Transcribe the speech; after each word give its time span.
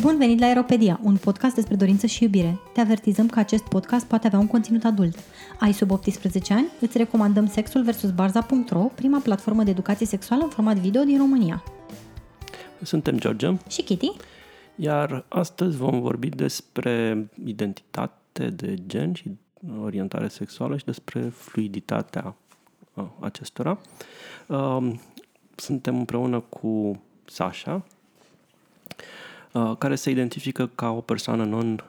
Bun 0.00 0.16
venit 0.18 0.40
la 0.40 0.46
Aeropedia, 0.46 1.00
un 1.02 1.16
podcast 1.16 1.54
despre 1.54 1.74
dorință 1.74 2.06
și 2.06 2.22
iubire. 2.22 2.58
Te 2.72 2.80
avertizăm 2.80 3.28
că 3.28 3.38
acest 3.38 3.64
podcast 3.64 4.06
poate 4.06 4.26
avea 4.26 4.38
un 4.38 4.46
conținut 4.46 4.84
adult. 4.84 5.16
Ai 5.58 5.72
sub 5.72 5.90
18 5.90 6.52
ani? 6.52 6.66
Îți 6.80 6.98
recomandăm 6.98 7.46
Sexul 7.46 7.82
vs. 7.82 8.10
Barza.ro, 8.10 8.80
prima 8.94 9.18
platformă 9.18 9.62
de 9.62 9.70
educație 9.70 10.06
sexuală 10.06 10.42
în 10.42 10.48
format 10.48 10.76
video 10.76 11.02
din 11.02 11.18
România. 11.18 11.62
Suntem 12.82 13.18
George 13.18 13.56
Și 13.68 13.82
Kitty? 13.82 14.12
Iar 14.74 15.24
astăzi 15.28 15.76
vom 15.76 16.00
vorbi 16.00 16.28
despre 16.28 17.28
identitate 17.44 18.50
de 18.50 18.74
gen 18.86 19.12
și 19.12 19.30
orientare 19.82 20.28
sexuală 20.28 20.76
și 20.76 20.84
despre 20.84 21.20
fluiditatea 21.20 22.36
uh, 22.94 23.04
acestora. 23.20 23.78
Um, 24.46 25.00
suntem 25.54 25.96
împreună 25.96 26.40
cu 26.40 27.02
Sasha, 27.24 27.74
uh, 27.74 27.98
care 29.78 29.94
se 29.94 30.10
identifică 30.10 30.66
ca 30.74 30.90
o 30.90 31.00
persoană 31.00 31.44
non, 31.44 31.84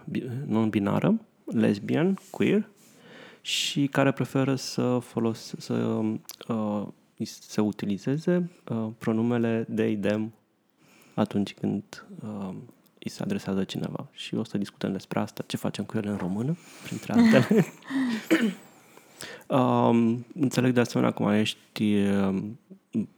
non-binară, 0.45 1.21
lesbian, 1.45 2.17
queer, 2.29 2.67
și 3.41 3.87
care 3.87 4.11
preferă 4.11 4.55
să 4.55 4.99
folos, 5.01 5.53
să 5.57 5.73
uh, 6.47 6.87
să 7.25 7.61
utilizeze 7.61 8.49
uh, 8.69 8.87
pronumele 8.97 9.67
they, 9.75 9.97
them 9.97 10.33
atunci 11.13 11.53
când 11.53 12.05
uh, 12.23 12.53
îi 12.99 13.09
se 13.09 13.23
adresează 13.23 13.63
cineva. 13.63 14.07
Și 14.11 14.35
o 14.35 14.43
să 14.43 14.57
discutăm 14.57 14.91
despre 14.91 15.19
asta, 15.19 15.43
ce 15.47 15.57
facem 15.57 15.83
cu 15.83 15.97
ele 15.97 16.09
în 16.09 16.17
română, 16.17 16.57
printre 16.83 17.13
altele. 17.13 17.65
um, 19.57 20.25
înțeleg 20.33 20.73
de 20.73 20.79
asemenea 20.79 21.13
cum 21.13 21.29
ești 21.29 21.95
uh, 21.95 22.43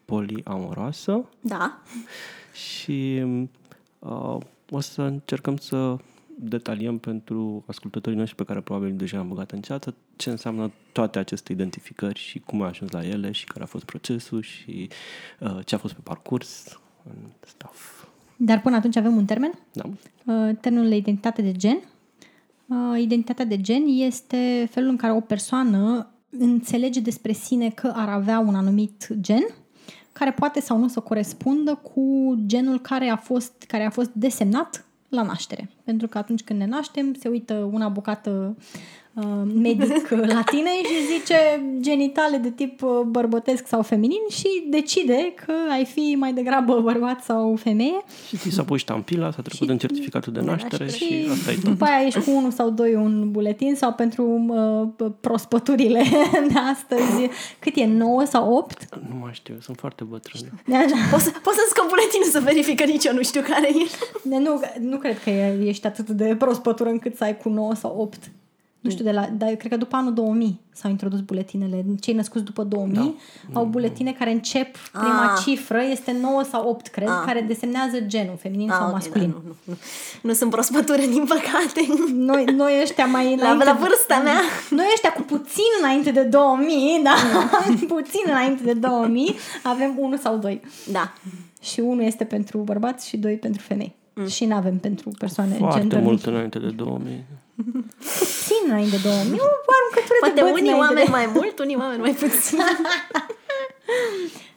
poliamoroasă. 0.05 1.29
Da. 1.41 1.81
Și 2.53 3.21
uh, 3.25 3.43
o 4.69 4.79
să 4.79 5.01
încercăm 5.01 5.57
să 5.57 5.97
detaliem 6.39 6.97
pentru 6.97 7.63
ascultătorii 7.67 8.17
noștri 8.17 8.35
pe 8.37 8.43
care 8.43 8.61
probabil 8.61 8.95
deja 8.95 9.17
am 9.17 9.27
băgat 9.27 9.51
în 9.51 9.61
ceață 9.61 9.95
ce 10.15 10.29
înseamnă 10.29 10.71
toate 10.91 11.19
aceste 11.19 11.51
identificări 11.51 12.19
și 12.19 12.39
cum 12.39 12.61
ai 12.61 12.69
ajuns 12.69 12.91
la 12.91 13.05
ele 13.05 13.31
și 13.31 13.45
care 13.45 13.63
a 13.63 13.67
fost 13.67 13.83
procesul 13.83 14.41
și 14.41 14.89
uh, 15.39 15.59
ce 15.65 15.75
a 15.75 15.77
fost 15.77 15.93
pe 15.93 16.01
parcurs 16.03 16.79
stuff. 17.39 18.05
Dar 18.37 18.61
până 18.61 18.75
atunci 18.75 18.95
avem 18.95 19.15
un 19.15 19.25
termen? 19.25 19.51
Da. 19.71 19.83
Uh, 19.85 20.55
termenul 20.61 20.89
de 20.89 20.95
identitate 20.95 21.41
de 21.41 21.51
gen. 21.51 21.77
Uh, 22.65 22.99
identitatea 23.01 23.45
de 23.45 23.61
gen 23.61 23.83
este 23.87 24.67
felul 24.71 24.89
în 24.89 24.97
care 24.97 25.13
o 25.13 25.19
persoană 25.19 26.07
înțelege 26.29 26.99
despre 26.99 27.31
sine 27.31 27.69
că 27.69 27.91
ar 27.95 28.09
avea 28.09 28.39
un 28.39 28.55
anumit 28.55 29.07
gen 29.21 29.43
care 30.13 30.31
poate 30.31 30.59
sau 30.61 30.77
nu 30.77 30.87
să 30.87 30.99
corespundă 30.99 31.75
cu 31.75 32.33
genul 32.45 32.79
care 32.79 33.07
a 33.07 33.15
fost, 33.15 33.63
care 33.67 33.83
a 33.83 33.89
fost 33.89 34.09
desemnat 34.13 34.85
la 35.09 35.21
naștere. 35.21 35.69
Pentru 35.83 36.07
că 36.07 36.17
atunci 36.17 36.43
când 36.43 36.59
ne 36.59 36.65
naștem, 36.65 37.13
se 37.13 37.27
uită 37.27 37.69
una 37.71 37.87
bucată 37.87 38.55
uh, 39.13 39.23
medic 39.55 40.09
la 40.33 40.41
tine 40.41 40.69
și 40.83 41.17
zice 41.17 41.35
genitale 41.79 42.37
de 42.37 42.49
tip 42.49 42.81
uh, 42.81 42.89
bărbătesc 43.05 43.67
sau 43.67 43.81
feminin 43.81 44.21
și 44.29 44.47
decide 44.69 45.33
că 45.45 45.53
ai 45.71 45.85
fi 45.85 46.15
mai 46.19 46.33
degrabă 46.33 46.79
bărbat 46.79 47.23
sau 47.23 47.55
femeie. 47.55 48.03
Și 48.27 48.37
ți 48.37 48.49
s-a 48.49 48.63
pus 48.63 48.79
ștampila, 48.79 49.31
s-a 49.31 49.41
trecut 49.41 49.67
și, 49.67 49.71
în 49.71 49.77
certificatul 49.77 50.33
de 50.33 50.39
naștere 50.39 50.87
și, 50.87 51.03
și 51.03 51.27
asta 51.31 51.51
e 51.51 51.57
După 51.63 51.85
aia 51.85 52.05
ești 52.05 52.19
cu 52.19 52.31
unul 52.31 52.51
sau 52.51 52.69
doi 52.69 52.95
un 52.95 53.31
buletin 53.31 53.75
sau 53.75 53.93
pentru 53.93 54.45
uh, 54.47 55.11
prospăturile 55.19 56.03
de 56.51 56.59
astăzi. 56.71 57.29
Cât 57.59 57.75
e? 57.75 57.85
9 57.85 58.23
sau 58.25 58.53
8? 58.53 58.99
Nu 59.09 59.15
mai 59.21 59.31
știu, 59.33 59.55
sunt 59.61 59.77
foarte 59.77 60.03
bătrân. 60.03 60.41
Poți, 61.11 61.31
poți 61.31 61.57
să 61.57 61.65
scăp 61.69 61.87
buletinul 61.87 62.27
să 62.29 62.39
verifică 62.39 62.83
nici 62.83 63.05
eu 63.05 63.13
nu 63.13 63.23
știu 63.23 63.41
care 63.41 63.67
e. 63.67 63.87
Nu, 64.23 64.61
nu 64.79 64.97
cred 64.97 65.23
că 65.23 65.29
ești 65.73 65.87
atât 65.87 66.09
de 66.09 66.35
prospătură 66.35 66.89
încât 66.89 67.15
să 67.15 67.23
ai 67.23 67.37
cu 67.37 67.49
9 67.49 67.75
sau 67.75 67.95
8 67.97 68.31
nu 68.83 68.89
știu, 68.89 69.03
de 69.03 69.11
la, 69.11 69.29
dar 69.37 69.49
cred 69.49 69.71
că 69.71 69.77
după 69.77 69.95
anul 69.95 70.13
2000 70.13 70.59
s-au 70.71 70.89
introdus 70.89 71.19
buletinele. 71.19 71.85
Cei 71.99 72.13
născuți 72.13 72.43
după 72.43 72.63
2000 72.63 72.95
da. 73.51 73.59
au 73.59 73.65
buletine 73.65 74.11
care 74.11 74.31
încep, 74.31 74.77
prima 74.91 75.33
ah. 75.33 75.41
cifră 75.43 75.81
este 75.91 76.15
9 76.21 76.43
sau 76.43 76.69
8, 76.69 76.87
cred, 76.87 77.07
ah. 77.07 77.23
care 77.25 77.41
desemnează 77.41 77.99
genul, 77.99 78.37
feminin 78.37 78.69
ah, 78.69 78.75
sau 78.75 78.87
okay, 78.87 78.93
masculin. 78.93 79.29
Da, 79.29 79.35
nu, 79.35 79.41
nu, 79.47 79.55
nu. 79.63 79.75
nu 80.21 80.33
sunt 80.33 80.49
prospătură, 80.49 81.01
din 81.01 81.25
păcate. 81.27 81.87
Noi, 82.13 82.43
noi 82.43 82.79
ăștia 82.81 83.05
mai 83.05 83.33
înainte... 83.33 83.63
La, 83.63 83.71
la 83.71 83.77
vârsta 83.79 84.19
mea. 84.23 84.39
Noi 84.69 84.85
ăștia 84.93 85.13
cu 85.13 85.21
puțin 85.21 85.71
înainte 85.81 86.11
de 86.11 86.23
2000, 86.23 87.01
da, 87.03 87.15
puțin 87.95 88.23
înainte 88.25 88.63
de 88.63 88.73
2000, 88.73 89.35
avem 89.63 89.95
1 89.97 90.17
sau 90.17 90.37
2. 90.37 90.61
Da. 90.91 91.13
Și 91.61 91.79
unul 91.79 92.03
este 92.03 92.23
pentru 92.23 92.57
bărbați 92.57 93.07
și 93.07 93.17
doi 93.17 93.35
pentru 93.35 93.61
femei. 93.61 93.95
Mm. 94.13 94.27
Și 94.27 94.45
nu 94.45 94.55
avem 94.55 94.77
pentru 94.77 95.09
persoane 95.17 95.53
Foarte 95.53 95.79
gender 95.79 96.01
mult 96.01 96.25
înainte 96.25 96.59
de 96.59 96.69
2000. 96.69 97.23
Puțin 97.97 98.63
înainte 98.67 98.95
de 98.95 99.01
2000. 99.03 99.39
O 99.39 99.71
aruncătură 99.77 100.17
Poate 100.19 100.35
de 100.35 100.41
băți 100.41 100.61
unii 100.61 100.73
oameni 100.73 101.05
de... 101.05 101.11
mai 101.11 101.29
mult, 101.33 101.59
unii 101.59 101.75
oameni 101.75 102.01
mai 102.01 102.11
puțin. 102.11 102.59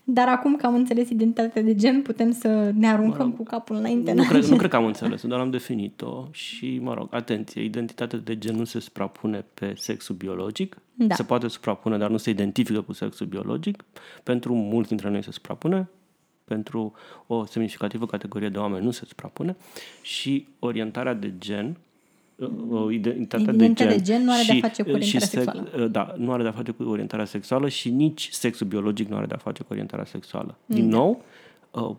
Dar 0.09 0.29
acum 0.29 0.57
că 0.57 0.67
am 0.67 0.75
înțeles 0.75 1.09
identitatea 1.09 1.63
de 1.63 1.75
gen, 1.75 2.03
putem 2.03 2.33
să 2.33 2.73
ne 2.75 2.89
aruncăm 2.89 3.27
mă 3.27 3.33
rog, 3.33 3.37
cu 3.37 3.43
capul 3.43 3.77
înainte. 3.77 4.13
Nu 4.13 4.23
cred, 4.23 4.45
nu 4.45 4.57
cred 4.57 4.71
că 4.71 4.77
am 4.77 4.85
înțeles 4.93 5.23
doar 5.27 5.41
am 5.41 5.51
definit-o 5.51 6.29
și, 6.31 6.79
mă 6.83 6.95
rog, 6.95 7.09
atenție, 7.11 7.63
identitatea 7.63 8.19
de 8.19 8.39
gen 8.39 8.57
nu 8.57 8.65
se 8.65 8.81
suprapune 8.81 9.45
pe 9.55 9.73
sexul 9.77 10.15
biologic. 10.15 10.77
Da. 10.95 11.15
Se 11.15 11.23
poate 11.23 11.49
suprapune, 11.49 11.99
dar 11.99 12.11
nu 12.11 12.17
se 12.17 12.31
identifică 12.31 12.81
cu 12.81 12.93
sexul 12.93 13.27
biologic. 13.27 13.85
Pentru 14.23 14.55
mulți 14.55 14.89
dintre 14.89 15.11
noi 15.11 15.23
se 15.23 15.31
suprapune, 15.31 15.89
pentru 16.47 16.93
o 17.27 17.45
semnificativă 17.45 18.07
categorie 18.07 18.49
de 18.49 18.59
oameni 18.59 18.85
nu 18.85 18.91
se 18.91 19.05
suprapune 19.05 19.57
și 20.03 20.47
orientarea 20.59 21.15
de 21.15 21.33
gen 21.39 21.77
identitatea 22.91 23.53
de 23.53 23.73
gen, 23.73 23.89
de 23.89 24.01
gen 24.01 24.25
nu 24.25 24.33
are 24.33 24.43
și, 24.43 24.51
de-a 24.51 24.61
face 24.61 24.83
cu 24.83 24.91
orientarea 24.91 25.27
sexuală. 25.27 25.69
Uh, 25.77 25.91
da, 25.91 26.15
nu 26.17 26.33
are 26.33 26.43
de-a 26.43 26.53
face 26.53 26.71
cu 26.71 26.83
orientarea 26.83 27.25
sexuală 27.25 27.69
și 27.69 27.91
nici 27.91 28.29
sexul 28.33 28.67
biologic 28.67 29.09
nu 29.09 29.17
are 29.17 29.27
de-a 29.27 29.37
face 29.37 29.63
cu 29.63 29.69
orientarea 29.71 30.05
sexuală. 30.05 30.57
Din 30.67 30.91
da. 30.91 30.97
nou, 30.97 31.25
uh, 31.71 31.95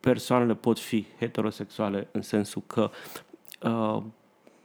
persoanele 0.00 0.54
pot 0.54 0.78
fi 0.78 1.06
heterosexuale 1.18 2.08
în 2.12 2.22
sensul 2.22 2.62
că 2.66 2.90
uh, 3.62 4.02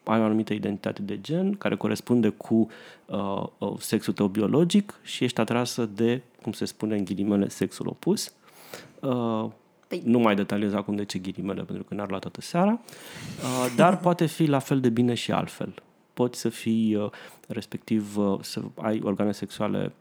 ai 0.03 0.19
o 0.19 0.23
anumită 0.23 0.53
identitate 0.53 1.01
de 1.01 1.21
gen 1.21 1.53
care 1.53 1.75
corespunde 1.75 2.29
cu 2.29 2.69
uh, 3.05 3.43
uh, 3.57 3.73
sexul 3.79 4.13
tău 4.13 4.27
biologic 4.27 4.99
și 5.03 5.23
ești 5.23 5.39
atrasă 5.39 5.85
de, 5.85 6.21
cum 6.41 6.51
se 6.51 6.65
spune 6.65 6.95
în 6.95 7.03
ghilimele, 7.03 7.49
sexul 7.49 7.87
opus. 7.87 8.33
Uh, 9.05 9.51
Păi... 9.87 10.01
Nu 10.05 10.19
mai 10.19 10.35
detaliez 10.35 10.73
acum 10.73 10.95
de 10.95 11.05
ce 11.05 11.19
ghilimele, 11.19 11.63
pentru 11.63 11.83
că 11.83 11.93
n-ar 11.93 12.09
lua 12.09 12.19
toată 12.19 12.41
seara, 12.41 12.71
uh, 12.71 13.73
dar 13.75 13.97
poate 14.05 14.25
fi 14.25 14.45
la 14.45 14.59
fel 14.59 14.79
de 14.79 14.89
bine 14.89 15.13
și 15.13 15.31
altfel. 15.31 15.73
Poți 16.13 16.39
să 16.39 16.49
fii, 16.49 16.95
uh, 16.95 17.11
respectiv, 17.47 18.17
uh, 18.17 18.39
să 18.41 18.61
ai 18.75 19.01
organe 19.03 19.31
sexuale 19.31 19.93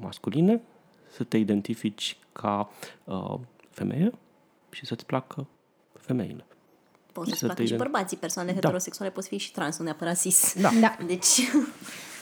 masculine, 0.00 0.60
să 1.10 1.24
te 1.24 1.36
identifici 1.36 2.16
ca 2.32 2.70
femeie 3.70 4.12
și 4.70 4.86
să-ți 4.86 5.06
placă 5.06 5.46
femeile. 5.98 6.44
Poți 7.12 7.28
să-ți 7.28 7.44
placă 7.44 7.64
și 7.64 7.74
bărbații, 7.74 8.16
persoane 8.16 8.48
da. 8.48 8.54
heterosexuale, 8.54 9.10
poți 9.10 9.28
fi 9.28 9.36
și 9.36 9.52
trans, 9.52 9.78
nu 9.78 9.84
neapărat 9.84 10.20
cis. 10.20 10.60
Da. 10.60 10.70
da. 10.80 10.96
Deci... 11.06 11.40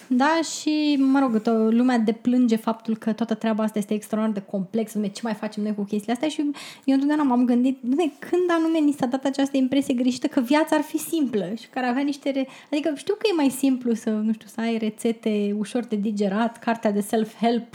Da, 0.08 0.40
și, 0.60 0.96
mă 1.00 1.18
rog, 1.18 1.40
to- 1.40 1.70
lumea 1.70 1.98
deplânge 1.98 2.56
faptul 2.56 2.96
că 2.96 3.12
toată 3.12 3.34
treaba 3.34 3.62
asta 3.62 3.78
este 3.78 3.94
extraordinar 3.94 4.38
de 4.42 4.50
complexă, 4.50 4.98
ce 4.98 5.20
mai 5.22 5.34
facem 5.34 5.62
noi 5.62 5.74
cu 5.74 5.82
chestiile 5.82 6.12
astea 6.12 6.28
și 6.28 6.40
eu 6.84 6.94
întotdeauna 6.94 7.22
m-am 7.22 7.44
gândit, 7.44 7.78
dumne, 7.80 8.12
când 8.18 8.50
anume 8.50 8.78
ni 8.78 8.92
s-a 8.92 9.06
dat 9.06 9.24
această 9.24 9.56
impresie 9.56 9.94
greșită 9.94 10.26
că 10.26 10.40
viața 10.40 10.76
ar 10.76 10.82
fi 10.82 10.98
simplă 10.98 11.52
și 11.60 11.68
care 11.68 11.86
avea 11.86 12.02
niște... 12.02 12.30
Re... 12.30 12.46
Adică 12.72 12.92
știu 12.96 13.14
că 13.14 13.26
e 13.30 13.34
mai 13.36 13.48
simplu 13.48 13.94
să, 13.94 14.10
nu 14.10 14.32
știu, 14.32 14.46
să 14.54 14.60
ai 14.60 14.78
rețete 14.78 15.54
ușor 15.58 15.84
de 15.84 15.96
digerat, 15.96 16.58
cartea 16.58 16.92
de 16.92 17.00
self-help, 17.00 17.74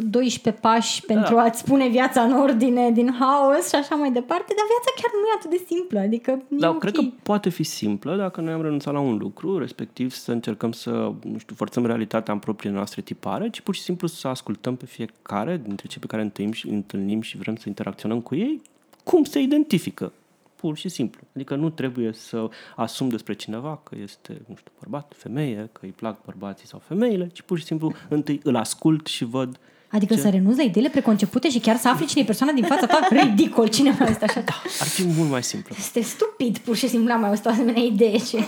12 0.00 0.48
uh, 0.48 0.54
pași 0.60 1.06
da. 1.06 1.14
pentru 1.14 1.36
a-ți 1.36 1.64
pune 1.64 1.88
viața 1.88 2.22
în 2.22 2.32
ordine 2.32 2.90
din 2.90 3.16
haos 3.18 3.68
și 3.68 3.74
așa 3.74 3.94
mai 3.94 4.12
departe, 4.12 4.54
dar 4.56 4.66
viața 4.72 4.90
chiar 5.00 5.10
nu 5.20 5.26
e 5.26 5.36
atât 5.36 5.50
de 5.50 5.74
simplă, 5.74 5.98
adică 5.98 6.42
Da, 6.48 6.68
okay. 6.68 6.78
cred 6.78 6.94
că 6.94 7.02
poate 7.22 7.48
fi 7.48 7.62
simplă 7.62 8.16
dacă 8.16 8.40
noi 8.40 8.52
am 8.52 8.62
renunțat 8.62 8.92
la 8.92 9.00
un 9.00 9.16
lucru, 9.16 9.58
respectiv 9.58 10.12
să 10.12 10.32
încercăm 10.32 10.72
să 10.72 11.12
nu 11.32 11.38
știu, 11.38 11.54
forțăm 11.54 11.86
realitatea 11.86 12.32
în 12.32 12.38
propriile 12.38 12.76
noastre 12.76 13.00
tipare, 13.02 13.50
ci 13.50 13.60
pur 13.60 13.74
și 13.74 13.80
simplu 13.80 14.06
să 14.06 14.28
ascultăm 14.28 14.76
pe 14.76 14.86
fiecare 14.86 15.56
dintre 15.56 15.86
cei 15.86 16.00
pe 16.00 16.06
care 16.06 16.22
întâlnim 16.22 16.52
și, 16.52 16.68
întâlnim 16.68 17.20
și 17.20 17.36
vrem 17.36 17.56
să 17.56 17.64
interacționăm 17.68 18.20
cu 18.20 18.34
ei, 18.34 18.62
cum 19.04 19.24
se 19.24 19.38
identifică. 19.38 20.12
Pur 20.56 20.76
și 20.76 20.88
simplu. 20.88 21.20
Adică 21.34 21.54
nu 21.54 21.70
trebuie 21.70 22.12
să 22.12 22.48
asum 22.76 23.08
despre 23.08 23.34
cineva 23.34 23.80
că 23.82 23.96
este, 24.02 24.42
nu 24.46 24.54
știu, 24.56 24.72
bărbat, 24.78 25.12
femeie, 25.16 25.68
că 25.72 25.80
îi 25.82 25.90
plac 25.90 26.24
bărbații 26.24 26.66
sau 26.66 26.78
femeile, 26.78 27.28
ci 27.32 27.42
pur 27.42 27.58
și 27.58 27.64
simplu 27.64 27.92
întâi 28.08 28.40
îl 28.42 28.56
ascult 28.56 29.06
și 29.06 29.24
văd 29.24 29.60
Adică 29.90 30.14
ce? 30.14 30.20
să 30.20 30.28
renunți 30.28 30.58
la 30.58 30.64
ideile 30.64 30.88
preconcepute 30.88 31.50
și 31.50 31.58
chiar 31.58 31.76
să 31.76 31.88
afli 31.88 32.06
cine 32.06 32.22
e 32.22 32.24
persoana 32.24 32.52
din 32.52 32.64
fața 32.64 32.86
ta? 32.86 33.08
Ridicol, 33.20 33.68
cine 33.68 33.96
mai 33.98 34.10
este 34.10 34.24
așa? 34.24 34.40
Da, 34.40 34.62
ar 34.80 34.86
fi 34.86 35.06
mult 35.06 35.30
mai 35.30 35.42
simplu. 35.42 35.74
Este 35.78 36.00
stupid, 36.00 36.58
pur 36.58 36.76
și 36.76 36.88
simplu 36.88 37.12
am 37.12 37.20
mai 37.20 37.28
auzit 37.28 37.46
o 37.46 37.48
asemenea 37.48 37.82
idee 37.82 38.18
ce 38.18 38.38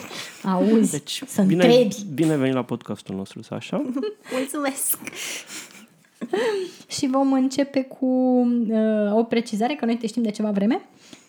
auzi, 0.42 0.90
deci, 0.90 1.22
să 1.26 1.42
bine, 1.42 1.64
întrebi. 1.64 1.96
Bine 2.14 2.36
venit 2.36 2.54
la 2.54 2.62
podcastul 2.62 3.14
nostru, 3.14 3.40
așa. 3.50 3.82
Mulțumesc! 4.38 4.98
și 6.96 7.06
vom 7.06 7.32
începe 7.32 7.82
cu 7.82 8.06
uh, 8.68 9.16
o 9.16 9.22
precizare, 9.22 9.74
că 9.74 9.84
noi 9.84 9.96
te 9.96 10.06
știm 10.06 10.22
de 10.22 10.30
ceva 10.30 10.50
vreme 10.50 10.80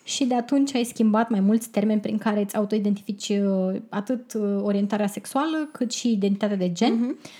și 0.04 0.24
de 0.24 0.34
atunci 0.34 0.74
ai 0.74 0.84
schimbat 0.84 1.30
mai 1.30 1.40
mulți 1.40 1.68
termeni 1.68 2.00
prin 2.00 2.18
care 2.18 2.40
îți 2.40 2.56
autoidentifici 2.56 3.28
uh, 3.28 3.80
atât 3.88 4.32
uh, 4.34 4.60
orientarea 4.62 5.06
sexuală 5.06 5.68
cât 5.72 5.92
și 5.92 6.10
identitatea 6.10 6.56
de 6.56 6.72
gen. 6.72 6.98
Uh-huh. 6.98 7.30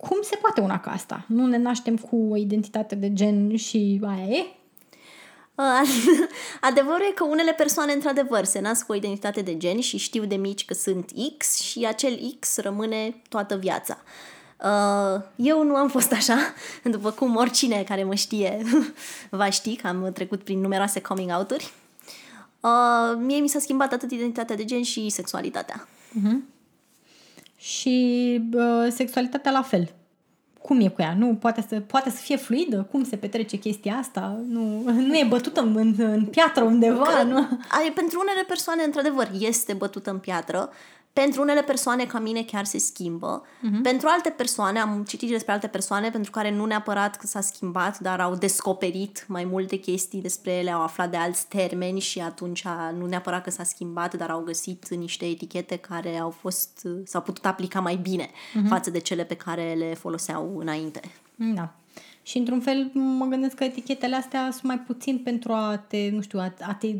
Cum 0.00 0.18
se 0.22 0.36
poate 0.36 0.60
una 0.60 0.80
ca 0.80 0.90
asta? 0.90 1.24
Nu 1.26 1.46
ne 1.46 1.56
naștem 1.56 1.96
cu 1.96 2.16
o 2.30 2.36
identitate 2.36 2.94
de 2.94 3.12
gen 3.12 3.56
și 3.56 4.00
aia 4.04 4.24
e? 4.24 4.46
Adevărul 6.70 7.06
e 7.10 7.14
că 7.14 7.24
unele 7.24 7.52
persoane, 7.52 7.92
într-adevăr, 7.92 8.44
se 8.44 8.60
nasc 8.60 8.86
cu 8.86 8.92
o 8.92 8.94
identitate 8.94 9.40
de 9.40 9.56
gen 9.56 9.80
și 9.80 9.96
știu 9.96 10.24
de 10.24 10.34
mici 10.34 10.64
că 10.64 10.74
sunt 10.74 11.10
X 11.38 11.60
și 11.60 11.86
acel 11.86 12.36
X 12.38 12.56
rămâne 12.56 13.22
toată 13.28 13.56
viața. 13.56 13.98
Eu 15.36 15.62
nu 15.64 15.74
am 15.74 15.88
fost 15.88 16.12
așa, 16.12 16.36
după 16.84 17.10
cum 17.10 17.36
oricine 17.36 17.84
care 17.88 18.04
mă 18.04 18.14
știe 18.14 18.62
va 19.30 19.50
ști 19.50 19.76
că 19.76 19.86
am 19.86 20.10
trecut 20.14 20.42
prin 20.42 20.60
numeroase 20.60 21.00
coming 21.00 21.30
out-uri. 21.30 21.72
Mie 23.18 23.40
mi 23.40 23.48
s-a 23.48 23.58
schimbat 23.58 23.92
atât 23.92 24.10
identitatea 24.10 24.56
de 24.56 24.64
gen 24.64 24.82
și 24.82 25.08
sexualitatea. 25.08 25.88
Uh-huh. 25.88 26.59
Și 27.60 28.40
uh, 28.52 28.86
sexualitatea 28.90 29.50
la 29.50 29.62
fel 29.62 29.90
cum 30.62 30.80
e 30.80 30.88
cu 30.88 31.02
ea? 31.02 31.14
Nu, 31.18 31.34
poate 31.34 31.64
să, 31.68 31.80
poate 31.80 32.10
să 32.10 32.16
fie 32.16 32.36
fluidă? 32.36 32.86
Cum 32.90 33.04
se 33.04 33.16
petrece 33.16 33.56
chestia 33.56 33.94
asta? 33.94 34.40
Nu, 34.48 34.82
nu 34.84 35.14
e 35.14 35.26
bătută 35.28 35.60
în, 35.60 35.94
în 35.98 36.24
piatră 36.24 36.64
undeva? 36.64 37.02
Că, 37.02 37.22
nu? 37.22 37.48
Pentru 37.94 38.20
unele 38.20 38.44
persoane, 38.46 38.82
într-adevăr, 38.82 39.30
este 39.38 39.72
bătută 39.72 40.10
în 40.10 40.18
piatră, 40.18 40.70
pentru 41.22 41.42
unele 41.42 41.62
persoane 41.62 42.04
ca 42.04 42.18
mine 42.18 42.42
chiar 42.42 42.64
se 42.64 42.78
schimbă. 42.78 43.42
Uh-huh. 43.42 43.82
Pentru 43.82 44.08
alte 44.10 44.30
persoane, 44.30 44.78
am 44.78 45.04
citit 45.08 45.28
despre 45.28 45.52
alte 45.52 45.66
persoane 45.66 46.10
pentru 46.10 46.30
care 46.30 46.50
nu 46.50 46.64
neapărat 46.64 47.16
că 47.16 47.26
s-a 47.26 47.40
schimbat, 47.40 47.98
dar 47.98 48.20
au 48.20 48.34
descoperit 48.34 49.24
mai 49.28 49.44
multe 49.44 49.76
chestii 49.76 50.20
despre 50.20 50.52
ele, 50.52 50.70
au 50.70 50.82
aflat 50.82 51.10
de 51.10 51.16
alți 51.16 51.48
termeni 51.48 52.00
și 52.00 52.20
atunci 52.20 52.64
nu 52.98 53.06
neapărat 53.06 53.42
că 53.42 53.50
s-a 53.50 53.62
schimbat, 53.62 54.14
dar 54.14 54.30
au 54.30 54.40
găsit 54.40 54.88
niște 54.88 55.24
etichete 55.26 55.76
care 55.76 56.18
au 56.18 56.30
fost, 56.30 56.86
s-au 57.04 57.20
putut 57.20 57.46
aplica 57.46 57.80
mai 57.80 57.96
bine 57.96 58.26
uh-huh. 58.26 58.68
față 58.68 58.90
de 58.90 58.98
cele 58.98 59.24
pe 59.24 59.34
care 59.34 59.74
le 59.78 59.94
foloseau 59.94 60.58
înainte. 60.58 61.00
Da. 61.34 61.74
Și 62.22 62.38
într-un 62.38 62.60
fel 62.60 62.90
mă 62.94 63.24
gândesc 63.24 63.54
că 63.54 63.64
etichetele 63.64 64.16
astea 64.16 64.48
sunt 64.50 64.62
mai 64.62 64.78
puțin 64.78 65.18
pentru 65.18 65.52
a 65.52 65.84
te, 65.88 66.10
nu 66.12 66.20
știu, 66.20 66.38
a, 66.38 66.54
a 66.60 66.74
te 66.74 66.94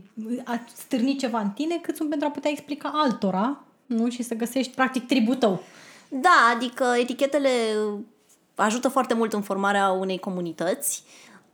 a 0.44 0.60
stârni 0.74 1.16
ceva 1.16 1.40
în 1.40 1.50
tine, 1.50 1.76
cât 1.82 1.96
sunt 1.96 2.08
pentru 2.08 2.28
a 2.28 2.30
putea 2.30 2.50
explica 2.50 2.90
altora 2.94 3.64
nu? 3.90 4.10
Și 4.10 4.22
să 4.22 4.34
găsești, 4.34 4.74
practic, 4.74 5.06
tribul 5.06 5.34
tău. 5.34 5.62
Da, 6.08 6.52
adică 6.54 6.84
etichetele 6.98 7.50
ajută 8.54 8.88
foarte 8.88 9.14
mult 9.14 9.32
în 9.32 9.42
formarea 9.42 9.90
unei 9.90 10.18
comunități. 10.18 11.02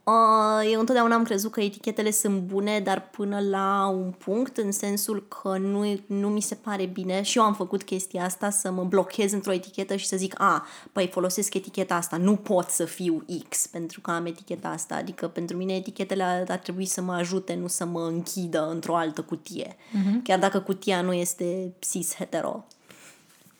Uh, 0.07 0.69
eu 0.71 0.79
întotdeauna 0.79 1.15
am 1.15 1.23
crezut 1.23 1.51
că 1.51 1.61
etichetele 1.61 2.11
sunt 2.11 2.39
bune, 2.41 2.79
dar 2.79 3.09
până 3.09 3.39
la 3.39 3.87
un 3.87 4.11
punct, 4.11 4.57
în 4.57 4.71
sensul 4.71 5.27
că 5.27 5.57
nu, 5.57 5.99
nu 6.05 6.29
mi 6.29 6.41
se 6.41 6.55
pare 6.55 6.85
bine 6.85 7.21
și 7.21 7.37
eu 7.37 7.43
am 7.43 7.53
făcut 7.53 7.83
chestia 7.83 8.23
asta 8.23 8.49
să 8.49 8.71
mă 8.71 8.83
blochez 8.83 9.31
într-o 9.31 9.53
etichetă 9.53 9.95
și 9.95 10.05
să 10.05 10.17
zic, 10.17 10.33
a, 10.41 10.65
păi 10.91 11.07
folosesc 11.07 11.53
eticheta 11.53 11.95
asta, 11.95 12.17
nu 12.17 12.35
pot 12.35 12.69
să 12.69 12.85
fiu 12.85 13.25
X 13.49 13.67
pentru 13.67 14.01
că 14.01 14.11
am 14.11 14.25
eticheta 14.25 14.67
asta. 14.67 14.95
Adică 14.95 15.27
pentru 15.27 15.57
mine 15.57 15.73
etichetele 15.73 16.45
ar 16.47 16.57
trebui 16.57 16.85
să 16.85 17.01
mă 17.01 17.13
ajute, 17.13 17.55
nu 17.55 17.67
să 17.67 17.85
mă 17.85 18.01
închidă 18.01 18.69
într-o 18.69 18.95
altă 18.95 19.21
cutie. 19.21 19.75
Uh-huh. 19.75 20.23
Chiar 20.23 20.39
dacă 20.39 20.59
cutia 20.59 21.01
nu 21.01 21.13
este 21.13 21.73
cis-hetero. 21.79 22.65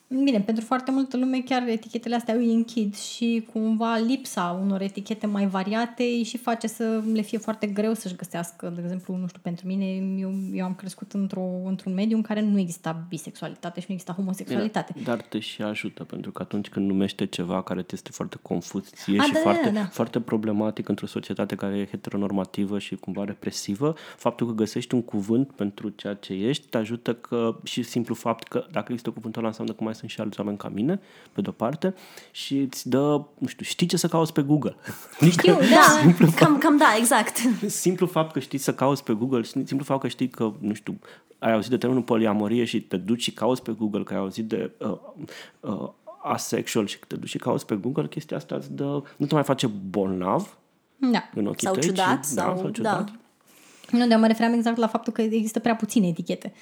Bine, 0.09 0.39
pentru 0.39 0.65
foarte 0.65 0.91
multă 0.91 1.17
lume 1.17 1.39
chiar 1.39 1.67
etichetele 1.67 2.15
astea 2.15 2.33
îi 2.33 2.53
închid 2.53 2.95
și 2.95 3.47
cumva 3.53 3.97
lipsa 3.97 4.59
unor 4.63 4.81
etichete 4.81 5.25
mai 5.25 5.47
variate 5.47 6.03
îi 6.03 6.23
și 6.23 6.37
face 6.37 6.67
să 6.67 7.01
le 7.13 7.21
fie 7.21 7.37
foarte 7.37 7.67
greu 7.67 7.93
să-și 7.93 8.15
găsească, 8.15 8.71
de 8.75 8.81
exemplu, 8.83 9.15
nu 9.15 9.27
știu, 9.27 9.39
pentru 9.43 9.67
mine, 9.67 9.85
eu, 10.19 10.33
eu 10.53 10.65
am 10.65 10.75
crescut 10.75 11.11
într-o, 11.11 11.45
într-un 11.65 11.93
mediu 11.93 12.15
în 12.15 12.21
care 12.21 12.41
nu 12.41 12.59
exista 12.59 13.05
bisexualitate 13.09 13.79
și 13.79 13.85
nu 13.87 13.93
exista 13.93 14.13
homosexualitate. 14.13 14.91
Bine, 14.93 15.05
dar 15.05 15.21
te 15.21 15.39
și 15.39 15.61
ajută, 15.61 16.03
pentru 16.03 16.31
că 16.31 16.41
atunci 16.41 16.69
când 16.69 16.87
numește 16.87 17.25
ceva 17.25 17.63
care 17.63 17.81
te 17.81 17.93
este 17.93 18.09
foarte 18.11 18.37
confuz 18.41 18.89
ție 18.89 19.19
A, 19.19 19.23
și 19.23 19.31
da, 19.31 19.39
foarte, 19.39 19.69
da, 19.69 19.79
da. 19.79 19.85
foarte 19.85 20.19
problematic 20.19 20.87
într-o 20.87 21.05
societate 21.05 21.55
care 21.55 21.77
e 21.77 21.85
heteronormativă 21.85 22.79
și 22.79 22.95
cumva 22.95 23.23
represivă, 23.23 23.95
faptul 24.17 24.47
că 24.47 24.53
găsești 24.53 24.93
un 24.93 25.01
cuvânt 25.01 25.51
pentru 25.51 25.89
ceea 25.89 26.13
ce 26.13 26.33
ești 26.33 26.67
te 26.67 26.77
ajută 26.77 27.13
că 27.13 27.59
și 27.63 27.83
simplu 27.83 28.13
fapt 28.13 28.47
că 28.47 28.65
dacă 28.71 28.85
există 28.87 29.11
cuvântul 29.11 29.39
ăla 29.39 29.49
înseamnă 29.49 29.73
că 29.73 29.83
mai 29.83 29.95
sunt 29.97 30.09
și 30.09 30.21
alți 30.21 30.39
oameni 30.39 30.57
ca 30.57 30.69
mine, 30.69 30.99
pe 31.31 31.41
de-o 31.41 31.51
parte, 31.51 31.93
și 32.31 32.57
îți 32.57 32.89
dă, 32.89 33.21
nu 33.37 33.47
știu, 33.47 33.65
știi 33.65 33.87
ce 33.87 33.97
să 33.97 34.07
cauți 34.07 34.33
pe 34.33 34.41
Google. 34.41 34.75
Știu, 35.29 35.53
adică, 35.53 35.73
da, 35.73 35.99
simplu 36.01 36.25
cam, 36.25 36.47
fapt, 36.47 36.59
cam 36.59 36.77
da, 36.77 36.95
exact. 36.97 37.37
Simplu 37.67 38.05
fapt 38.05 38.31
că 38.31 38.39
știi 38.39 38.57
să 38.57 38.73
cauți 38.73 39.03
pe 39.03 39.13
Google, 39.13 39.43
simplu 39.43 39.83
fapt 39.83 40.01
că 40.01 40.07
știi 40.07 40.29
că, 40.29 40.53
nu 40.59 40.73
știu, 40.73 40.99
ai 41.39 41.53
auzit 41.53 41.69
de 41.69 41.77
termenul 41.77 42.03
poliamorie 42.03 42.63
și 42.63 42.81
te 42.81 42.97
duci 42.97 43.21
și 43.21 43.31
cauți 43.31 43.61
pe 43.61 43.71
Google, 43.71 44.03
că 44.03 44.13
ai 44.13 44.19
auzit 44.19 44.47
de 44.47 44.71
uh, 44.77 44.97
uh, 45.59 45.89
asexual 46.23 46.87
și 46.87 46.99
te 47.07 47.15
duci 47.15 47.29
și 47.29 47.37
cauți 47.37 47.65
pe 47.65 47.75
Google, 47.75 48.07
chestia 48.07 48.37
asta 48.37 48.55
îți 48.55 48.73
dă, 48.73 49.01
nu 49.17 49.25
te 49.25 49.33
mai 49.33 49.43
face 49.43 49.67
bolnav 49.67 50.57
da. 50.97 51.29
în 51.33 51.45
ochii 51.45 51.67
sau 51.67 51.73
tăi, 51.73 51.83
ciudat, 51.83 52.23
ci, 52.23 52.25
sau, 52.25 52.53
da, 52.53 52.61
sau 52.61 52.69
ciudat. 52.69 53.05
Da. 53.05 53.97
Nu, 53.97 54.07
dar 54.07 54.19
mă 54.19 54.27
referam 54.27 54.53
exact 54.53 54.77
la 54.77 54.87
faptul 54.87 55.13
că 55.13 55.21
există 55.21 55.59
prea 55.59 55.75
puține 55.75 56.07
etichete 56.07 56.53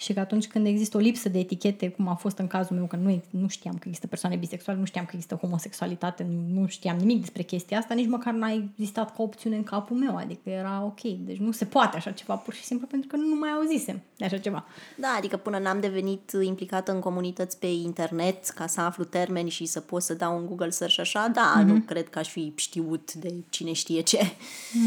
și 0.00 0.12
că 0.12 0.20
atunci 0.20 0.46
când 0.46 0.66
există 0.66 0.96
o 0.96 1.00
lipsă 1.00 1.28
de 1.28 1.38
etichete, 1.38 1.88
cum 1.88 2.08
a 2.08 2.14
fost 2.14 2.38
în 2.38 2.46
cazul 2.46 2.76
meu, 2.76 2.86
că 2.86 2.96
nu, 2.96 3.22
nu 3.30 3.48
știam 3.48 3.74
că 3.74 3.82
există 3.84 4.06
persoane 4.06 4.36
bisexuale, 4.36 4.78
nu 4.78 4.84
știam 4.84 5.04
că 5.04 5.10
există 5.12 5.34
homosexualitate, 5.34 6.26
nu, 6.30 6.60
nu 6.60 6.66
știam 6.66 6.96
nimic 6.96 7.20
despre 7.20 7.42
chestia 7.42 7.78
asta, 7.78 7.94
nici 7.94 8.06
măcar 8.06 8.32
n-a 8.32 8.52
existat 8.52 9.16
ca 9.16 9.22
opțiune 9.22 9.56
în 9.56 9.62
capul 9.62 9.96
meu, 9.96 10.16
adică 10.16 10.50
era 10.50 10.82
ok, 10.84 11.00
deci 11.00 11.36
nu 11.36 11.50
se 11.50 11.64
poate 11.64 11.96
așa 11.96 12.10
ceva 12.10 12.34
pur 12.34 12.54
și 12.54 12.64
simplu 12.64 12.86
pentru 12.86 13.08
că 13.08 13.16
nu 13.16 13.34
mai 13.34 13.50
auzisem 13.50 14.00
de 14.16 14.24
așa 14.24 14.38
ceva. 14.38 14.64
Da, 14.96 15.14
adică 15.18 15.36
până 15.36 15.58
n-am 15.58 15.80
devenit 15.80 16.32
implicată 16.42 16.92
în 16.92 17.00
comunități 17.00 17.58
pe 17.58 17.66
internet 17.66 18.48
ca 18.48 18.66
să 18.66 18.80
aflu 18.80 19.04
termeni 19.04 19.50
și 19.50 19.66
să 19.66 19.80
pot 19.80 20.02
să 20.02 20.14
dau 20.14 20.36
un 20.36 20.46
Google 20.46 20.70
search 20.70 20.98
așa, 20.98 21.30
da, 21.34 21.60
mm-hmm. 21.60 21.66
nu 21.66 21.80
cred 21.80 22.08
că 22.08 22.18
aș 22.18 22.28
fi 22.28 22.52
știut 22.56 23.14
de 23.14 23.34
cine 23.48 23.72
știe 23.72 24.00
ce. 24.00 24.18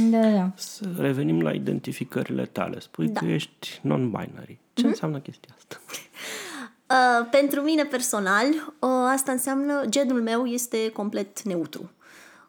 Da, 0.10 0.30
da. 0.32 0.52
Să 0.56 0.86
revenim 0.98 1.42
la 1.42 1.52
identificările 1.52 2.46
tale. 2.46 2.80
Spui 2.80 3.08
da. 3.08 3.20
că 3.20 3.26
ești 3.26 3.82
non-binary. 3.82 4.58
Ce 4.74 4.84
mm-hmm. 4.84 4.86
înseamnă 4.86 5.20
chestia 5.20 5.56
asta? 5.58 5.80
Uh, 6.92 7.28
pentru 7.32 7.62
mine 7.62 7.84
personal, 7.86 8.48
uh, 8.80 8.90
asta 9.14 9.32
înseamnă, 9.32 9.86
genul 9.90 10.22
meu 10.22 10.46
este 10.46 10.90
complet 10.90 11.42
neutru. 11.42 11.92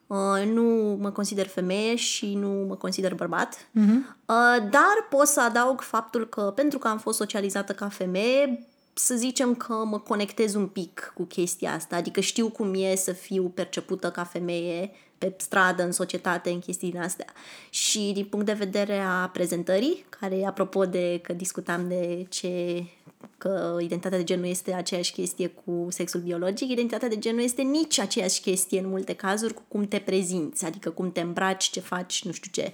Uh, 0.07 0.45
nu 0.52 0.97
mă 1.00 1.11
consider 1.11 1.47
femeie 1.47 1.97
și 1.97 2.35
nu 2.35 2.49
mă 2.69 2.75
consider 2.75 3.14
bărbat, 3.14 3.57
uh-huh. 3.57 3.97
uh, 4.26 4.69
dar 4.71 5.07
pot 5.11 5.26
să 5.26 5.41
adaug 5.41 5.81
faptul 5.81 6.29
că 6.29 6.52
pentru 6.55 6.79
că 6.79 6.88
am 6.88 6.99
fost 6.99 7.17
socializată 7.17 7.73
ca 7.73 7.88
femeie, 7.88 8.67
să 8.93 9.14
zicem 9.14 9.55
că 9.55 9.85
mă 9.85 9.99
conectez 9.99 10.55
un 10.55 10.67
pic 10.67 11.12
cu 11.14 11.23
chestia 11.23 11.73
asta, 11.73 11.97
adică 11.97 12.21
știu 12.21 12.49
cum 12.49 12.73
e 12.75 12.95
să 12.95 13.12
fiu 13.12 13.49
percepută 13.55 14.11
ca 14.11 14.25
femeie 14.25 14.91
pe 15.23 15.35
stradă, 15.37 15.83
în 15.83 15.93
societate, 15.93 16.50
în 16.50 16.59
chestiile 16.59 16.99
astea. 16.99 17.26
Și 17.71 18.11
din 18.14 18.25
punct 18.25 18.47
de 18.47 18.52
vedere 18.52 18.99
a 18.99 19.29
prezentării, 19.29 20.05
care 20.09 20.45
apropo 20.45 20.85
de 20.85 21.21
că 21.23 21.33
discutam 21.33 21.88
de 21.88 22.26
ce 22.29 22.85
că 23.38 23.76
identitatea 23.81 24.19
de 24.19 24.25
gen 24.25 24.41
nu 24.41 24.47
este 24.47 24.73
aceeași 24.73 25.12
chestie 25.12 25.47
cu 25.47 25.87
sexul 25.91 26.21
biologic, 26.21 26.71
identitatea 26.71 27.09
de 27.09 27.19
gen 27.19 27.35
nu 27.35 27.41
este 27.41 27.62
nici 27.62 27.99
aceeași 27.99 28.41
chestie 28.41 28.81
în 28.81 28.88
multe 28.88 29.14
cazuri 29.14 29.55
cu 29.55 29.62
cum 29.69 29.87
te 29.87 29.99
prezinți, 29.99 30.64
adică 30.64 30.91
cum 30.91 31.12
te 31.12 31.21
îmbraci, 31.21 31.71
ce 31.71 31.81
faci, 31.81 32.25
nu 32.25 32.33
știu 32.33 32.50
ce. 32.52 32.73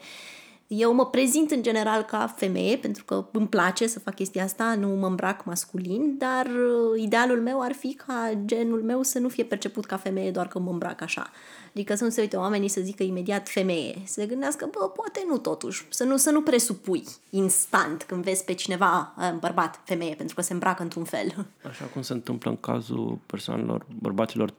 Eu 0.68 0.94
mă 0.94 1.06
prezint 1.06 1.50
în 1.50 1.62
general 1.62 2.02
ca 2.02 2.26
femeie, 2.36 2.76
pentru 2.76 3.04
că 3.04 3.28
îmi 3.32 3.48
place 3.48 3.86
să 3.86 3.98
fac 3.98 4.14
chestia 4.14 4.44
asta, 4.44 4.74
nu 4.74 4.88
mă 4.88 5.06
îmbrac 5.06 5.44
masculin, 5.44 6.18
dar 6.18 6.46
uh, 6.46 7.02
idealul 7.02 7.40
meu 7.40 7.60
ar 7.60 7.72
fi 7.72 7.94
ca 7.94 8.32
genul 8.44 8.82
meu 8.82 9.02
să 9.02 9.18
nu 9.18 9.28
fie 9.28 9.44
perceput 9.44 9.86
ca 9.86 9.96
femeie 9.96 10.30
doar 10.30 10.48
că 10.48 10.58
mă 10.58 10.70
îmbrac 10.70 11.00
așa. 11.00 11.30
Adică 11.68 11.94
să 11.94 12.04
nu 12.04 12.10
se 12.10 12.20
uite 12.20 12.36
oamenii 12.36 12.68
să 12.68 12.80
zică 12.80 13.02
imediat 13.02 13.48
femeie, 13.48 14.02
să 14.04 14.26
gândească, 14.26 14.68
bă, 14.70 14.88
poate 14.88 15.24
nu 15.28 15.38
totuși, 15.38 15.86
să 15.90 16.04
nu, 16.04 16.16
să 16.16 16.30
nu 16.30 16.42
presupui 16.42 17.04
instant 17.30 18.02
când 18.02 18.24
vezi 18.24 18.44
pe 18.44 18.52
cineva, 18.52 19.14
bărbat, 19.38 19.80
femeie, 19.84 20.14
pentru 20.14 20.34
că 20.34 20.42
se 20.42 20.52
îmbracă 20.52 20.82
într-un 20.82 21.04
fel. 21.04 21.46
Așa 21.68 21.84
cum 21.84 22.02
se 22.02 22.12
întâmplă 22.12 22.50
în 22.50 22.56
cazul 22.56 23.18
persoanelor, 23.26 23.86
bărbaților 24.00 24.54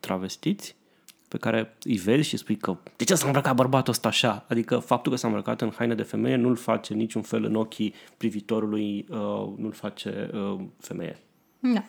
travestiți, 0.00 0.76
pe 1.32 1.38
care 1.38 1.76
îi 1.82 1.96
vezi 1.96 2.28
și 2.28 2.36
spui 2.36 2.56
că 2.56 2.76
de 2.96 3.04
ce 3.04 3.14
s-a 3.14 3.26
îmbrăcat 3.26 3.54
bărbatul 3.54 3.92
ăsta 3.92 4.08
așa? 4.08 4.44
Adică 4.48 4.78
faptul 4.78 5.12
că 5.12 5.18
s-a 5.18 5.26
îmbrăcat 5.26 5.60
în 5.60 5.72
haine 5.76 5.94
de 5.94 6.02
femeie 6.02 6.36
nu-l 6.36 6.56
face 6.56 6.94
niciun 6.94 7.22
fel 7.22 7.44
în 7.44 7.54
ochii 7.54 7.94
privitorului, 8.16 9.06
uh, 9.10 9.52
nu-l 9.56 9.72
face 9.72 10.30
uh, 10.34 10.60
femeie. 10.78 11.18
Da. 11.58 11.84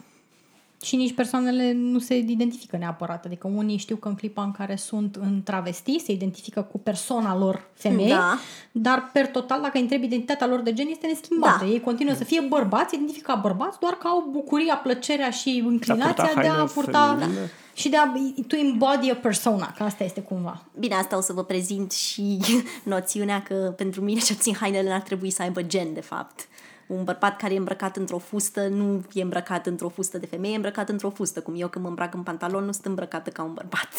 Și 0.83 0.95
nici 0.95 1.13
persoanele 1.13 1.71
nu 1.71 1.99
se 1.99 2.17
identifică 2.17 2.77
neapărat. 2.77 3.25
Adică 3.25 3.47
unii 3.55 3.77
știu 3.77 3.95
că 3.95 4.07
în 4.07 4.15
clipa 4.15 4.43
în 4.43 4.51
care 4.51 4.75
sunt 4.75 5.15
în 5.15 5.41
travesti 5.43 5.99
se 5.99 6.11
identifică 6.11 6.61
cu 6.71 6.77
persoana 6.79 7.37
lor 7.37 7.69
femeie, 7.73 8.13
Da. 8.13 8.37
dar 8.71 9.09
per 9.13 9.27
total, 9.27 9.61
dacă 9.61 9.71
îi 9.73 9.81
întrebi 9.81 10.05
identitatea 10.05 10.47
lor 10.47 10.59
de 10.59 10.73
gen, 10.73 10.87
este 10.89 11.07
neschimbată. 11.07 11.65
Da. 11.65 11.71
Ei 11.71 11.79
continuă 11.79 12.13
să 12.15 12.23
fie 12.23 12.41
bărbați, 12.49 12.89
se 12.89 12.95
identifică 12.95 13.31
ca 13.31 13.39
bărbați, 13.39 13.79
doar 13.79 13.93
că 13.93 14.07
au 14.07 14.29
bucuria, 14.31 14.75
plăcerea 14.75 15.29
și 15.29 15.57
inclinația 15.57 16.31
de 16.35 16.47
a 16.47 16.51
haine 16.51 16.63
purta 16.73 17.15
feminine. 17.19 17.51
și 17.73 17.89
de 17.89 17.97
a 17.97 18.11
to 18.47 18.55
embody 18.55 19.09
a 19.11 19.15
persona, 19.15 19.73
că 19.77 19.83
asta 19.83 20.03
este 20.03 20.21
cumva. 20.21 20.63
Bine, 20.79 20.95
asta 20.95 21.17
o 21.17 21.21
să 21.21 21.33
vă 21.33 21.43
prezint 21.43 21.91
și 21.91 22.39
noțiunea 22.83 23.41
că 23.41 23.73
pentru 23.77 24.01
mine 24.01 24.19
cel 24.19 24.35
puțin 24.35 24.55
hainele 24.59 24.89
n-ar 24.89 25.01
trebui 25.01 25.29
să 25.29 25.41
aibă 25.41 25.61
gen, 25.61 25.93
de 25.93 26.01
fapt. 26.01 26.47
Un 26.87 27.03
bărbat 27.03 27.37
care 27.37 27.53
e 27.53 27.57
îmbrăcat 27.57 27.97
într-o 27.97 28.17
fustă 28.17 28.67
nu 28.67 29.03
e 29.13 29.21
îmbrăcat 29.21 29.67
într-o 29.67 29.89
fustă 29.89 30.17
de 30.17 30.25
femeie, 30.25 30.53
e 30.53 30.55
îmbrăcat 30.55 30.89
într-o 30.89 31.09
fustă. 31.09 31.39
Cum 31.39 31.53
eu 31.57 31.67
când 31.67 31.83
mă 31.83 31.89
îmbrac 31.89 32.13
în 32.13 32.21
pantalon 32.21 32.65
nu 32.65 32.71
sunt 32.71 32.85
îmbrăcată 32.85 33.29
ca 33.29 33.43
un 33.43 33.53
bărbat. 33.53 33.89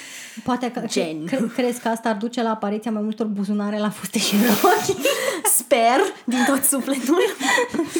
Poate 0.44 0.70
că 0.70 0.82
Gen. 0.86 1.24
Cre, 1.26 1.50
crezi 1.54 1.80
că 1.80 1.88
asta 1.88 2.08
ar 2.08 2.16
duce 2.16 2.42
la 2.42 2.50
apariția 2.50 2.90
mai 2.90 3.02
multor 3.02 3.26
buzunare 3.26 3.78
la 3.78 3.90
fuste 3.90 4.18
și 4.18 4.34
rochi? 4.62 4.96
Sper 5.58 6.00
din 6.24 6.44
tot 6.46 6.62
sufletul. 6.62 7.22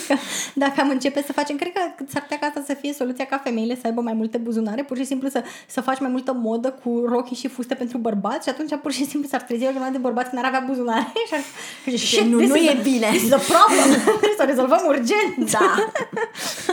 Că 0.09 0.15
dacă 0.65 0.81
am 0.81 0.89
începe 0.91 1.23
să 1.27 1.33
facem, 1.33 1.57
cred 1.57 1.73
că 1.73 2.05
s-ar 2.09 2.23
putea 2.23 2.39
ca 2.39 2.47
asta 2.47 2.63
să 2.67 2.75
fie 2.81 2.93
soluția 2.93 3.25
ca 3.27 3.39
femeile 3.45 3.75
să 3.75 3.81
aibă 3.85 4.01
mai 4.01 4.13
multe 4.13 4.39
buzunare, 4.39 4.83
pur 4.83 4.97
și 4.97 5.05
simplu 5.05 5.29
să, 5.29 5.43
să 5.67 5.81
faci 5.81 6.01
mai 6.01 6.11
multă 6.11 6.33
modă 6.33 6.71
cu 6.85 7.05
rochii 7.09 7.37
și 7.37 7.49
fuste 7.49 7.75
pentru 7.75 7.99
bărbați 7.99 8.43
și 8.49 8.49
atunci 8.49 8.71
pur 8.83 8.93
și 8.93 9.05
simplu 9.07 9.29
s-ar 9.29 9.41
trezi 9.41 9.65
o 9.67 9.71
grămadă 9.71 9.93
de 9.93 9.99
bărbați 9.99 10.31
care 10.31 10.41
n-ar 10.43 10.55
avea 10.55 10.65
buzunare 10.67 11.13
și 11.27 11.35
ar 11.35 11.97
Și 11.97 12.25
nu- 12.29 12.47
nu 12.47 12.57
e 12.57 12.79
bine." 12.83 13.07
This 13.07 13.23
is 13.23 13.33
a 13.33 13.39
problem. 13.39 14.01
Trebuie 14.37 14.57
să 14.57 14.62
o 14.62 14.65
rezolvăm 14.65 14.83
urgent. 14.89 15.51
Da. 15.53 15.75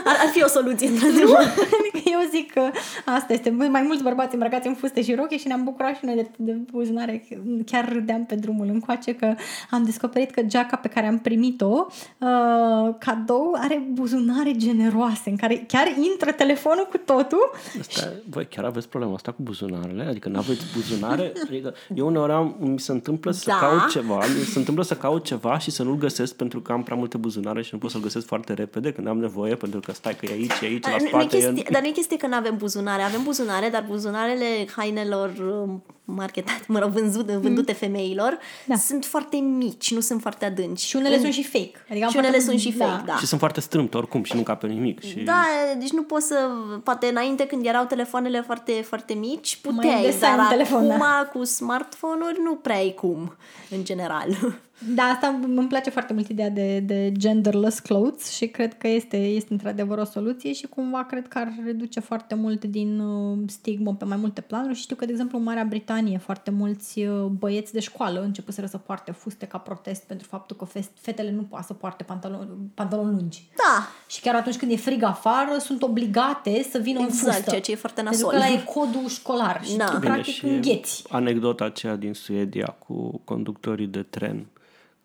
Ar, 0.09 0.15
ar 0.23 0.29
fi 0.33 0.43
o 0.43 0.47
soluție, 0.47 0.87
într-adevăr. 0.87 1.43
Adică 1.79 1.99
eu 2.11 2.19
zic 2.31 2.53
că 2.53 2.61
asta 3.05 3.33
este 3.33 3.49
mai 3.49 3.81
mulți 3.81 4.03
bărbați 4.03 4.33
îmbrăcați 4.33 4.67
în 4.67 4.73
fuste 4.73 5.01
și 5.01 5.15
roche 5.15 5.37
și 5.37 5.47
ne-am 5.47 5.63
bucurat 5.63 5.95
și 5.95 6.05
noi 6.05 6.15
de, 6.15 6.29
de 6.37 6.51
buzunare. 6.51 7.27
Chiar 7.65 7.91
râdeam 7.93 8.25
pe 8.25 8.35
drumul 8.35 8.67
încoace 8.67 9.15
că 9.15 9.35
am 9.69 9.83
descoperit 9.83 10.31
că 10.31 10.41
geaca 10.41 10.75
pe 10.77 10.87
care 10.87 11.07
am 11.07 11.19
primit-o 11.19 11.85
uh, 12.17 12.95
cadou 12.97 13.57
are 13.59 13.83
buzunare 13.91 14.51
generoase 14.51 15.29
în 15.29 15.35
care 15.35 15.63
chiar 15.67 15.87
intră 16.11 16.31
telefonul 16.31 16.87
cu 16.89 16.97
totul 16.97 17.51
Asta, 17.79 18.13
voi 18.29 18.47
chiar 18.47 18.65
aveți 18.65 18.89
problema 18.89 19.13
asta 19.13 19.31
cu 19.31 19.41
buzunarele? 19.41 20.03
Adică 20.03 20.29
nu 20.29 20.37
aveți 20.37 20.61
buzunare? 20.73 21.33
Adică 21.47 21.73
eu 21.95 22.07
uneori 22.07 22.31
am, 22.31 22.55
mi 22.59 22.79
se 22.79 22.91
întâmplă 22.91 23.31
să 23.31 23.43
Da. 23.45 23.55
caut 23.55 23.89
ceva, 23.89 24.15
mi 24.15 24.43
se 24.45 24.59
întâmplă 24.59 24.83
să 24.83 24.95
caut 24.95 25.23
ceva 25.23 25.57
și 25.57 25.71
să 25.71 25.83
nu-l 25.83 25.97
găsesc 25.97 26.35
pentru 26.35 26.59
că 26.61 26.71
am 26.71 26.83
prea 26.83 26.97
multe 26.97 27.17
buzunare 27.17 27.48
și 27.61 27.69
nu 27.71 27.79
pot 27.79 27.91
să-l 27.91 28.01
găsesc 28.01 28.25
foarte 28.25 28.53
repede 28.53 28.91
când 28.91 29.07
am 29.07 29.17
nevoie, 29.19 29.55
pentru 29.55 29.79
că 29.79 29.91
stai 29.91 30.15
că 30.15 30.25
e 30.25 30.31
aici, 30.31 30.51
e 30.61 30.65
aici, 30.65 30.83
la 30.83 30.89
Nu- 30.89 30.97
nu 30.99 31.05
e 31.05 31.07
spate. 31.07 31.25
chestie, 31.27 31.63
e... 31.67 31.71
dar 31.71 31.81
nu 31.81 31.87
e 31.87 31.91
chestie 31.91 32.17
că 32.17 32.27
nu 32.27 32.35
avem 32.35 32.57
buzunare. 32.57 33.01
Avem 33.01 33.23
buzunare, 33.23 33.69
dar 33.69 33.85
buzunarele 33.87 34.45
hainelor 34.75 35.29
um, 35.37 35.83
marketate, 36.15 36.63
mă 36.67 36.79
rog, 36.79 36.89
vândute, 36.89 37.37
vândute 37.37 37.73
femeilor 37.73 38.37
Da. 38.65 38.75
sunt 38.75 39.05
foarte 39.05 39.37
mici, 39.37 39.93
nu 39.93 39.99
sunt 39.99 40.21
foarte 40.21 40.45
adânci. 40.45 40.81
și 40.85 40.95
unele 40.95 41.15
În- 41.15 41.21
sunt 41.21 41.33
și 41.33 41.43
fake. 41.43 41.71
Adică 41.89 42.05
am 42.05 42.11
și 42.11 42.17
unele 42.17 42.31
foarte- 42.37 42.49
sunt 42.49 42.59
și 42.59 42.71
fake, 42.77 43.03
da. 43.05 43.15
Și 43.15 43.25
sunt 43.25 43.39
foarte 43.39 43.59
strâmte 43.59 43.97
oricum 43.97 44.23
și 44.23 44.35
nu 44.35 44.41
cape 44.41 44.67
nimic. 44.67 45.01
Și... 45.03 45.19
Da, 45.19 45.43
deci 45.77 45.91
nu 45.91 46.03
poți 46.03 46.27
să... 46.27 46.35
Poate 46.83 47.05
înainte 47.07 47.45
când 47.45 47.65
erau 47.65 47.85
telefoanele 47.85 48.41
foarte, 48.41 48.71
foarte 48.71 49.13
mici, 49.13 49.59
puteai, 49.61 50.01
design 50.01 50.35
dar 50.35 50.47
telefon, 50.49 50.77
acum 50.91 50.97
da. 50.99 51.29
cu 51.33 51.43
smartphone-uri 51.43 52.39
nu 52.43 52.55
prea 52.55 52.75
ai 52.77 52.93
cum, 52.93 53.35
în 53.69 53.83
general. 53.83 54.27
Da, 54.95 55.03
asta 55.03 55.39
îmi 55.43 55.67
place 55.67 55.89
foarte 55.89 56.13
mult 56.13 56.27
ideea 56.27 56.49
de, 56.49 56.79
de 56.79 57.11
genderless 57.17 57.79
clothes 57.79 58.29
și 58.31 58.47
cred 58.47 58.77
că 58.77 58.87
este, 58.87 59.17
este 59.17 59.47
într-adevăr 59.53 59.97
o 59.97 60.03
soluție 60.03 60.53
și 60.53 60.67
cumva 60.67 61.03
cred 61.03 61.27
că 61.27 61.37
ar 61.37 61.53
reduce 61.65 61.99
foarte 61.99 62.35
mult 62.35 62.65
din 62.65 62.99
uh, 62.99 63.37
stigmă 63.47 63.93
pe 63.95 64.05
mai 64.05 64.17
multe 64.17 64.41
planuri 64.41 64.75
și 64.75 64.81
știu 64.81 64.95
că, 64.95 65.05
de 65.05 65.11
exemplu, 65.11 65.37
în 65.37 65.43
Marea 65.43 65.63
Britanie 65.69 65.98
foarte 66.17 66.51
mulți 66.51 66.99
uh, 66.99 67.25
băieți 67.25 67.73
de 67.73 67.79
școală 67.79 68.21
începuseră 68.21 68.67
să 68.67 68.77
poarte 68.77 69.11
fuste 69.11 69.45
ca 69.45 69.57
protest 69.57 70.03
pentru 70.03 70.27
faptul 70.27 70.55
că 70.55 70.65
fe- 70.65 70.89
fetele 70.93 71.31
nu 71.31 71.41
poate 71.41 71.65
să 71.65 71.73
poarte 71.73 72.03
pantaloni, 72.03 72.49
pantaloni 72.73 73.15
lungi. 73.19 73.47
Da, 73.57 73.87
Și 74.07 74.21
chiar 74.21 74.35
atunci 74.35 74.57
când 74.57 74.71
e 74.71 74.75
frig 74.75 75.03
afară, 75.03 75.57
sunt 75.59 75.81
obligate 75.83 76.67
să 76.71 76.77
vină 76.77 76.99
în 76.99 77.05
Exact, 77.05 77.33
fustă. 77.35 77.49
ceea 77.49 77.61
ce 77.61 77.71
e 77.71 77.75
foarte 77.75 78.01
Pentru 78.01 78.21
nasol. 78.25 78.39
că 78.39 78.45
ăla 78.45 78.55
e 78.55 78.63
codul 78.63 79.07
școlar 79.07 79.61
și 79.65 79.75
Da. 79.75 79.85
tu, 79.85 79.97
Bine, 79.97 80.13
practic, 80.13 80.43
îngheți. 80.43 81.03
anecdota 81.09 81.65
aceea 81.65 81.95
din 81.95 82.13
Suedia 82.13 82.75
cu 82.87 83.21
conductorii 83.23 83.87
de 83.87 84.01
tren 84.01 84.45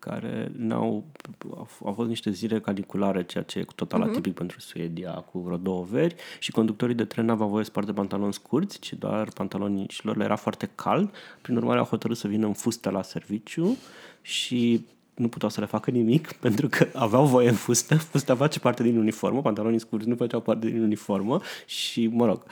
care 0.05 0.53
n-au, 0.57 1.05
au, 1.51 1.69
au 1.85 1.93
fost 1.93 2.09
niște 2.09 2.31
zile 2.31 2.61
caniculare, 2.61 3.25
ceea 3.25 3.45
ce 3.45 3.59
e 3.59 3.65
total 3.75 4.01
Mhm. 4.01 4.09
atipic 4.09 4.35
pentru 4.35 4.61
Suedia, 4.61 5.13
cu 5.13 5.39
vreo 5.39 5.57
două 5.57 5.85
veri 5.91 6.15
și 6.39 6.51
conductorii 6.51 6.95
de 6.95 7.05
tren 7.05 7.25
n-aveau 7.25 7.49
voie 7.49 7.65
să 7.65 7.71
poarte 7.71 7.93
pantaloni 7.93 8.33
scurți, 8.33 8.79
ci 8.79 8.93
doar 8.93 9.29
pantalonii 9.29 9.87
și 9.89 10.05
lor 10.07 10.17
le 10.17 10.25
era 10.25 10.37
foarte 10.37 10.71
cald, 10.75 11.11
prin 11.43 11.57
urmare 11.57 11.79
au 11.79 11.85
hotărât 11.85 12.17
să 12.17 12.29
vină 12.29 12.47
în 12.47 12.53
fustă 12.53 12.91
la 12.91 13.03
serviciu 13.03 13.77
și 14.23 14.87
nu 15.15 15.29
puteau 15.29 15.51
să 15.51 15.61
le 15.61 15.67
facă 15.67 15.91
nimic 15.91 16.33
pentru 16.47 16.69
că 16.69 16.87
aveau 16.95 17.27
voie 17.27 17.49
în 17.49 17.55
fustă, 17.55 17.97
fusta 17.97 18.35
face 18.35 18.61
parte 18.61 18.83
din 18.83 18.99
uniformă, 18.99 19.43
pantalonii 19.43 19.79
scurți 19.79 20.09
nu 20.09 20.15
făceau 20.15 20.41
parte 20.41 20.67
din 20.67 20.83
uniformă 20.83 21.41
și, 21.67 22.07
mă 22.07 22.27
rog... 22.27 22.43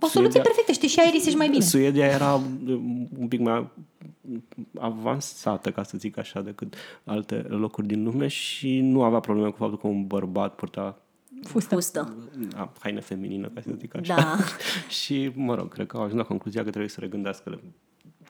O 0.00 0.06
soluție 0.06 0.40
perfectă, 0.40 0.72
știi, 0.72 0.88
și 0.88 1.00
aerisești 1.00 1.38
mai 1.38 1.48
bine. 1.48 1.64
Suedia 1.64 2.06
era 2.06 2.34
um, 2.34 3.08
un 3.18 3.28
pic 3.28 3.40
mai 3.40 3.68
avansată, 4.78 5.70
ca 5.70 5.82
să 5.82 5.98
zic 5.98 6.18
așa, 6.18 6.40
decât 6.40 6.74
alte 7.04 7.34
locuri 7.34 7.86
din 7.86 8.04
lume 8.04 8.26
și 8.26 8.80
nu 8.80 9.02
avea 9.02 9.20
probleme 9.20 9.50
cu 9.50 9.56
faptul 9.56 9.78
că 9.78 9.86
un 9.86 10.06
bărbat 10.06 10.54
purta 10.54 10.98
Fustă. 11.42 11.74
Fustă. 11.74 12.14
a, 12.56 12.72
haină 12.80 13.00
feminină, 13.00 13.48
ca 13.54 13.60
să 13.60 13.70
zic 13.78 13.96
așa. 13.96 14.14
Da. 14.14 14.36
și, 15.00 15.30
mă 15.34 15.54
rog, 15.54 15.72
cred 15.72 15.86
că 15.86 15.96
au 15.96 16.02
ajuns 16.02 16.20
la 16.20 16.26
concluzia 16.26 16.62
că 16.62 16.68
trebuie 16.68 16.90
să 16.90 17.00
regândească 17.00 17.60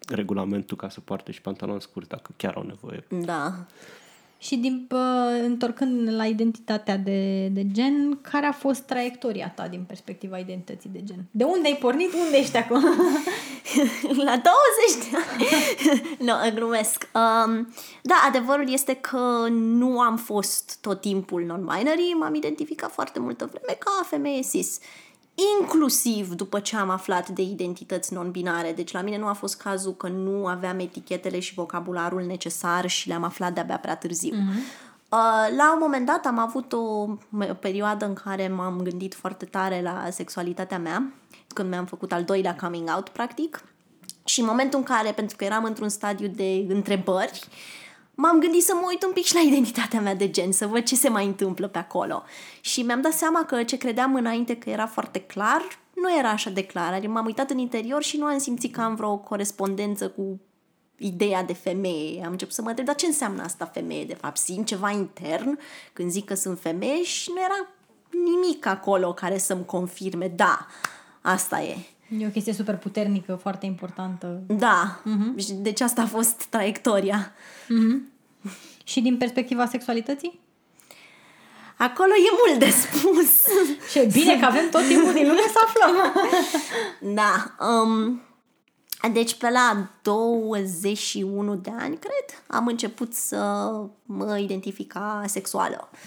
regulamentul 0.09 0.77
ca 0.77 0.89
să 0.89 1.01
poarte 1.01 1.33
și 1.33 1.41
pantaloni 1.41 1.81
scurți 1.81 2.09
dacă 2.09 2.31
chiar 2.37 2.55
au 2.55 2.63
nevoie. 2.63 3.05
Da. 3.09 3.55
Și 4.45 4.57
din, 4.57 4.85
pă, 4.89 4.97
întorcând 5.43 6.09
la 6.17 6.27
identitatea 6.27 6.97
de, 6.97 7.49
de 7.49 7.67
gen, 7.73 8.19
care 8.21 8.47
a 8.47 8.53
fost 8.53 8.81
traiectoria 8.81 9.53
ta 9.57 9.69
din 9.69 9.85
perspectiva 9.87 10.39
identității 10.39 10.91
de 10.93 11.05
gen? 11.05 11.25
De 11.31 11.45
unde 11.45 11.69
ai 11.69 11.77
pornit? 11.77 12.13
Unde 12.13 12.37
ești 12.37 12.57
acum? 12.57 12.83
La 14.29 14.41
20 14.41 14.45
de 15.11 15.17
ani. 15.17 15.47
nu, 16.27 16.55
glumesc. 16.55 17.09
Um, 17.15 17.75
da, 18.03 18.15
adevărul 18.29 18.73
este 18.73 18.95
că 18.95 19.47
nu 19.51 20.01
am 20.01 20.17
fost 20.17 20.79
tot 20.81 21.01
timpul 21.01 21.43
non-binary, 21.43 22.19
m-am 22.19 22.35
identificat 22.35 22.91
foarte 22.91 23.19
multă 23.19 23.45
vreme 23.53 23.79
ca 23.79 24.07
femeie 24.07 24.43
cis. 24.43 24.79
Inclusiv 25.61 26.33
după 26.35 26.61
ce 26.61 26.77
am 26.77 26.91
aflat 26.91 27.29
de 27.29 27.43
identități 27.43 28.13
non-binare. 28.15 28.73
Deci 28.73 28.93
la 28.93 29.01
mine 29.01 29.19
nu 29.19 29.27
a 29.27 29.33
fost 29.33 29.57
cazul 29.57 29.95
că 29.95 30.09
nu 30.09 30.47
aveam 30.47 30.79
etichetele 30.79 31.39
și 31.41 31.55
vocabularul 31.55 32.23
necesar 32.23 32.87
și 32.89 33.09
le-am 33.09 33.23
aflat 33.25 33.53
de-abia 33.55 33.79
prea 33.79 33.97
târziu. 33.97 34.35
Uh, 34.35 35.57
La 35.57 35.73
un 35.73 35.79
moment 35.81 36.07
dat 36.07 36.27
am 36.27 36.39
avut 36.39 36.73
o 36.73 37.07
m- 37.15 37.59
perioadă 37.61 38.05
în 38.07 38.15
care 38.15 38.49
m-am 38.49 38.81
gândit 38.83 39.15
foarte 39.15 39.45
tare 39.45 39.81
la 39.83 40.07
sexualitatea 40.11 40.79
mea, 40.79 41.13
când 41.55 41.69
mi-am 41.69 41.85
făcut 41.85 42.13
al 42.13 42.25
doilea 42.25 42.57
coming 42.57 42.91
out, 42.95 43.09
practic. 43.09 43.65
Și 44.25 44.41
în 44.41 44.47
momentul 44.47 44.79
în 44.79 44.85
care, 44.85 45.13
pentru 45.13 45.37
că 45.37 45.45
eram 45.45 45.65
într-un 45.65 45.89
stadiu 45.89 46.29
de 46.29 46.65
întrebări, 46.69 47.49
m-am 48.15 48.41
gândit 48.41 48.63
să 48.63 48.75
mă 48.75 48.87
uit 48.89 49.05
un 49.05 49.13
pic 49.13 49.25
și 49.25 49.35
la 49.35 49.41
identitatea 49.41 50.01
mea 50.01 50.15
de 50.15 50.31
gen, 50.31 50.53
să 50.53 50.67
văd 50.67 50.83
ce 50.83 50.95
se 50.95 51.09
mai 51.09 51.27
întâmplă 51.27 51.69
pe 51.69 51.79
acolo. 51.79 52.23
Și 52.61 52.83
mi-am 52.83 53.01
dat 53.01 53.13
seama 53.13 53.45
că 53.45 53.63
ce 53.63 53.77
credeam 53.77 54.15
înainte 54.15 54.57
că 54.57 54.71
era 54.71 54.87
foarte 54.87 55.19
clar, 55.21 55.63
nu 55.95 56.19
era 56.19 56.29
așa 56.29 56.51
de 56.51 56.65
clar. 56.65 56.93
Adică 56.93 57.13
m-am 57.13 57.27
uitat 57.27 57.51
în 57.51 57.59
interior 57.59 58.03
și 58.03 58.17
nu 58.17 58.25
am 58.25 58.39
simțit 58.39 58.75
că 58.75 58.81
am 58.81 58.95
vreo 58.95 59.17
corespondență 59.17 60.09
cu 60.09 60.41
ideea 60.99 61.43
de 61.43 61.53
femeie. 61.53 62.25
Am 62.25 62.31
început 62.31 62.55
să 62.55 62.63
mă 62.63 62.69
întreb, 62.69 62.87
dar 62.87 62.95
ce 62.95 63.07
înseamnă 63.07 63.43
asta 63.43 63.65
femeie, 63.65 64.05
de 64.05 64.15
fapt? 64.15 64.37
Simt 64.37 64.67
ceva 64.67 64.91
intern 64.91 65.59
când 65.93 66.11
zic 66.11 66.25
că 66.25 66.35
sunt 66.35 66.61
femeie 66.61 67.03
și 67.03 67.31
nu 67.35 67.41
era 67.41 67.69
nimic 68.25 68.67
acolo 68.67 69.13
care 69.13 69.39
să-mi 69.39 69.65
confirme, 69.65 70.29
da, 70.29 70.67
asta 71.21 71.63
e. 71.63 71.77
E 72.19 72.27
o 72.27 72.31
chestie 72.31 72.53
super 72.53 72.77
puternică, 72.77 73.35
foarte 73.35 73.67
importantă. 73.67 74.43
Da, 74.47 75.01
uh-huh. 75.01 75.53
deci 75.53 75.81
asta 75.81 76.03
a 76.03 76.07
fost 76.07 76.45
traiectoria. 76.45 77.33
Și 78.85 79.01
din 79.01 79.17
perspectiva 79.17 79.67
sexualității? 79.67 80.41
Acolo 81.77 82.13
e 82.13 82.47
mult 82.47 82.59
de 82.59 82.71
spus. 82.71 83.47
Și 83.91 83.99
e 83.99 84.09
bine 84.13 84.39
că 84.39 84.45
avem 84.45 84.69
tot 84.71 84.87
timpul 84.87 85.13
din 85.13 85.27
lume 85.27 85.41
să 85.53 85.59
aflăm. 85.65 86.13
da, 87.21 87.55
um, 87.67 88.23
deci 89.13 89.35
pe 89.35 89.51
la 89.51 89.91
21 90.03 91.55
de 91.55 91.71
ani, 91.79 91.97
cred, 91.97 92.43
am 92.47 92.67
început 92.67 93.15
să 93.15 93.71
mă 94.03 94.39
identific 94.39 94.93
ca 94.93 95.23
sexuală. 95.27 95.89
Uh, 95.93 95.99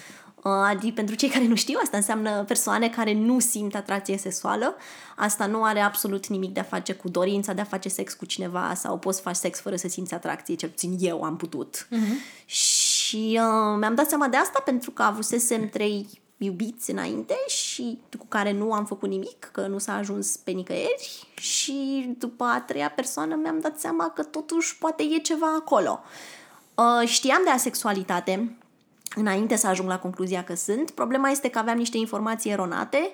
Adică, 0.43 0.93
pentru 0.93 1.15
cei 1.15 1.29
care 1.29 1.47
nu 1.47 1.55
știu, 1.55 1.79
asta 1.81 1.97
înseamnă 1.97 2.43
persoane 2.43 2.89
care 2.89 3.13
nu 3.13 3.39
simt 3.39 3.75
atracție 3.75 4.17
sexuală. 4.17 4.75
Asta 5.15 5.45
nu 5.45 5.63
are 5.63 5.79
absolut 5.79 6.27
nimic 6.27 6.53
de 6.53 6.59
a 6.59 6.63
face 6.63 6.93
cu 6.93 7.09
dorința 7.09 7.53
de 7.53 7.61
a 7.61 7.63
face 7.63 7.89
sex 7.89 8.13
cu 8.13 8.25
cineva 8.25 8.73
sau 8.75 8.97
poți 8.97 9.17
să 9.17 9.23
faci 9.23 9.35
sex 9.35 9.59
fără 9.59 9.75
să 9.75 9.87
simți 9.87 10.13
atracție, 10.13 10.55
cel 10.55 10.69
puțin 10.69 10.95
eu 10.99 11.23
am 11.23 11.37
putut. 11.37 11.87
Uh-huh. 11.91 12.45
Și 12.45 13.39
uh, 13.41 13.77
mi-am 13.79 13.95
dat 13.95 14.09
seama 14.09 14.27
de 14.27 14.37
asta 14.37 14.61
pentru 14.65 14.91
că 14.91 15.03
avusesem 15.03 15.69
trei 15.69 16.07
iubiți 16.37 16.91
înainte 16.91 17.35
și 17.47 17.67
și 17.77 17.99
cu 18.17 18.25
care 18.27 18.51
nu 18.51 18.73
am 18.73 18.85
făcut 18.85 19.09
nimic, 19.09 19.49
că 19.51 19.67
nu 19.67 19.77
s-a 19.77 19.95
ajuns 19.95 20.37
pe 20.37 20.51
nicăieri 20.51 21.27
și 21.35 22.05
după 22.17 22.43
a 22.43 22.61
treia 22.61 22.89
persoană 22.89 23.35
mi-am 23.35 23.59
dat 23.59 23.79
seama 23.79 24.09
că 24.09 24.23
totuși 24.23 24.77
poate 24.77 25.03
e 25.03 25.17
ceva 25.17 25.55
acolo. 25.59 25.99
Uh, 26.75 27.07
știam 27.07 27.41
de 27.43 27.49
asexualitate 27.49 28.57
înainte 29.15 29.55
să 29.55 29.67
ajung 29.67 29.89
la 29.89 29.99
concluzia 29.99 30.43
că 30.43 30.55
sunt. 30.55 30.91
Problema 30.91 31.29
este 31.29 31.49
că 31.49 31.59
aveam 31.59 31.77
niște 31.77 31.97
informații 31.97 32.51
eronate, 32.51 33.11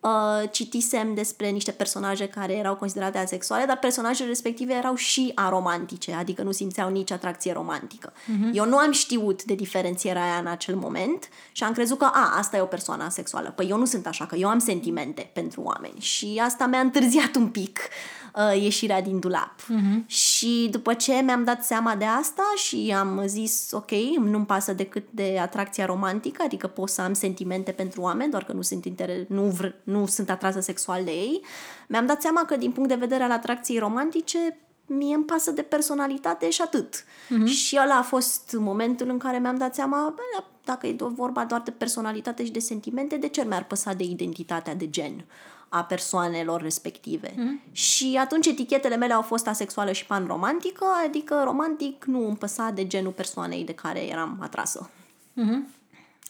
uh, 0.00 0.50
citisem 0.50 1.14
despre 1.14 1.48
niște 1.48 1.70
personaje 1.70 2.28
care 2.28 2.52
erau 2.52 2.76
considerate 2.76 3.18
asexuale, 3.18 3.64
dar 3.64 3.78
personajele 3.78 4.28
respective 4.28 4.74
erau 4.74 4.94
și 4.94 5.32
aromantice, 5.34 6.12
adică 6.12 6.42
nu 6.42 6.52
simțeau 6.52 6.90
nici 6.90 7.10
atracție 7.10 7.52
romantică. 7.52 8.12
Uh-huh. 8.12 8.52
Eu 8.52 8.64
nu 8.64 8.76
am 8.76 8.92
știut 8.92 9.44
de 9.44 9.54
diferențierea 9.54 10.22
aia 10.22 10.38
în 10.38 10.46
acel 10.46 10.74
moment 10.74 11.28
și 11.52 11.64
am 11.64 11.72
crezut 11.72 11.98
că, 11.98 12.04
a, 12.04 12.34
asta 12.36 12.56
e 12.56 12.60
o 12.60 12.66
persoană 12.66 13.04
asexuală. 13.04 13.52
Păi 13.56 13.66
eu 13.68 13.76
nu 13.76 13.84
sunt 13.84 14.06
așa, 14.06 14.26
că 14.26 14.36
eu 14.36 14.48
am 14.48 14.58
sentimente 14.58 15.30
pentru 15.32 15.60
oameni 15.60 16.00
și 16.00 16.40
asta 16.44 16.66
mi-a 16.66 16.80
întârziat 16.80 17.34
un 17.34 17.48
pic 17.48 17.78
uh, 17.78 18.19
ieșirea 18.54 19.02
din 19.02 19.18
dulap. 19.18 19.54
Uh-huh. 19.60 20.06
Și 20.06 20.68
după 20.70 20.94
ce 20.94 21.12
mi-am 21.12 21.44
dat 21.44 21.64
seama 21.64 21.96
de 21.96 22.04
asta 22.04 22.42
și 22.56 22.94
am 22.98 23.22
zis, 23.26 23.70
ok, 23.72 23.90
nu-mi 24.18 24.46
pasă 24.46 24.72
decât 24.72 25.04
de 25.10 25.38
atracția 25.40 25.84
romantică, 25.86 26.42
adică 26.44 26.66
pot 26.66 26.88
să 26.88 27.00
am 27.00 27.12
sentimente 27.12 27.72
pentru 27.72 28.00
oameni, 28.00 28.30
doar 28.30 28.44
că 28.44 28.52
nu 28.52 28.62
sunt, 28.62 28.86
inter- 28.88 29.26
nu, 29.26 29.58
vr- 29.60 29.82
nu 29.82 30.06
sunt 30.06 30.30
atrasă 30.30 30.60
sexual 30.60 31.04
de 31.04 31.10
ei, 31.10 31.40
mi-am 31.88 32.06
dat 32.06 32.20
seama 32.20 32.44
că 32.44 32.56
din 32.56 32.70
punct 32.70 32.88
de 32.88 32.94
vedere 32.94 33.22
al 33.22 33.30
atracției 33.30 33.78
romantice, 33.78 34.58
mie 34.86 35.14
îmi 35.14 35.24
pasă 35.24 35.50
de 35.50 35.62
personalitate 35.62 36.50
și 36.50 36.62
atât. 36.62 37.04
Uh-huh. 37.04 37.46
Și 37.46 37.78
ăla 37.82 37.94
a 37.94 38.02
fost 38.02 38.56
momentul 38.58 39.08
în 39.08 39.18
care 39.18 39.38
mi-am 39.38 39.56
dat 39.56 39.74
seama, 39.74 40.14
bă, 40.16 40.44
dacă 40.64 40.86
e 40.86 40.96
vorba 40.98 41.44
doar 41.44 41.60
de 41.60 41.70
personalitate 41.70 42.44
și 42.44 42.50
de 42.50 42.58
sentimente, 42.58 43.16
de 43.16 43.28
ce 43.28 43.44
mi-ar 43.44 43.64
păsa 43.64 43.92
de 43.92 44.04
identitatea 44.04 44.74
de 44.74 44.90
gen? 44.90 45.24
A 45.72 45.84
persoanelor 45.84 46.60
respective. 46.60 47.30
Mm-hmm. 47.30 47.72
Și 47.72 48.16
atunci 48.20 48.46
etichetele 48.46 48.96
mele 48.96 49.12
au 49.12 49.22
fost 49.22 49.46
asexuală 49.46 49.92
și 49.92 50.06
panromantică, 50.06 50.84
adică 51.06 51.42
romantic 51.44 52.04
nu 52.04 52.26
îmi 52.26 52.36
păsa 52.36 52.70
de 52.70 52.86
genul 52.86 53.12
persoanei 53.12 53.64
de 53.64 53.74
care 53.74 54.06
eram 54.06 54.38
atrasă. 54.40 54.90
Mm-hmm. 55.36 55.78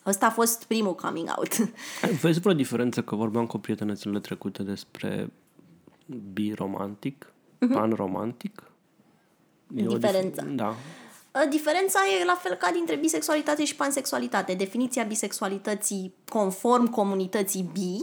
Ăsta 0.06 0.26
a 0.26 0.30
fost 0.30 0.64
primul 0.64 0.94
coming 0.94 1.34
out. 1.36 1.56
Vezi 2.20 2.40
vreo 2.40 2.52
diferență 2.52 3.02
că 3.02 3.14
vorbeam 3.14 3.46
cu 3.46 3.56
o 3.56 3.60
prietenă 3.60 3.92
zilele 3.92 4.20
trecute 4.20 4.62
despre 4.62 5.32
biromantic, 6.32 7.26
mm-hmm. 7.26 7.72
panromantic? 7.72 8.62
E 9.74 9.82
Diferența. 9.82 10.42
Dif- 10.44 10.54
da. 10.54 10.74
Diferența 11.50 12.00
e 12.20 12.24
la 12.24 12.34
fel 12.34 12.54
ca 12.54 12.70
dintre 12.70 12.96
bisexualitate 12.96 13.64
și 13.64 13.76
pansexualitate. 13.76 14.54
Definiția 14.54 15.02
bisexualității 15.02 16.14
conform 16.28 16.90
comunității 16.90 17.70
bi 17.72 17.98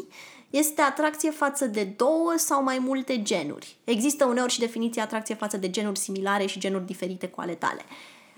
este 0.50 0.82
atracție 0.82 1.32
față 1.32 1.66
de 1.66 1.84
două 1.84 2.34
sau 2.36 2.64
mai 2.64 2.80
multe 2.80 3.22
genuri. 3.22 3.76
Există 3.84 4.26
uneori 4.26 4.52
și 4.52 4.60
definiția 4.60 5.04
atracție 5.04 5.36
față 5.36 5.58
de 5.58 5.70
genuri 5.70 6.00
similare 6.00 6.46
și 6.46 6.60
genuri 6.60 6.86
diferite 6.86 7.28
cu 7.28 7.42
ale 7.42 7.54
tale. 7.54 7.82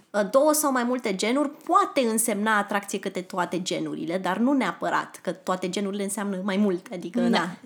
Uh, 0.09 0.29
două 0.31 0.53
sau 0.53 0.71
mai 0.71 0.83
multe 0.83 1.15
genuri 1.15 1.49
poate 1.49 2.01
însemna 2.01 2.57
atracție 2.57 2.99
către 2.99 3.21
toate 3.21 3.61
genurile, 3.61 4.17
dar 4.17 4.37
nu 4.37 4.53
neapărat, 4.53 5.19
că 5.21 5.31
toate 5.31 5.69
genurile 5.69 6.03
înseamnă 6.03 6.41
mai 6.43 6.57
mult. 6.57 6.87
Adică, 6.91 7.19
da. 7.19 7.27
na, 7.27 7.57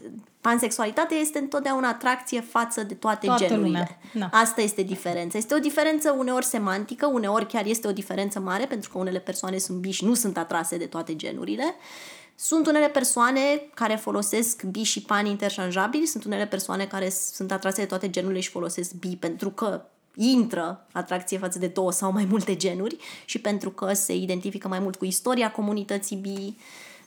pansexualitatea 0.42 1.18
este 1.18 1.40
întotdeauna 1.40 1.88
atracție 1.88 2.42
față 2.42 2.84
de 2.84 2.94
toate 2.94 3.26
Toată 3.26 3.46
genurile. 3.46 3.98
Da. 4.14 4.30
Asta 4.32 4.62
este 4.62 4.82
diferența. 4.82 5.38
Este 5.38 5.56
o 5.56 5.60
diferență 5.60 6.16
uneori 6.18 6.46
semantică, 6.46 7.06
uneori 7.06 7.48
chiar 7.48 7.66
este 7.66 7.88
o 7.88 7.92
diferență 7.92 8.40
mare, 8.40 8.66
pentru 8.66 8.90
că 8.90 8.98
unele 8.98 9.20
persoane 9.20 9.58
sunt 9.58 9.78
bi 9.78 9.92
și 9.92 10.06
nu 10.06 10.14
sunt 10.14 10.38
atrase 10.38 10.78
de 10.78 10.86
toate 10.86 11.16
genurile. 11.16 11.76
Sunt 12.36 12.68
unele 12.68 12.88
persoane 12.88 13.70
care 13.74 13.96
folosesc 13.96 14.64
bi 14.64 14.84
și 14.84 15.02
pan 15.02 15.26
interșanjabili, 15.26 16.06
sunt 16.06 16.24
unele 16.24 16.48
persoane 16.48 16.86
care 16.86 17.10
sunt 17.10 17.52
atrase 17.52 17.82
de 17.82 17.88
toate 17.88 18.10
genurile 18.10 18.40
și 18.40 18.50
folosesc 18.50 18.94
bi 18.94 19.16
pentru 19.16 19.50
că 19.50 19.86
intră 20.16 20.86
atracție 20.92 21.38
față 21.38 21.60
de 21.60 21.68
două 21.68 21.92
sau 21.92 22.12
mai 22.12 22.26
multe 22.26 22.56
genuri 22.56 22.98
și 23.26 23.40
pentru 23.42 23.70
că 23.70 23.94
se 23.94 24.16
identifică 24.16 24.68
mai 24.68 24.80
mult 24.80 24.96
cu 24.96 25.06
istoria 25.06 25.52
comunității 25.52 26.16
bi. 26.16 26.56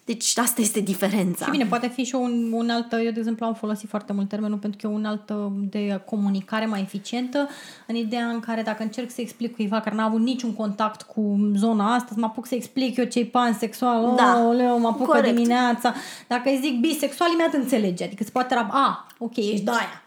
Deci 0.06 0.36
asta 0.36 0.60
este 0.60 0.80
diferența. 0.80 1.44
Și 1.44 1.50
bine, 1.50 1.64
poate 1.64 1.88
fi 1.88 2.04
și 2.04 2.14
un, 2.14 2.52
un 2.52 2.70
alt, 2.70 2.92
eu 2.92 2.98
de 2.98 3.18
exemplu 3.18 3.46
am 3.46 3.54
folosit 3.54 3.88
foarte 3.88 4.12
mult 4.12 4.28
termenul 4.28 4.58
pentru 4.58 4.78
că 4.80 4.86
e 4.86 4.96
un 4.96 5.04
alt 5.04 5.32
de 5.70 6.00
comunicare 6.04 6.66
mai 6.66 6.80
eficientă 6.80 7.48
în 7.86 7.94
ideea 7.94 8.26
în 8.26 8.40
care 8.40 8.62
dacă 8.62 8.82
încerc 8.82 9.10
să 9.10 9.20
explic 9.20 9.54
cuiva 9.54 9.80
care 9.80 9.96
n-a 9.96 10.04
avut 10.04 10.20
niciun 10.20 10.54
contact 10.54 11.02
cu 11.02 11.50
zona 11.54 11.94
asta, 11.94 12.08
să 12.12 12.20
mă 12.20 12.26
apuc 12.26 12.46
să 12.46 12.54
explic 12.54 12.96
eu 12.96 13.04
ce-i 13.04 13.24
pansexual, 13.24 14.14
da. 14.16 14.44
oh, 14.46 14.56
leu, 14.56 14.78
mă 14.78 14.88
apucă 14.88 15.04
Corect. 15.04 15.34
dimineața. 15.34 15.94
Dacă 16.26 16.48
îi 16.48 16.58
zic 16.62 16.80
bisexual, 16.80 17.30
imediat 17.30 17.54
înțelege. 17.54 18.04
Adică 18.04 18.24
se 18.24 18.30
poate 18.30 18.54
rab, 18.54 18.68
a, 18.70 19.06
ok, 19.18 19.36
ești 19.36 19.60
de 19.60 19.70
aia. 19.70 20.02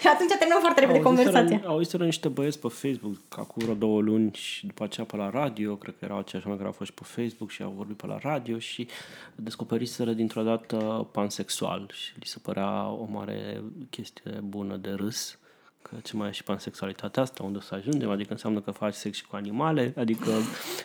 Și 0.00 0.06
atunci 0.14 0.30
terminăm 0.30 0.60
foarte 0.60 0.80
repede 0.80 1.00
conversația. 1.00 1.62
Au 1.66 1.82
zis 1.82 1.92
niște 1.92 2.28
băieți 2.28 2.58
pe 2.58 2.68
Facebook 2.68 3.18
acum 3.28 3.62
vreo 3.62 3.74
două 3.74 4.00
luni 4.00 4.30
și 4.32 4.66
după 4.66 4.84
aceea 4.84 5.06
pe 5.06 5.16
la 5.16 5.30
radio, 5.30 5.76
cred 5.76 5.94
că 5.98 6.04
erau 6.04 6.18
aceiași 6.18 6.46
oameni 6.46 6.64
care 6.64 6.66
au 6.66 6.84
fost 6.84 6.90
și 6.90 6.96
pe 6.96 7.20
Facebook 7.20 7.50
și 7.50 7.62
au 7.62 7.74
vorbit 7.76 7.96
pe 7.96 8.06
la 8.06 8.18
radio 8.22 8.58
și 8.58 8.88
descoperiseră 9.34 10.12
dintr-o 10.12 10.42
dată 10.42 11.08
pansexual 11.12 11.90
și 11.92 12.12
li 12.18 12.26
se 12.26 12.38
părea 12.42 12.88
o 12.88 13.08
mare 13.10 13.62
chestie 13.90 14.40
bună 14.42 14.76
de 14.76 14.90
râs 14.90 15.38
că 15.82 15.96
ce 16.02 16.16
mai 16.16 16.28
e 16.28 16.32
și 16.32 16.42
pansexualitatea 16.42 17.22
asta, 17.22 17.42
unde 17.42 17.58
o 17.58 17.60
să 17.60 17.74
ajungem, 17.74 18.10
adică 18.10 18.32
înseamnă 18.32 18.60
că 18.60 18.70
faci 18.70 18.94
sex 18.94 19.16
și 19.16 19.26
cu 19.26 19.36
animale, 19.36 19.94
adică... 19.96 20.30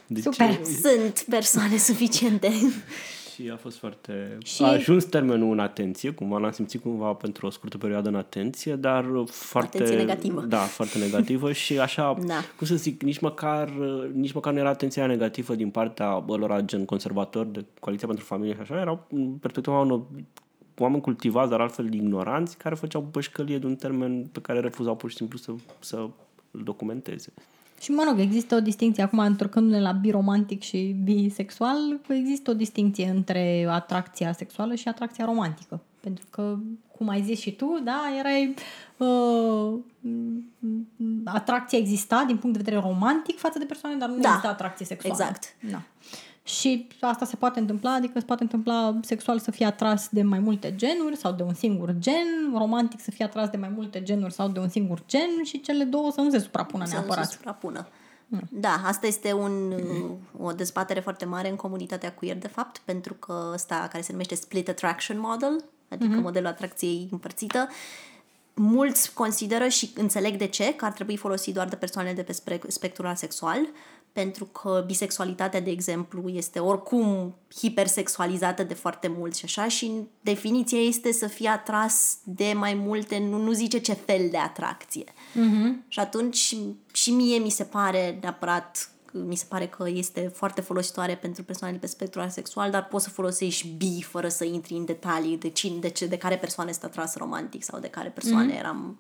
De 0.08 0.22
Super, 0.22 0.58
ce... 0.58 0.64
sunt 0.64 1.26
persoane 1.30 1.78
suficiente. 1.78 2.52
și 3.40 3.50
a 3.50 3.56
fost 3.56 3.78
foarte... 3.78 4.38
Și... 4.44 4.64
A 4.64 4.68
ajuns 4.68 5.06
termenul 5.06 5.52
în 5.52 5.60
atenție, 5.60 6.12
cumva 6.12 6.38
l-am 6.38 6.52
simțit 6.52 6.82
cumva 6.82 7.14
pentru 7.14 7.46
o 7.46 7.50
scurtă 7.50 7.78
perioadă 7.78 8.10
în 8.10 8.16
atenție, 8.16 8.76
dar 8.76 9.06
foarte... 9.26 9.78
Atenție 9.78 9.98
negativă. 9.98 10.42
Da, 10.42 10.58
foarte 10.58 10.98
negativă 10.98 11.52
și 11.62 11.80
așa, 11.80 12.18
da. 12.26 12.42
cum 12.58 12.68
să 12.68 12.76
zic, 12.76 13.02
nici 13.02 13.20
măcar, 13.20 13.70
nici 14.14 14.32
măcar 14.32 14.54
nu 14.54 14.60
era 14.60 14.70
atenția 14.70 15.06
negativă 15.06 15.56
din 15.56 15.70
partea 15.70 16.24
lor 16.28 16.62
gen 16.66 16.86
conservator 16.86 17.46
de 17.46 17.66
Coaliția 17.80 18.08
pentru 18.08 18.26
Familie 18.26 18.54
și 18.54 18.60
așa, 18.62 18.80
erau 18.80 19.06
în 19.10 19.32
perspectiva 19.32 19.80
unor 19.80 20.02
oameni 20.78 21.02
cultivați, 21.02 21.50
dar 21.50 21.62
altfel 21.62 21.94
ignoranți, 21.94 22.58
care 22.58 22.76
făceau 22.76 23.08
bășcălie 23.12 23.58
de 23.58 23.66
un 23.66 23.76
termen 23.76 24.26
pe 24.32 24.40
care 24.40 24.60
refuzau 24.60 24.96
pur 24.96 25.10
și 25.10 25.16
simplu 25.16 25.38
să, 25.38 25.52
să 25.80 25.96
îl 26.52 26.64
documenteze. 26.64 27.34
Și 27.80 27.92
mă 27.92 28.04
rog, 28.08 28.20
există 28.20 28.56
o 28.56 28.60
distinție, 28.60 29.04
acum 29.04 29.20
întorcându-ne 29.20 29.82
la 29.82 29.92
biromantic 29.92 30.62
și 30.62 30.96
bisexual, 31.04 32.00
există 32.08 32.52
o 32.52 32.54
distinție 32.54 33.10
între 33.10 33.68
atracția 33.70 34.32
sexuală 34.32 34.76
și 34.76 34.88
atracția 34.88 35.26
romantică. 35.26 35.82
Pentru 36.00 36.26
că, 36.30 36.58
cum 36.98 37.10
ai 37.10 37.22
zis 37.22 37.40
și 37.40 37.52
tu, 37.52 37.82
da, 37.84 38.02
erai... 38.20 38.54
Uh, 38.98 39.80
atracția 41.26 41.78
exista 41.78 42.24
din 42.28 42.38
punct 42.38 42.58
de 42.58 42.64
vedere 42.64 42.88
romantic 42.88 43.38
față 43.38 43.60
de 43.60 43.66
persoane, 43.66 43.96
dar 43.96 44.10
nu 44.10 44.20
da, 44.20 44.28
exista 44.28 44.50
atracție 44.50 44.86
sexuală. 44.86 45.16
Exact. 45.20 45.56
Da. 45.72 45.82
Și 46.50 46.88
asta 47.00 47.26
se 47.26 47.36
poate 47.36 47.60
întâmpla, 47.60 47.94
adică 47.94 48.20
se 48.20 48.26
poate 48.26 48.44
întâmpla 48.44 49.00
sexual 49.02 49.40
să 49.40 49.52
fie 49.52 49.66
atras 49.66 50.08
de 50.12 50.22
mai 50.22 50.40
multe 50.40 50.76
genuri 50.76 51.18
sau 51.18 51.32
de 51.32 51.44
un 51.44 51.54
singur 51.54 51.96
gen, 52.00 52.54
romantic 52.58 53.00
să 53.00 53.12
fie 53.12 53.26
atras 53.26 53.50
de 53.50 53.58
mai 53.58 53.70
multe 53.76 54.04
genuri 54.04 54.34
sau 54.34 54.48
de 54.48 54.60
un 54.60 54.70
singur 54.70 55.04
gen 55.08 55.44
și 55.44 55.62
cele 55.62 55.84
două 55.84 56.12
să 56.12 56.22
nu 56.22 56.30
se 56.30 56.40
suprapună 56.40 56.86
să 56.86 56.94
neapărat. 56.94 57.24
Să 57.24 57.30
se 57.30 57.36
suprapună. 57.36 57.88
Mm. 58.28 58.42
Da, 58.52 58.82
asta 58.86 59.08
este 59.08 59.34
un, 59.34 59.74
o 60.38 60.52
dezbatere 60.52 61.00
foarte 61.00 61.26
mare 61.26 61.50
în 61.50 61.56
comunitatea 61.56 62.14
queer, 62.14 62.38
de 62.38 62.48
fapt, 62.48 62.82
pentru 62.86 63.14
că 63.14 63.50
ăsta 63.54 63.88
care 63.92 64.04
se 64.04 64.12
numește 64.12 64.36
Split 64.36 64.70
Attraction 64.70 65.20
Model, 65.20 65.64
adică 65.90 66.18
mm-hmm. 66.18 66.22
modelul 66.22 66.48
atracției 66.48 67.08
împărțită, 67.12 67.68
mulți 68.54 69.14
consideră 69.14 69.68
și 69.68 69.92
înțeleg 69.96 70.38
de 70.38 70.48
ce, 70.48 70.76
că 70.76 70.86
ar 70.86 70.92
trebui 70.92 71.18
folosit 71.18 71.54
doar 71.54 71.68
de 71.68 71.76
persoanele 71.76 72.16
de 72.16 72.24
pe 72.24 72.60
spectrul 72.68 73.16
sexual, 73.16 73.60
pentru 74.14 74.46
că 74.46 74.84
bisexualitatea, 74.86 75.62
de 75.62 75.70
exemplu, 75.70 76.30
este 76.30 76.60
oricum 76.60 77.36
hipersexualizată 77.56 78.64
de 78.64 78.74
foarte 78.74 79.08
mulți 79.08 79.40
și 79.40 79.46
așa 79.46 79.68
și 79.68 79.92
definiția 80.22 80.80
este 80.80 81.12
să 81.12 81.28
fie 81.28 81.50
atras 81.50 82.18
de 82.24 82.54
mai 82.56 82.74
multe, 82.74 83.18
nu, 83.18 83.38
nu 83.38 83.52
zice 83.52 83.80
ce 83.80 83.94
fel 83.94 84.28
de 84.30 84.38
atracție. 84.38 85.04
Mm-hmm. 85.14 85.88
Și 85.88 86.00
atunci 86.00 86.56
și 86.92 87.12
mie 87.12 87.38
mi 87.38 87.50
se 87.50 87.64
pare 87.64 88.18
neapărat 88.22 88.94
mi 89.12 89.36
se 89.36 89.46
pare 89.48 89.68
că 89.68 89.90
este 89.90 90.32
foarte 90.36 90.62
folositoare 90.62 91.16
pentru 91.16 91.44
persoanele 91.44 91.80
pe 91.80 91.88
spectrul 91.88 92.30
sexual, 92.30 92.72
dar 92.72 92.86
poți 92.86 93.04
să 93.04 93.10
folosești 93.10 93.68
bi 93.68 94.02
fără 94.02 94.28
să 94.28 94.44
intri 94.44 94.74
în 94.74 94.86
detalii 94.86 95.38
de, 95.38 95.50
cine, 95.50 95.80
de, 95.80 95.90
ce, 95.90 96.06
de 96.06 96.18
care 96.18 96.38
persoane 96.38 96.70
este 96.70 96.86
atras 96.86 97.16
romantic 97.16 97.64
sau 97.64 97.80
de 97.80 97.88
care 97.88 98.10
persoane 98.10 98.54
mm-hmm. 98.54 98.60
eram 98.60 99.00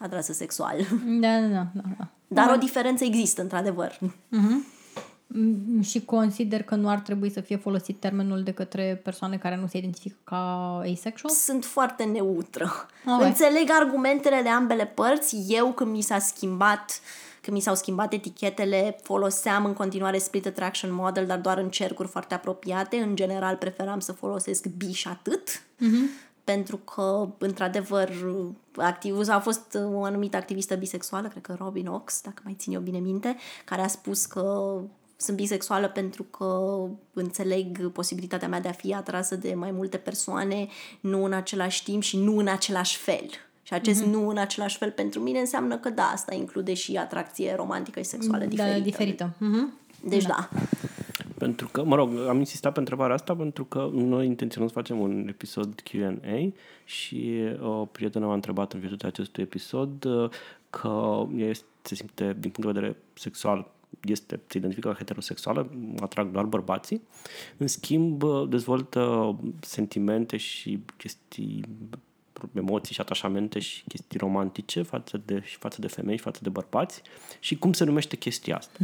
atrasă 0.00 0.32
sexual. 0.32 0.76
Da, 1.20 1.40
da, 1.40 1.48
da. 1.48 1.82
da. 1.98 2.06
Dar 2.26 2.46
da. 2.46 2.52
o 2.52 2.56
diferență 2.56 3.04
există, 3.04 3.42
într-adevăr. 3.42 3.98
Uh-huh. 3.98 4.78
Mm, 5.26 5.80
Și 5.82 6.04
consider 6.04 6.62
că 6.62 6.74
nu 6.74 6.88
ar 6.88 6.98
trebui 6.98 7.30
să 7.30 7.40
fie 7.40 7.56
folosit 7.56 8.00
termenul 8.00 8.42
de 8.42 8.52
către 8.52 9.00
persoane 9.04 9.36
care 9.36 9.56
nu 9.56 9.66
se 9.66 9.78
identifică 9.78 10.20
ca 10.24 10.76
asexual? 10.92 11.32
Sunt 11.32 11.64
foarte 11.64 12.04
neutră. 12.04 12.70
Ok. 13.06 13.22
Înțeleg 13.22 13.70
argumentele 13.80 14.40
de 14.42 14.48
ambele 14.48 14.86
părți. 14.86 15.36
Eu, 15.48 15.72
când 15.72 15.90
mi 15.90 16.00
s-a 16.00 16.18
schimbat 16.18 17.00
când 17.42 17.56
mi 17.56 17.62
s-au 17.62 17.74
schimbat 17.74 18.12
etichetele, 18.12 18.96
foloseam 19.02 19.64
în 19.64 19.72
continuare 19.72 20.18
split 20.18 20.46
attraction 20.46 20.94
model, 20.94 21.26
dar 21.26 21.38
doar 21.38 21.58
în 21.58 21.68
cercuri 21.68 22.08
foarte 22.08 22.34
apropiate. 22.34 22.96
În 22.96 23.16
general, 23.16 23.56
preferam 23.56 24.00
să 24.00 24.12
folosesc 24.12 24.66
biș 24.66 24.98
și 24.98 25.08
atât. 25.08 25.62
Pentru 26.44 26.76
că, 26.76 27.28
într-adevăr, 27.38 28.10
activ, 28.76 29.28
a 29.28 29.40
fost 29.40 29.78
o 29.92 30.04
anumită 30.04 30.36
activistă 30.36 30.74
bisexuală, 30.74 31.28
cred 31.28 31.42
că 31.42 31.54
Robin 31.58 31.86
Ox, 31.86 32.20
dacă 32.22 32.42
mai 32.44 32.56
țin 32.58 32.72
eu 32.72 32.80
bine 32.80 32.98
minte, 32.98 33.36
care 33.64 33.82
a 33.82 33.86
spus 33.86 34.26
că 34.26 34.74
sunt 35.16 35.36
bisexuală 35.36 35.88
pentru 35.88 36.22
că 36.22 36.80
înțeleg 37.12 37.90
posibilitatea 37.92 38.48
mea 38.48 38.60
de 38.60 38.68
a 38.68 38.72
fi 38.72 38.94
atrasă 38.94 39.36
de 39.36 39.54
mai 39.54 39.70
multe 39.70 39.96
persoane, 39.96 40.68
nu 41.00 41.24
în 41.24 41.32
același 41.32 41.84
timp 41.84 42.02
și 42.02 42.16
nu 42.16 42.36
în 42.36 42.48
același 42.48 42.96
fel. 42.96 43.28
Și 43.62 43.74
acest 43.74 44.02
mm-hmm. 44.02 44.10
nu 44.10 44.28
în 44.28 44.38
același 44.38 44.78
fel 44.78 44.90
pentru 44.90 45.20
mine 45.20 45.38
înseamnă 45.38 45.78
că 45.78 45.90
da, 45.90 46.02
asta 46.02 46.34
include 46.34 46.74
și 46.74 46.96
atracție 46.96 47.54
romantică 47.54 48.00
și 48.00 48.06
sexuală 48.06 48.44
diferită. 48.44 48.76
Da, 48.76 48.84
diferită. 48.84 49.30
Mhm. 49.38 49.72
Deci 50.04 50.24
da. 50.24 50.48
da. 50.52 50.60
Pentru 51.40 51.68
că, 51.68 51.84
mă 51.84 51.94
rog, 51.94 52.10
am 52.28 52.38
insistat 52.38 52.72
pe 52.72 52.78
întrebarea 52.78 53.14
asta 53.14 53.36
pentru 53.36 53.64
că 53.64 53.90
noi 53.92 54.26
intenționăm 54.26 54.68
să 54.68 54.74
facem 54.74 55.00
un 55.00 55.26
episod 55.28 55.82
Q&A 55.82 56.52
și 56.84 57.42
o 57.60 57.84
prietenă 57.84 58.26
m-a 58.26 58.34
întrebat 58.34 58.72
în 58.72 58.80
virtutea 58.80 59.08
acestui 59.08 59.42
episod 59.42 60.04
uh, 60.04 60.30
că 60.70 61.26
ea 61.36 61.48
este, 61.48 61.64
se 61.82 61.94
simte, 61.94 62.36
din 62.38 62.50
punct 62.50 62.72
de 62.72 62.80
vedere 62.80 62.96
sexual, 63.12 63.70
este, 64.00 64.40
se 64.46 64.58
identifică 64.58 64.88
ca 64.88 64.94
heterosexuală, 64.94 65.70
atrag 66.00 66.30
doar 66.30 66.44
bărbații. 66.44 67.02
În 67.56 67.66
schimb, 67.66 68.22
uh, 68.22 68.48
dezvoltă 68.48 69.36
sentimente 69.60 70.36
și 70.36 70.80
chestii 70.96 71.64
emoții 72.54 72.94
și 72.94 73.00
atașamente 73.00 73.58
și 73.58 73.84
chestii 73.88 74.18
romantice 74.18 74.82
față 74.82 75.20
de, 75.24 75.42
și 75.44 75.56
față 75.56 75.80
de 75.80 75.86
femei 75.86 76.16
și 76.16 76.22
față 76.22 76.40
de 76.42 76.48
bărbați 76.48 77.02
și 77.38 77.56
cum 77.56 77.72
se 77.72 77.84
numește 77.84 78.16
chestia 78.16 78.56
asta. 78.56 78.78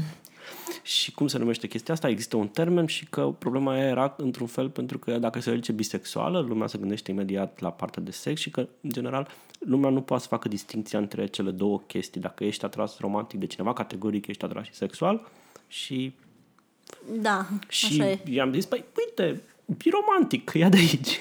Și 0.82 1.12
cum 1.12 1.26
se 1.26 1.38
numește 1.38 1.66
chestia 1.66 1.94
asta? 1.94 2.08
Există 2.08 2.36
un 2.36 2.48
termen 2.48 2.86
și 2.86 3.06
că 3.06 3.34
problema 3.38 3.78
era 3.78 4.14
într-un 4.18 4.46
fel 4.46 4.70
pentru 4.70 4.98
că 4.98 5.18
dacă 5.18 5.40
se 5.40 5.54
zice 5.54 5.72
bisexuală, 5.72 6.40
lumea 6.40 6.66
se 6.66 6.78
gândește 6.78 7.10
imediat 7.10 7.60
la 7.60 7.70
partea 7.70 8.02
de 8.02 8.10
sex 8.10 8.40
și 8.40 8.50
că, 8.50 8.68
în 8.80 8.90
general, 8.90 9.28
lumea 9.58 9.90
nu 9.90 10.00
poate 10.00 10.22
să 10.22 10.28
facă 10.28 10.48
distinția 10.48 10.98
între 10.98 11.26
cele 11.26 11.50
două 11.50 11.80
chestii. 11.86 12.20
Dacă 12.20 12.44
ești 12.44 12.64
atras 12.64 12.98
romantic 12.98 13.38
de 13.38 13.46
cineva, 13.46 13.72
categoric 13.72 14.26
ești 14.26 14.44
atras 14.44 14.64
și 14.64 14.74
sexual 14.74 15.28
și 15.68 16.14
Da, 17.20 17.46
și 17.68 17.86
așa 17.86 18.10
e. 18.10 18.20
i-am 18.24 18.52
zis, 18.52 18.64
păi, 18.66 18.84
uite, 19.06 19.42
e 19.66 19.90
romantic, 19.90 20.44
că 20.50 20.58
ia 20.58 20.68
de 20.68 20.76
aici. 20.76 21.20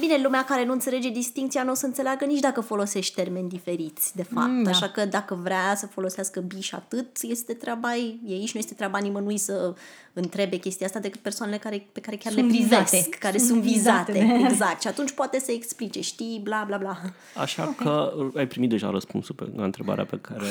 Bine, 0.00 0.20
lumea 0.22 0.44
care 0.44 0.64
nu 0.64 0.72
înțelege 0.72 1.10
distinția 1.10 1.62
nu 1.62 1.70
o 1.70 1.74
să 1.74 1.86
înțeleagă 1.86 2.24
nici 2.24 2.40
dacă 2.40 2.60
folosești 2.60 3.14
termeni 3.14 3.48
diferiți, 3.48 4.16
de 4.16 4.22
fapt. 4.22 4.48
Mm, 4.48 4.62
da. 4.62 4.70
Așa 4.70 4.88
că 4.88 5.04
dacă 5.04 5.34
vrea 5.34 5.74
să 5.74 5.86
folosească 5.86 6.40
biș 6.40 6.66
și 6.66 6.74
atât, 6.74 7.16
este 7.22 7.52
treaba 7.52 7.94
ei 8.26 8.44
și 8.46 8.50
nu 8.54 8.60
este 8.60 8.74
treaba 8.74 8.98
nimănui 8.98 9.38
să 9.38 9.74
întrebe 10.18 10.56
chestia 10.56 10.86
asta 10.86 10.98
decât 10.98 11.20
persoanele 11.20 11.58
care, 11.58 11.86
pe 11.92 12.00
care 12.00 12.16
chiar 12.16 12.32
Sunt 12.32 12.44
le 12.44 12.50
privesc, 12.50 12.90
vizate. 12.90 13.08
care 13.26 13.38
Sunt 13.38 13.48
sunt, 13.48 13.62
vizate. 13.62 14.12
vizate. 14.12 14.46
Exact. 14.50 14.80
Și 14.80 14.88
atunci 14.88 15.12
poate 15.12 15.38
să 15.38 15.52
explice, 15.52 16.00
știi, 16.00 16.40
bla, 16.42 16.64
bla, 16.66 16.76
bla. 16.76 16.98
Așa 17.36 17.62
okay. 17.62 17.74
că 17.86 18.12
ai 18.38 18.46
primit 18.46 18.70
deja 18.70 18.90
răspunsul 18.90 19.34
pe 19.34 19.46
la 19.56 19.64
întrebarea 19.64 20.04
pe 20.04 20.18
care, 20.20 20.46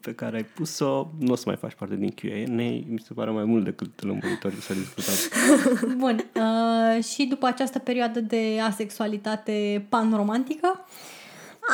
pe 0.00 0.14
care 0.14 0.36
ai 0.36 0.44
pus-o. 0.44 1.08
Nu 1.18 1.32
o 1.32 1.36
să 1.36 1.42
mai 1.46 1.56
faci 1.56 1.74
parte 1.74 1.96
din 1.96 2.10
Q&A. 2.10 2.46
Mi 2.92 3.02
se 3.06 3.12
pare 3.14 3.30
mai 3.30 3.44
mult 3.44 3.64
decât 3.64 4.04
lămuritor 4.04 4.52
să 4.60 4.74
discutați. 4.74 5.28
Bun. 6.02 6.30
Uh, 6.34 7.04
și 7.04 7.24
după 7.24 7.46
această 7.46 7.78
perioadă 7.78 8.20
de 8.20 8.60
asexualitate 8.62 9.86
panromantică, 9.88 10.86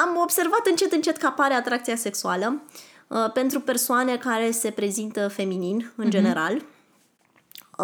Am 0.04 0.16
observat 0.22 0.66
încet, 0.70 0.92
încet 0.92 1.16
că 1.16 1.26
apare 1.26 1.54
atracția 1.54 1.96
sexuală 1.96 2.62
uh, 3.08 3.32
pentru 3.32 3.60
persoane 3.60 4.16
care 4.16 4.50
se 4.50 4.70
prezintă 4.70 5.28
feminin, 5.28 5.92
în 5.96 6.10
general. 6.10 6.62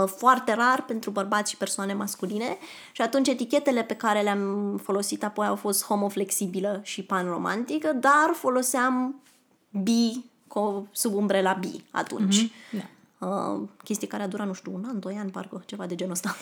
Uh, 0.02 0.08
Foarte 0.16 0.54
rar 0.54 0.84
pentru 0.84 1.10
bărbați 1.10 1.50
și 1.50 1.56
persoane 1.56 1.94
masculine 1.94 2.56
și 2.92 3.02
atunci 3.02 3.28
etichetele 3.28 3.82
pe 3.82 3.94
care 3.94 4.20
le-am 4.20 4.76
folosit 4.82 5.24
apoi 5.24 5.46
au 5.46 5.56
fost 5.56 5.84
homoflexibilă 5.84 6.80
și 6.82 7.02
panromantică, 7.02 7.92
dar 7.92 8.30
foloseam 8.32 9.22
bi 9.70 10.24
co- 10.48 10.90
sub 10.92 11.14
umbrela 11.14 11.52
bi 11.52 11.84
atunci. 11.90 12.50
da. 12.70 13.26
Uh, 13.26 13.68
chestie 13.84 14.06
care 14.06 14.22
a 14.22 14.28
durat, 14.28 14.46
nu 14.46 14.52
știu, 14.52 14.74
un 14.74 14.84
an, 14.88 15.00
doi 15.00 15.16
ani, 15.20 15.30
parcă, 15.30 15.62
ceva 15.66 15.86
de 15.86 15.94
genul 15.94 16.12
ăsta. 16.12 16.36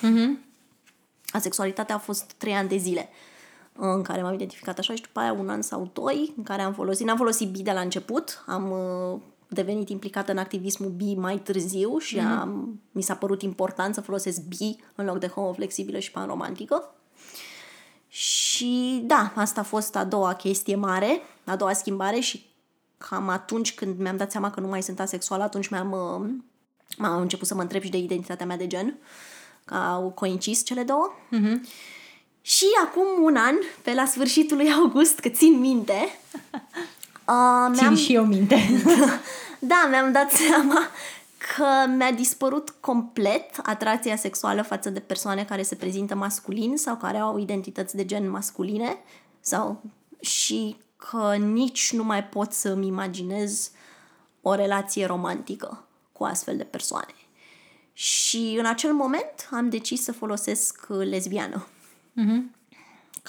Asexualitatea 1.31 1.95
a 1.95 1.99
fost 1.99 2.33
trei 2.33 2.55
ani 2.55 2.69
de 2.69 2.77
zile 2.77 3.09
uh, 3.73 3.89
în 3.95 4.03
care 4.03 4.23
m-am 4.23 4.35
identificat 4.35 4.79
așa 4.79 4.95
și 4.95 5.03
după 5.03 5.21
aia 5.21 5.33
un 5.33 5.49
an 5.49 5.63
sau 5.63 5.91
doi 5.93 6.33
în 6.37 6.43
care 6.43 6.63
am 6.63 6.73
folosit, 6.73 7.07
n-am 7.07 7.17
folosit 7.17 7.51
bi 7.51 7.63
de 7.63 7.73
la 7.73 7.81
început, 7.81 8.45
am 8.47 8.71
uh, 8.71 9.21
devenit 9.49 9.89
implicată 9.89 10.31
în 10.33 10.39
activismul 10.39 10.91
bi 10.91 11.15
mai 11.15 11.39
târziu 11.39 11.99
și 11.99 12.19
am, 12.19 12.81
mi 12.93 13.03
s-a 13.03 13.15
părut 13.15 13.43
important 13.43 13.95
să 13.95 14.01
folosesc 14.01 14.41
bi 14.43 14.77
în 14.95 15.05
loc 15.05 15.19
de 15.19 15.27
homoflexibilă 15.27 15.99
și 15.99 16.11
panromantică. 16.11 16.95
Și 18.09 19.03
da, 19.05 19.33
asta 19.35 19.61
a 19.61 19.65
fost 19.65 19.97
a 19.97 20.05
doua 20.05 20.35
chestie 20.35 20.77
mare, 20.77 21.21
a 21.45 21.57
doua 21.57 21.73
schimbare 21.73 22.19
și 22.19 22.47
cam 22.99 23.29
atunci 23.29 23.75
când 23.75 23.99
mi-am 23.99 24.17
dat 24.17 24.31
seama 24.31 24.51
că 24.51 24.61
nu 24.61 24.69
mai 24.69 24.83
sunt 24.83 25.01
asexuală, 25.01 25.43
atunci 25.43 25.69
mi-am, 25.69 25.93
uh, 25.93 26.31
m-am 26.99 27.21
început 27.21 27.47
să 27.47 27.55
mă 27.55 27.61
întreb 27.63 27.83
și 27.83 27.91
de 27.91 27.99
identitatea 27.99 28.47
mea 28.47 28.57
de 28.57 28.67
gen, 28.67 28.99
că 29.65 29.75
au 29.75 30.11
coincis 30.11 30.65
cele 30.65 30.83
două. 30.83 31.13
Și 32.41 32.65
acum 32.85 33.23
un 33.23 33.37
an, 33.37 33.55
pe 33.83 33.95
la 33.95 34.05
sfârșitul 34.05 34.57
lui 34.57 34.73
august, 34.73 35.19
că 35.19 35.29
țin 35.29 35.59
minte, 35.59 36.19
uh, 37.29 37.77
țin 37.77 37.95
și 37.95 38.15
eu 38.15 38.25
minte. 38.25 38.57
da, 39.59 39.87
mi-am 39.91 40.13
dat 40.13 40.31
seama 40.31 40.79
că 41.37 41.91
mi-a 41.97 42.13
dispărut 42.13 42.71
complet 42.81 43.61
atracția 43.63 44.17
sexuală 44.17 44.63
față 44.63 44.91
de 44.91 45.01
persoane 45.01 45.45
care 45.45 45.63
se 45.63 45.75
prezintă 45.75 46.15
masculin 46.15 46.77
sau 46.77 46.97
care 46.97 47.19
au 47.19 47.39
identități 47.39 47.97
de 47.97 48.05
gen 48.05 48.31
masculine 48.31 48.97
sau 49.41 49.83
și 50.21 50.77
că 50.97 51.37
nici 51.37 51.93
nu 51.93 52.05
mai 52.05 52.25
pot 52.25 52.53
să-mi 52.53 52.87
imaginez 52.87 53.71
o 54.43 54.55
relație 54.55 55.07
romantică 55.07 55.85
cu 56.13 56.25
astfel 56.25 56.57
de 56.57 56.65
persoane. 56.65 57.15
Și 57.93 58.57
în 58.59 58.67
acel 58.67 58.93
moment 58.93 59.49
am 59.51 59.69
decis 59.69 60.03
să 60.03 60.13
folosesc 60.13 60.87
uh, 60.89 61.07
lesbiană. 61.07 61.67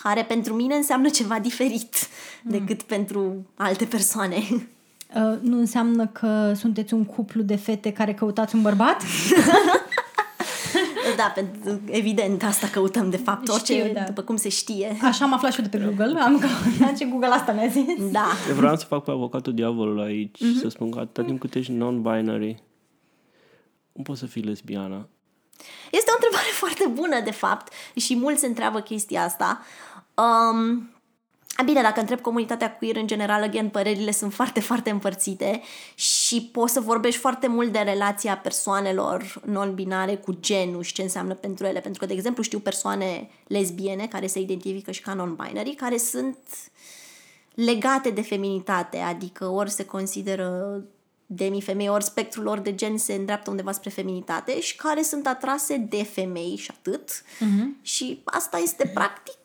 Care 0.02 0.24
pentru 0.24 0.54
mine 0.54 0.76
înseamnă 0.76 1.10
ceva 1.10 1.40
diferit 1.40 1.96
decât 2.44 2.82
pentru 2.82 3.46
alte 3.56 3.86
persoane. 3.86 4.38
Uh, 5.16 5.38
nu 5.42 5.58
înseamnă 5.58 6.08
că 6.08 6.54
sunteți 6.56 6.94
un 6.94 7.06
cuplu 7.06 7.42
de 7.42 7.56
fete 7.56 7.92
care 7.92 8.14
căutați 8.14 8.56
un 8.56 8.62
bărbat? 8.62 9.04
da, 11.18 11.32
pentru, 11.36 11.82
evident, 11.86 12.44
asta 12.44 12.68
căutăm 12.68 13.10
de 13.10 13.18
fapt, 13.18 13.48
orice, 13.48 13.74
Știu, 13.74 13.94
da. 13.94 14.02
după 14.02 14.22
cum 14.22 14.36
se 14.36 14.50
știe. 14.50 14.98
Așa 15.02 15.26
am 15.26 15.34
aflat 15.34 15.54
și 15.54 15.60
eu 15.60 15.68
de 15.70 15.78
pe 15.78 15.84
Google. 15.84 16.20
Am 16.20 16.40
căutat 16.78 16.98
ce 16.98 17.06
Google 17.06 17.28
asta 17.28 17.52
mi-a 17.52 17.68
zis. 17.68 18.12
Da. 18.12 18.28
Eu 18.50 18.56
vreau 18.56 18.76
să 18.76 18.86
fac 18.86 19.04
pe 19.04 19.12
avocatul 19.12 19.54
diavolului 19.54 20.06
aici 20.06 20.38
mm-hmm. 20.38 20.62
să 20.62 20.68
spun 20.70 20.92
că 20.92 21.00
atâta 21.00 21.24
timp 21.28 21.40
cât 21.40 21.56
ești 21.56 21.72
non-binary, 21.72 22.56
nu 23.92 24.04
poți 24.04 24.20
să 24.20 24.26
fii 24.26 24.42
lesbiană. 24.42 25.08
Este 25.92 26.12
o 26.12 26.16
întrebare 26.16 26.52
foarte 26.54 26.86
bună, 26.94 27.22
de 27.24 27.32
fapt, 27.32 27.74
și 27.96 28.16
mulți 28.16 28.40
se 28.40 28.48
întreabă 28.48 28.80
chestia 28.80 29.24
asta. 29.24 29.62
Um, 30.18 30.90
bine, 31.66 31.82
dacă 31.82 32.00
întreb 32.00 32.22
comunitatea 32.22 32.78
queer 32.78 32.96
în 32.96 33.08
general, 33.08 33.44
again, 33.44 33.70
părerile 33.70 34.12
sunt 34.12 34.34
foarte, 34.34 34.60
foarte 34.60 34.90
împărțite 34.90 35.62
și 35.96 36.50
poți 36.52 36.74
să 36.74 36.80
vorbești 36.80 37.20
foarte 37.20 37.48
mult 37.48 37.72
de 37.72 37.80
relația 37.80 38.38
persoanelor 38.38 39.42
non-binare 39.46 40.16
cu 40.16 40.38
genul 40.40 40.84
și 40.84 40.94
ce 40.94 41.02
înseamnă 41.02 41.34
pentru 41.34 41.66
ele. 41.66 41.80
Pentru 41.80 42.00
că, 42.00 42.06
de 42.06 42.14
exemplu, 42.14 42.44
știu 42.44 42.60
persoane 42.60 43.30
lesbiene 43.48 44.08
care 44.08 44.28
se 44.28 44.40
identifică 44.40 44.92
și 44.92 45.02
ca 45.02 45.14
non-binary, 45.14 45.76
care 45.76 45.98
sunt 45.98 46.38
legate 47.54 48.10
de 48.10 48.22
feminitate, 48.22 48.98
adică 48.98 49.48
ori 49.48 49.72
se 49.72 49.86
consideră 49.86 50.82
demi-femei, 51.26 51.90
ori 51.90 52.04
spectrul 52.04 52.44
lor 52.44 52.60
de 52.60 52.76
gen 52.76 52.98
se 52.98 53.14
îndreaptă 53.14 53.50
undeva 53.50 53.72
spre 53.72 53.90
feminitate 53.90 54.60
și 54.60 54.76
care 54.76 55.02
sunt 55.02 55.28
atrase 55.28 55.78
de 55.78 56.04
femei 56.04 56.56
și 56.56 56.72
atât. 56.78 57.12
Uh-huh. 57.22 57.82
Și 57.82 58.22
asta 58.24 58.58
este 58.58 58.92
practic 58.94 59.36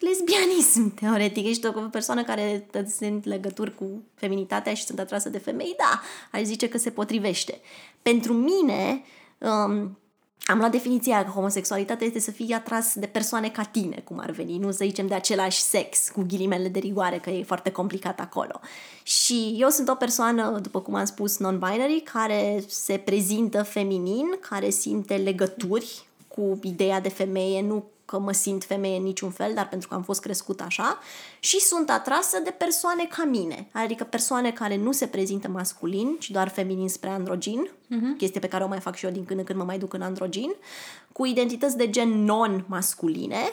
lesbianism, 0.00 0.94
teoretic. 1.00 1.46
Ești 1.46 1.66
o 1.66 1.72
persoană 1.72 2.22
care 2.22 2.66
sunt 2.98 3.24
legături 3.24 3.74
cu 3.74 4.02
feminitatea 4.14 4.74
și 4.74 4.84
sunt 4.84 4.98
atrasă 4.98 5.28
de 5.28 5.38
femei, 5.38 5.74
da, 5.78 6.00
aș 6.38 6.42
zice 6.42 6.68
că 6.68 6.78
se 6.78 6.90
potrivește. 6.90 7.60
Pentru 8.02 8.32
mine, 8.32 9.02
um, 9.38 9.98
am 10.44 10.58
luat 10.58 10.70
definiția 10.70 11.24
că 11.24 11.30
homosexualitatea 11.30 12.06
este 12.06 12.20
să 12.20 12.30
fii 12.30 12.52
atras 12.52 12.94
de 12.94 13.06
persoane 13.06 13.48
ca 13.48 13.62
tine, 13.62 14.02
cum 14.04 14.18
ar 14.18 14.30
veni, 14.30 14.58
nu 14.58 14.70
să 14.70 14.84
zicem 14.84 15.06
de 15.06 15.14
același 15.14 15.60
sex, 15.60 16.08
cu 16.08 16.24
ghilimele 16.28 16.68
de 16.68 16.78
rigoare, 16.78 17.18
că 17.18 17.30
e 17.30 17.42
foarte 17.42 17.70
complicat 17.70 18.20
acolo. 18.20 18.60
Și 19.02 19.56
eu 19.58 19.68
sunt 19.68 19.88
o 19.88 19.94
persoană, 19.94 20.58
după 20.62 20.80
cum 20.80 20.94
am 20.94 21.04
spus, 21.04 21.38
non-binary, 21.38 22.02
care 22.12 22.64
se 22.68 22.96
prezintă 22.96 23.62
feminin, 23.62 24.26
care 24.48 24.70
simte 24.70 25.16
legături 25.16 26.06
cu 26.28 26.58
ideea 26.62 27.00
de 27.00 27.08
femeie, 27.08 27.62
nu 27.62 27.84
că 28.10 28.18
mă 28.18 28.32
simt 28.32 28.64
femeie 28.64 28.96
în 28.96 29.02
niciun 29.02 29.30
fel, 29.30 29.54
dar 29.54 29.68
pentru 29.68 29.88
că 29.88 29.94
am 29.94 30.02
fost 30.02 30.20
crescut 30.20 30.60
așa 30.60 30.98
și 31.40 31.60
sunt 31.60 31.90
atrasă 31.90 32.38
de 32.38 32.50
persoane 32.50 33.04
ca 33.04 33.24
mine, 33.24 33.68
adică 33.72 34.04
persoane 34.04 34.52
care 34.52 34.76
nu 34.76 34.92
se 34.92 35.06
prezintă 35.06 35.48
masculin, 35.48 36.16
ci 36.18 36.30
doar 36.30 36.48
feminin 36.48 36.88
spre 36.88 37.08
androgin, 37.08 37.70
uh-huh. 37.70 38.16
chestie 38.16 38.40
pe 38.40 38.48
care 38.48 38.64
o 38.64 38.68
mai 38.68 38.80
fac 38.80 38.96
și 38.96 39.04
eu 39.04 39.10
din 39.10 39.24
când 39.24 39.38
în 39.38 39.44
când 39.44 39.58
mă 39.58 39.64
mai 39.64 39.78
duc 39.78 39.92
în 39.92 40.02
androgin, 40.02 40.54
cu 41.12 41.26
identități 41.26 41.76
de 41.76 41.90
gen 41.90 42.24
non-masculine 42.24 43.52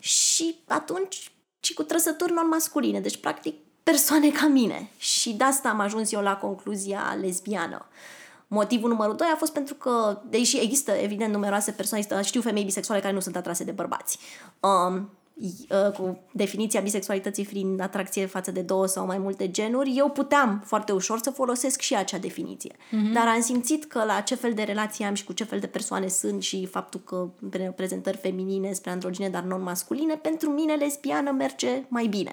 și 0.00 0.56
atunci 0.66 1.32
și 1.60 1.74
cu 1.74 1.82
trăsături 1.82 2.32
non-masculine, 2.32 3.00
deci 3.00 3.16
practic 3.16 3.54
persoane 3.82 4.30
ca 4.30 4.46
mine. 4.46 4.90
Și 4.96 5.32
de 5.32 5.44
asta 5.44 5.68
am 5.68 5.80
ajuns 5.80 6.12
eu 6.12 6.20
la 6.22 6.36
concluzia 6.36 7.16
lesbiană. 7.20 7.86
Uh, 7.88 8.19
Motivul 8.52 8.88
numărul 8.88 9.16
2 9.16 9.26
a 9.32 9.36
fost 9.36 9.52
pentru 9.52 9.74
că, 9.74 10.20
deși 10.28 10.58
există 10.60 10.92
evident 10.92 11.32
numeroase 11.32 11.70
persoane, 11.70 12.22
știu 12.22 12.40
femei 12.40 12.64
bisexuale 12.64 13.00
care 13.00 13.12
nu 13.12 13.20
sunt 13.20 13.36
atrase 13.36 13.64
de 13.64 13.70
bărbați. 13.70 14.18
Um, 14.60 15.10
uh, 15.34 15.92
cu 15.92 16.18
definiția 16.32 16.80
bisexualității 16.80 17.44
fiind 17.44 17.80
atracție 17.80 18.26
față 18.26 18.50
de 18.50 18.60
două 18.60 18.86
sau 18.86 19.06
mai 19.06 19.18
multe 19.18 19.50
genuri, 19.50 19.94
eu 19.96 20.08
puteam 20.08 20.62
foarte 20.66 20.92
ușor 20.92 21.18
să 21.22 21.30
folosesc 21.30 21.80
și 21.80 21.96
acea 21.96 22.18
definiție. 22.18 22.72
Mm-hmm. 22.72 23.12
Dar 23.12 23.26
am 23.26 23.40
simțit 23.40 23.84
că 23.84 24.04
la 24.04 24.20
ce 24.20 24.34
fel 24.34 24.52
de 24.52 24.62
relații 24.62 25.04
am 25.04 25.14
și 25.14 25.24
cu 25.24 25.32
ce 25.32 25.44
fel 25.44 25.58
de 25.58 25.66
persoane 25.66 26.08
sunt 26.08 26.42
și 26.42 26.66
faptul 26.66 27.00
că 27.00 27.28
prezentări 27.76 28.16
feminine 28.16 28.72
spre 28.72 28.90
androgine, 28.90 29.28
dar 29.28 29.42
non-masculine, 29.42 30.14
pentru 30.14 30.50
mine 30.50 30.74
lesbiană 30.74 31.30
merge 31.30 31.84
mai 31.88 32.06
bine 32.06 32.32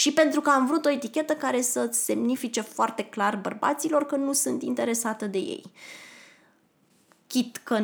și 0.00 0.12
pentru 0.12 0.40
că 0.40 0.50
am 0.50 0.66
vrut 0.66 0.84
o 0.84 0.90
etichetă 0.90 1.32
care 1.32 1.60
să 1.60 1.88
semnifice 1.92 2.60
foarte 2.60 3.02
clar 3.02 3.36
bărbaților 3.36 4.06
că 4.06 4.16
nu 4.16 4.32
sunt 4.32 4.62
interesată 4.62 5.26
de 5.26 5.38
ei. 5.38 5.62
Chit 7.26 7.56
că 7.56 7.82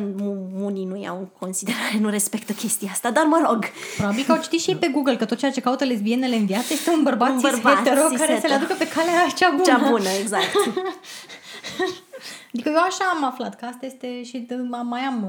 unii 0.61 0.85
nu 0.85 1.01
iau 1.01 1.17
în 1.17 1.27
considerare, 1.39 1.97
nu 1.99 2.09
respectă 2.09 2.53
chestia 2.53 2.89
asta, 2.91 3.11
dar 3.11 3.23
mă 3.23 3.45
rog. 3.47 3.65
Probabil 3.97 4.23
că 4.23 4.31
au 4.31 4.41
citit 4.41 4.59
și 4.59 4.69
ei 4.69 4.75
pe 4.75 4.87
Google 4.87 5.15
că 5.15 5.25
tot 5.25 5.37
ceea 5.37 5.51
ce 5.51 5.61
caută 5.61 5.83
lesbienele 5.83 6.35
în 6.35 6.45
viață 6.45 6.73
este 6.73 6.89
un 6.89 7.03
bărbat, 7.03 7.29
un 7.29 7.39
bărbat 7.39 7.77
hetero 7.77 8.01
care 8.01 8.15
hetero. 8.15 8.39
să 8.39 8.47
le 8.47 8.53
aducă 8.53 8.73
pe 8.73 8.87
calea 8.87 9.27
cea 9.35 9.49
bună. 9.49 9.63
Cea 9.63 9.89
bună, 9.89 10.09
exact. 10.19 10.53
Adică 12.53 12.69
eu 12.69 12.81
așa 12.81 13.05
am 13.15 13.23
aflat 13.23 13.55
că 13.55 13.65
asta 13.65 13.85
este 13.85 14.23
și 14.23 14.47
mai 14.83 15.01
am, 15.01 15.27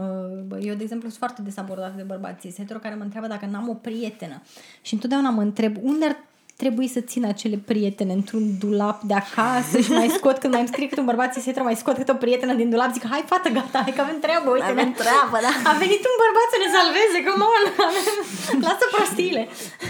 uh, 0.50 0.66
eu 0.66 0.74
de 0.74 0.82
exemplu 0.82 1.08
sunt 1.08 1.18
foarte 1.18 1.42
desabordată 1.42 1.94
de 1.96 2.02
bărbații 2.02 2.54
hetero 2.56 2.78
care 2.78 2.94
mă 2.94 3.02
întreabă 3.02 3.26
dacă 3.26 3.46
n-am 3.50 3.68
o 3.68 3.74
prietenă 3.74 4.42
și 4.82 4.94
întotdeauna 4.94 5.30
mă 5.30 5.42
întreb 5.42 5.76
unde 5.82 6.04
ar 6.04 6.16
trebuie 6.62 6.88
să 6.88 7.00
țin 7.00 7.24
acele 7.24 7.56
prietene 7.70 8.12
într-un 8.12 8.58
dulap 8.58 9.02
de 9.02 9.14
acasă 9.14 9.76
și 9.80 9.92
mai 9.92 10.08
scot 10.18 10.38
când 10.38 10.52
mai 10.52 10.62
îmi 10.62 10.72
scrie 10.72 10.88
câte 10.88 11.00
un 11.00 11.06
bărbat 11.06 11.32
ți 11.32 11.60
mai 11.68 11.76
scot 11.82 11.96
câte 11.96 12.12
o 12.12 12.14
prietenă 12.14 12.54
din 12.54 12.70
dulap, 12.70 12.92
zic, 12.92 13.06
hai 13.06 13.24
fată, 13.26 13.48
gata, 13.48 13.78
hai 13.82 13.92
că 13.96 14.00
avem 14.00 14.18
treabă, 14.20 14.50
uite. 14.50 14.72
Avem 14.76 14.92
treabă, 14.92 15.36
da. 15.46 15.52
A 15.70 15.72
venit 15.84 16.02
un 16.10 16.16
bărbat 16.22 16.48
să 16.54 16.58
ne 16.62 16.68
salveze, 16.76 17.18
come 17.28 17.44
on, 17.54 17.64
lasă 18.66 18.84
prostiile. 18.94 19.42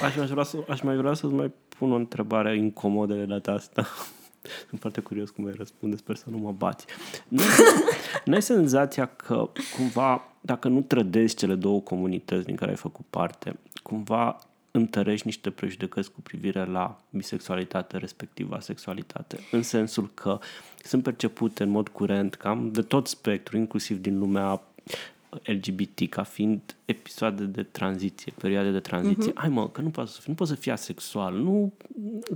Aș 0.07 0.17
mai 0.17 0.27
vrea 0.27 0.45
să, 0.45 0.57
aș 0.69 0.81
mai 0.81 0.97
vrea 0.97 1.15
să-ți 1.15 1.35
mai 1.35 1.51
pun 1.79 1.93
o 1.93 1.95
întrebare 2.05 2.57
incomodă 2.57 3.15
de 3.15 3.25
data 3.25 3.51
asta. 3.53 3.83
Sunt 4.69 4.81
foarte 4.81 5.01
curios 5.01 5.31
cum 5.31 5.47
ai 5.47 5.55
răspunde, 5.57 5.97
sper 5.97 6.17
să 6.17 6.27
nu 6.31 6.39
mă 6.39 6.53
bați. 6.53 6.85
Nu 8.25 8.35
ai 8.35 8.43
senzația 8.53 9.07
că 9.07 9.51
cumva, 9.77 10.11
dacă 10.41 10.69
nu 10.69 10.81
trădezi 10.81 11.35
cele 11.35 11.55
două 11.55 11.81
comunități 11.81 12.47
din 12.47 12.57
care 12.57 12.71
ai 12.71 12.77
făcut 12.77 13.05
parte, 13.11 13.59
cumva 13.83 14.39
întărești 14.71 15.27
niște 15.27 15.51
prejudecăți 15.51 16.13
cu 16.13 16.21
privire 16.21 16.65
la 16.65 17.01
bisexualitate, 17.11 17.97
respectiv 17.97 18.53
asexualitate, 18.53 19.39
în 19.51 19.63
sensul 19.63 20.11
că 20.15 20.39
sunt 20.85 21.03
percepute 21.03 21.63
în 21.63 21.69
mod 21.69 21.89
curent 21.89 22.35
cam 22.35 22.73
de 22.73 22.83
tot 22.83 23.07
spectru, 23.07 23.57
inclusiv 23.57 23.99
din 23.99 24.19
lumea 24.19 24.63
LGBT 25.31 26.09
ca 26.09 26.23
fiind 26.23 26.61
episoade 26.85 27.45
de 27.45 27.63
tranziție, 27.63 28.33
perioade 28.41 28.71
de 28.71 28.81
tranziție. 28.81 29.31
Uh-huh. 29.31 29.35
Hai 29.35 29.49
mă, 29.49 29.69
că 29.69 29.81
nu 29.81 29.89
poți 29.89 30.13
să 30.13 30.21
fii, 30.21 30.31
nu 30.31 30.35
poți 30.35 30.51
să 30.51 30.57
fii 30.57 30.73
asexual, 30.73 31.35
nu 31.35 31.73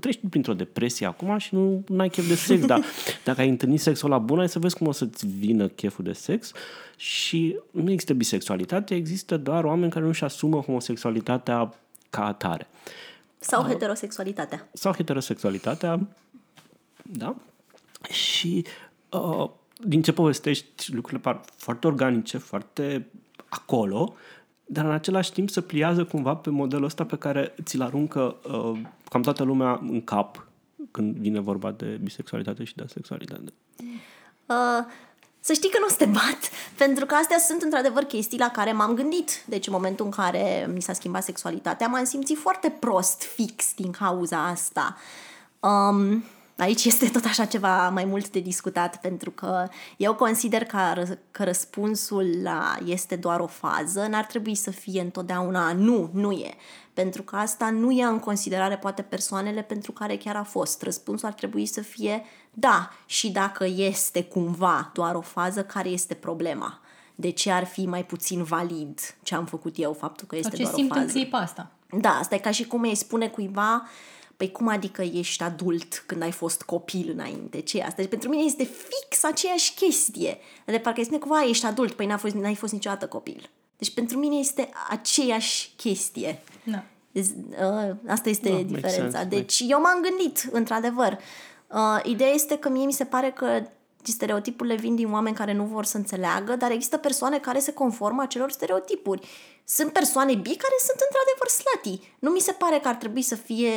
treci 0.01 0.21
printr-o 0.31 0.55
depresie 0.55 1.07
acum 1.07 1.39
și 1.39 1.55
nu 1.55 1.85
ai 1.97 2.09
chef 2.09 2.29
de 2.29 2.35
sex, 2.35 2.67
dar 2.67 2.85
dacă 3.25 3.41
ai 3.41 3.49
întâlnit 3.49 3.81
sexul 3.81 4.09
la 4.09 4.19
bun, 4.19 4.39
ai 4.39 4.49
să 4.49 4.59
vezi 4.59 4.77
cum 4.77 4.87
o 4.87 4.93
să-ți 4.93 5.27
vină 5.27 5.69
cheful 5.69 6.05
de 6.05 6.13
sex 6.13 6.53
și 6.97 7.57
nu 7.71 7.91
există 7.91 8.15
bisexualitate, 8.15 8.95
există 8.95 9.37
doar 9.37 9.65
oameni 9.65 9.91
care 9.91 10.05
nu-și 10.05 10.25
asumă 10.25 10.61
homosexualitatea 10.61 11.75
ca 12.13 12.27
atare. 12.27 12.67
Sau 13.39 13.63
uh, 13.63 13.69
heterosexualitatea. 13.69 14.69
Sau 14.73 14.93
heterosexualitatea, 14.93 16.01
da. 17.03 17.35
Și 18.11 18.67
uh, 19.11 19.51
din 19.85 20.03
ce 20.03 20.13
povestești, 20.13 20.95
lucrurile 20.95 21.21
par 21.21 21.41
foarte 21.57 21.87
organice, 21.87 22.39
foarte 22.39 23.07
acolo, 23.49 24.15
dar 24.65 24.85
în 24.85 24.91
același 24.91 25.33
timp 25.33 25.51
se 25.51 25.61
pliază 25.61 26.05
cumva 26.05 26.35
pe 26.35 26.51
modelul 26.51 26.85
ăsta 26.85 27.05
pe 27.05 27.17
care 27.17 27.55
ți-l 27.63 27.83
aruncă 27.83 28.37
uh, 28.45 28.81
cam 29.09 29.23
toată 29.23 29.43
lumea 29.43 29.79
în 29.83 30.05
cap 30.05 30.47
când 30.91 31.17
vine 31.17 31.41
vorba 31.41 31.71
de 31.71 31.99
bisexualitate 32.03 32.65
și 32.65 32.75
de 32.75 32.83
asexualitate. 32.83 33.53
Uh, 34.47 34.85
să 35.45 35.53
știi 35.53 35.71
că 35.71 35.79
nu 35.79 35.87
o 35.87 35.89
să 35.89 35.97
te 35.97 36.05
bat, 36.05 36.39
pentru 36.77 37.07
că 37.07 37.15
astea 37.15 37.39
sunt 37.39 37.63
într-adevăr 37.63 38.03
chestii 38.03 38.39
la 38.39 38.49
care 38.49 38.73
m-am 38.73 38.95
gândit. 38.95 39.45
Deci 39.45 39.67
în 39.67 39.73
momentul 39.73 40.05
în 40.05 40.11
care 40.11 40.71
mi 40.75 40.83
s-a 40.83 40.93
schimbat 40.93 41.25
sexualitatea, 41.25 41.87
m-am 41.87 42.05
simțit 42.05 42.39
foarte 42.39 42.69
prost 42.69 43.23
fix 43.23 43.75
din 43.75 43.91
cauza 43.91 44.47
asta. 44.47 44.97
Um, 45.61 46.25
aici 46.57 46.85
este 46.85 47.09
tot 47.09 47.25
așa 47.25 47.45
ceva 47.45 47.89
mai 47.89 48.05
mult 48.05 48.31
de 48.31 48.41
discutat, 48.41 49.01
pentru 49.01 49.31
că 49.31 49.69
eu 49.97 50.15
consider 50.15 50.65
că, 50.65 51.05
că 51.31 51.45
răspunsul 51.45 52.43
la 52.43 52.77
este 52.85 53.17
doar 53.17 53.41
o 53.41 53.47
fază, 53.47 54.07
n-ar 54.11 54.25
trebui 54.25 54.55
să 54.55 54.71
fie 54.71 55.01
întotdeauna 55.01 55.73
nu, 55.73 56.11
nu 56.13 56.33
e. 56.33 56.55
Pentru 56.93 57.23
că 57.23 57.37
asta 57.37 57.71
nu 57.71 57.91
ia 57.91 58.09
în 58.09 58.19
considerare 58.19 58.77
poate 58.77 59.03
persoanele 59.03 59.63
pentru 59.63 59.93
care 59.93 60.17
chiar 60.17 60.37
a 60.37 60.43
fost. 60.43 60.83
Răspunsul 60.83 61.29
ar 61.29 61.35
trebui 61.35 61.67
să 61.67 61.81
fie 61.81 62.25
da, 62.51 62.91
și 63.07 63.31
dacă 63.31 63.65
este 63.65 64.25
cumva 64.25 64.91
doar 64.95 65.15
o 65.15 65.21
fază, 65.21 65.65
care 65.65 65.89
este 65.89 66.15
problema? 66.15 66.81
De 67.15 67.31
ce 67.31 67.51
ar 67.51 67.65
fi 67.65 67.87
mai 67.87 68.05
puțin 68.05 68.43
valid 68.43 69.01
ce 69.23 69.35
am 69.35 69.45
făcut 69.45 69.75
eu, 69.79 69.93
faptul 69.93 70.27
că 70.27 70.37
este 70.37 70.57
ce 70.57 70.63
doar 70.63 70.75
simt 70.75 70.91
o 70.91 70.95
fază? 70.95 71.07
în 71.07 71.13
clipa 71.13 71.39
asta. 71.39 71.71
Da, 72.01 72.11
asta 72.11 72.35
e 72.35 72.39
ca 72.39 72.51
și 72.51 72.67
cum 72.67 72.83
îi 72.83 72.95
spune 72.95 73.29
cuiva 73.29 73.87
Păi 74.43 74.51
cum 74.51 74.69
adică 74.69 75.03
ești 75.03 75.43
adult 75.43 76.03
când 76.07 76.23
ai 76.23 76.31
fost 76.31 76.63
copil 76.63 77.11
înainte? 77.13 77.61
Ce 77.61 77.83
asta? 77.83 77.95
Deci 77.97 78.09
pentru 78.09 78.29
mine 78.29 78.43
este 78.43 78.65
fix 78.65 79.25
aceeași 79.25 79.75
chestie. 79.75 80.39
De 80.65 80.79
parcă 80.79 80.99
îi 80.99 81.05
spune 81.05 81.21
cumva, 81.21 81.45
ești 81.45 81.67
adult, 81.67 81.93
păi 81.93 82.07
n-ai 82.07 82.19
fost, 82.19 82.35
n-ai 82.35 82.55
fost 82.55 82.73
niciodată 82.73 83.07
copil. 83.07 83.51
Deci 83.79 83.95
pentru 83.95 84.19
mine 84.19 84.37
este 84.37 84.69
aceeași 84.89 85.73
chestie. 85.77 86.43
Da. 86.65 86.85
Deci, 87.13 87.27
uh, 87.27 87.97
asta 88.07 88.29
este 88.29 88.51
no, 88.51 88.63
diferența. 88.63 89.25
Deci 89.25 89.65
eu 89.69 89.81
m-am 89.81 90.01
gândit, 90.03 90.49
într-adevăr. 90.53 91.19
Uh, 91.67 92.01
ideea 92.05 92.31
este 92.31 92.59
că 92.59 92.69
mie 92.69 92.85
mi 92.85 92.93
se 92.93 93.05
pare 93.05 93.31
că 93.31 93.63
stereotipurile 94.03 94.75
vin 94.75 94.95
din 94.95 95.13
oameni 95.13 95.37
care 95.37 95.53
nu 95.53 95.65
vor 95.65 95.85
să 95.85 95.97
înțeleagă, 95.97 96.57
dar 96.57 96.71
există 96.71 96.97
persoane 96.97 97.39
care 97.39 97.59
se 97.59 97.73
conformă 97.73 98.23
acelor 98.23 98.51
stereotipuri. 98.51 99.29
Sunt 99.65 99.93
persoane 99.93 100.35
bi 100.35 100.57
care 100.57 100.75
sunt 100.79 101.01
într-adevăr 101.09 101.49
slati. 101.49 102.15
Nu 102.19 102.31
mi 102.31 102.41
se 102.41 102.53
pare 102.53 102.79
că 102.79 102.89
ar 102.89 102.95
trebui 102.95 103.23
să 103.23 103.35
fie 103.35 103.71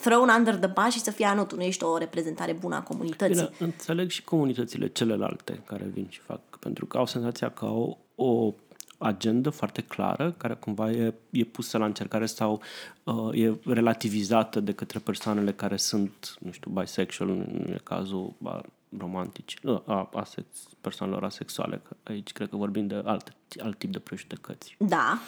thrown 0.00 0.28
under 0.38 0.56
the 0.56 0.70
bus 0.74 0.92
și 0.92 1.00
să 1.00 1.10
fie, 1.10 1.26
anul, 1.26 1.44
tu 1.44 1.56
nu 1.56 1.62
ești 1.62 1.84
o 1.84 1.98
reprezentare 1.98 2.52
bună 2.52 2.74
a 2.74 2.82
comunității. 2.82 3.34
Bine, 3.34 3.50
înțeleg 3.58 4.10
și 4.10 4.24
comunitățile 4.24 4.88
celelalte 4.88 5.62
care 5.66 5.84
vin 5.92 6.06
și 6.08 6.20
fac, 6.20 6.40
pentru 6.58 6.86
că 6.86 6.98
au 6.98 7.06
senzația 7.06 7.50
că 7.50 7.64
au 7.64 7.98
o 8.14 8.52
agendă 8.98 9.50
foarte 9.50 9.82
clară, 9.82 10.34
care 10.36 10.54
cumva 10.54 10.90
e, 10.90 11.14
e 11.30 11.44
pusă 11.44 11.78
la 11.78 11.84
încercare 11.84 12.26
sau 12.26 12.60
uh, 13.04 13.40
e 13.40 13.54
relativizată 13.64 14.60
de 14.60 14.72
către 14.72 14.98
persoanele 14.98 15.52
care 15.52 15.76
sunt, 15.76 16.36
nu 16.40 16.50
știu, 16.50 16.70
bisexual, 16.70 17.28
în 17.28 17.78
cazul 17.82 18.34
ba, 18.38 18.60
romantici, 18.98 19.56
uh, 19.62 19.80
a, 19.86 20.10
asex, 20.14 20.46
persoanelor 20.80 21.24
asexuale. 21.24 21.82
Aici 22.02 22.32
cred 22.32 22.48
că 22.48 22.56
vorbim 22.56 22.86
de 22.86 23.02
alt, 23.04 23.32
alt 23.58 23.78
tip 23.78 23.92
de 23.92 23.98
prejudecăți. 23.98 24.76
Da, 24.78 25.18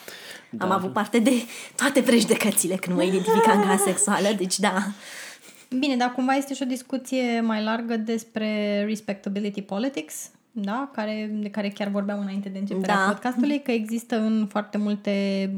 Dar... 0.51 0.69
am 0.69 0.75
avut 0.75 0.93
parte 0.93 1.19
de 1.19 1.33
toate 1.77 2.03
prejudecățile 2.03 2.77
când 2.77 2.97
mă 2.97 3.03
identificam 3.03 3.63
ca 3.63 3.71
asexuală, 3.71 4.29
deci 4.37 4.59
da. 4.59 4.87
Bine, 5.79 5.97
dar 5.97 6.13
cumva 6.13 6.35
este 6.35 6.55
și 6.55 6.63
o 6.63 6.67
discuție 6.67 7.41
mai 7.41 7.63
largă 7.63 7.97
despre 7.97 8.85
respectability 8.85 9.63
politics, 9.63 10.31
da, 10.59 10.91
care, 10.93 11.31
de 11.41 11.51
care 11.51 11.69
chiar 11.69 11.89
vorbeam 11.89 12.21
înainte 12.21 12.49
de 12.49 12.59
începerea 12.59 12.95
Da. 12.95 13.13
podcastului, 13.13 13.63
că 13.63 13.71
există 13.71 14.17
în 14.21 14.47
foarte 14.49 14.79
multe 14.79 15.11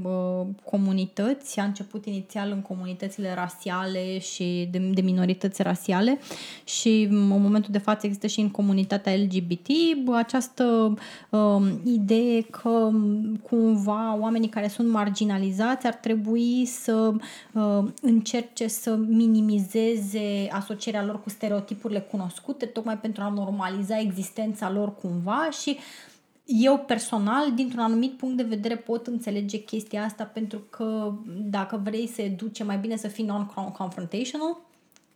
uh, 0.03 0.47
comunități, 0.65 1.61
a 1.61 1.65
început 1.65 2.07
inițial 2.07 2.51
în 2.51 2.63
comunitățile 2.63 3.35
rasiale 3.35 4.19
și 4.19 4.69
de, 4.71 4.79
de 4.79 5.01
minorități 5.01 5.63
rasiale 5.63 6.19
și 6.65 7.07
în 7.11 7.27
momentul 7.27 7.73
de 7.73 7.79
față 7.79 8.07
există 8.07 8.27
și 8.27 8.41
în 8.41 8.51
comunitatea 8.51 9.15
LGBT 9.15 9.69
această 10.15 10.95
uh, 11.31 11.73
idee 11.85 12.43
că 12.43 12.69
um, 12.69 13.41
cumva 13.49 14.17
oamenii 14.21 14.49
care 14.49 14.69
sunt 14.69 14.89
marginalizați 14.89 15.87
ar 15.87 15.95
trebui 15.95 16.65
să 16.65 17.13
uh, 17.53 17.85
încerce 18.03 18.67
să 18.67 18.97
minimizeze 18.97 20.49
asocierea 20.51 21.05
lor 21.05 21.23
cu 21.23 21.29
stereotipurile 21.29 22.01
cunoscute, 22.01 22.67
tocmai 22.67 22.99
pentru 22.99 23.23
a 23.23 23.29
normaliza 23.29 23.99
existența 24.01 24.71
lor 24.71 24.88
cumva 24.90 25.48
și 25.62 25.79
eu 26.44 26.79
personal, 26.79 27.53
dintr-un 27.55 27.81
anumit 27.81 28.12
punct 28.12 28.37
de 28.37 28.42
vedere, 28.42 28.77
pot 28.77 29.07
înțelege 29.07 29.59
chestia 29.59 30.05
asta 30.05 30.24
pentru 30.24 30.59
că 30.70 31.12
dacă 31.51 31.81
vrei 31.85 32.07
să 32.07 32.22
educe, 32.22 32.64
mai 32.64 32.79
bine 32.79 32.96
să 32.96 33.09
fii 33.09 33.24
non-confrontational. 33.24 34.66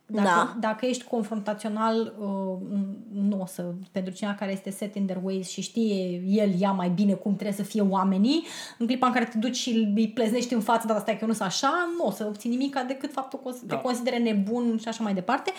Dacă, 0.05 0.27
Da. 0.27 0.55
dacă 0.59 0.85
ești 0.85 1.03
confrontațional, 1.03 2.13
uh, 2.19 2.77
nu 3.13 3.41
o 3.41 3.45
să, 3.45 3.73
pentru 3.91 4.13
cineva 4.13 4.35
care 4.35 4.51
este 4.51 4.69
set 4.69 4.95
in 4.95 5.05
their 5.05 5.21
ways 5.23 5.49
și 5.49 5.61
știe 5.61 6.21
el, 6.27 6.53
ea 6.59 6.71
mai 6.71 6.89
bine 6.89 7.13
cum 7.13 7.33
trebuie 7.33 7.55
să 7.57 7.63
fie 7.63 7.81
oamenii, 7.81 8.43
în 8.77 8.85
clipa 8.85 9.07
în 9.07 9.13
care 9.13 9.25
te 9.25 9.37
duci 9.37 9.55
și 9.55 9.91
îi 9.95 10.07
pleznești 10.09 10.53
în 10.53 10.61
față, 10.61 10.87
dar 10.87 10.99
stai 10.99 11.13
că 11.13 11.19
eu 11.21 11.27
nu 11.27 11.33
sunt 11.33 11.47
așa, 11.47 11.89
nu 11.97 12.05
o 12.05 12.11
să 12.11 12.25
obții 12.25 12.49
nimic 12.49 12.79
decât 12.87 13.11
faptul 13.11 13.39
că 13.39 13.47
o 13.47 13.51
să 13.51 13.65
Da. 13.65 13.75
te 13.75 13.81
considere 13.81 14.17
nebun 14.17 14.77
și 14.81 14.87
așa 14.87 15.03
mai 15.03 15.13
departe. 15.13 15.51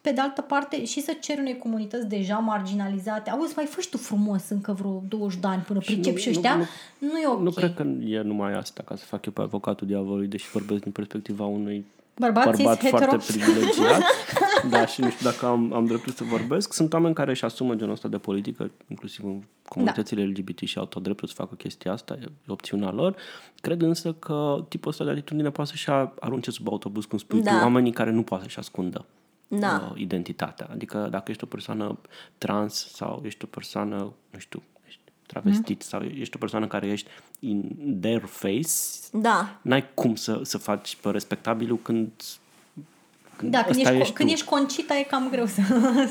Pe 0.00 0.10
de 0.12 0.20
altă 0.20 0.40
parte, 0.40 0.84
și 0.84 1.00
să 1.00 1.16
ceri 1.20 1.40
unei 1.40 1.58
comunități 1.58 2.06
deja 2.08 2.36
marginalizate, 2.38 3.30
auzi, 3.30 3.52
mai 3.56 3.64
fă 3.64 3.80
și 3.80 3.88
tu 3.88 3.96
frumos 3.96 4.48
încă 4.48 4.72
vreo 4.72 5.02
20 5.08 5.40
de 5.40 5.46
ani 5.46 5.62
până 5.62 5.78
pricep 5.78 6.12
nu- 6.12 6.18
și 6.18 6.28
nu- 6.28 6.34
ăștia, 6.34 6.56
nu- 6.56 6.64
nu, 6.98 7.18
e 7.18 7.26
ok. 7.26 7.40
Nu 7.42 7.50
cred 7.50 7.74
că 7.74 7.82
e 8.04 8.20
numai 8.20 8.52
asta 8.54 8.82
ca 8.86 8.96
să 8.96 9.04
fac 9.04 9.26
eu 9.26 9.32
pe 9.32 9.40
avocatul 9.40 9.86
diavolului, 9.86 10.26
deși 10.26 10.50
vorbesc 10.50 10.82
din 10.82 10.92
perspectiva 10.92 11.44
unui 11.44 11.84
Bărbat, 12.18 12.44
bărbat 12.44 12.80
cis, 12.80 12.90
hetero. 12.90 13.04
foarte 13.10 13.32
privilegiat. 13.32 14.02
da, 14.70 14.86
și 14.86 15.00
nu 15.00 15.10
știu 15.10 15.30
dacă 15.30 15.46
am, 15.46 15.72
am 15.72 15.86
dreptul 15.86 16.12
să 16.12 16.24
vorbesc. 16.24 16.72
Sunt 16.72 16.92
oameni 16.92 17.14
care 17.14 17.30
își 17.30 17.44
asumă 17.44 17.74
genul 17.74 17.92
ăsta 17.92 18.08
de 18.08 18.18
politică, 18.18 18.70
inclusiv 18.88 19.24
în 19.24 19.42
comunitățile 19.68 20.24
LGBT 20.24 20.58
și 20.58 20.78
au 20.78 20.84
tot 20.84 21.02
dreptul 21.02 21.28
să 21.28 21.34
facă 21.36 21.54
chestia 21.54 21.92
asta, 21.92 22.16
e 22.20 22.26
opțiunea 22.46 22.90
lor. 22.90 23.16
Cred 23.60 23.82
însă 23.82 24.12
că 24.12 24.64
tipul 24.68 24.90
ăsta 24.90 25.04
de 25.04 25.10
atitudine 25.10 25.50
poate 25.50 25.70
să-și 25.70 25.90
arunce 26.20 26.50
sub 26.50 26.68
autobuz, 26.68 27.04
cum 27.04 27.18
spui 27.18 27.42
Da. 27.42 27.50
tu, 27.50 27.56
oamenii 27.62 27.92
care 27.92 28.10
nu 28.10 28.22
poate 28.22 28.42
să-și 28.42 28.58
ascundă 28.58 29.04
Da. 29.58 29.90
uh, 29.90 30.00
identitatea. 30.00 30.68
Adică 30.70 31.08
dacă 31.10 31.30
ești 31.30 31.44
o 31.44 31.46
persoană 31.46 31.98
trans 32.38 32.92
sau 32.92 33.22
ești 33.24 33.44
o 33.44 33.46
persoană, 33.46 34.12
nu 34.30 34.38
știu, 34.38 34.62
ești 34.86 35.00
travestit 35.26 35.82
sau 35.82 36.02
ești 36.02 36.36
o 36.36 36.38
persoană 36.38 36.66
care 36.66 36.86
ești 36.86 37.08
in 37.38 37.76
their 38.00 38.24
face, 38.24 38.68
Da. 39.12 39.58
n-ai 39.62 39.94
cum 39.94 40.14
să, 40.14 40.40
să 40.42 40.58
faci 40.58 40.96
pe 40.96 41.10
respectabilul 41.10 41.78
când, 41.82 42.10
când 43.36 43.50
Da, 43.50 43.62
când 43.62 43.76
ăsta 43.76 43.90
ești, 43.90 44.02
ești 44.02 44.14
când 44.14 44.28
tu. 44.28 44.34
ești 44.34 44.46
concita 44.46 44.96
e 44.96 45.02
cam 45.02 45.28
greu 45.30 45.46
să, 45.56 45.62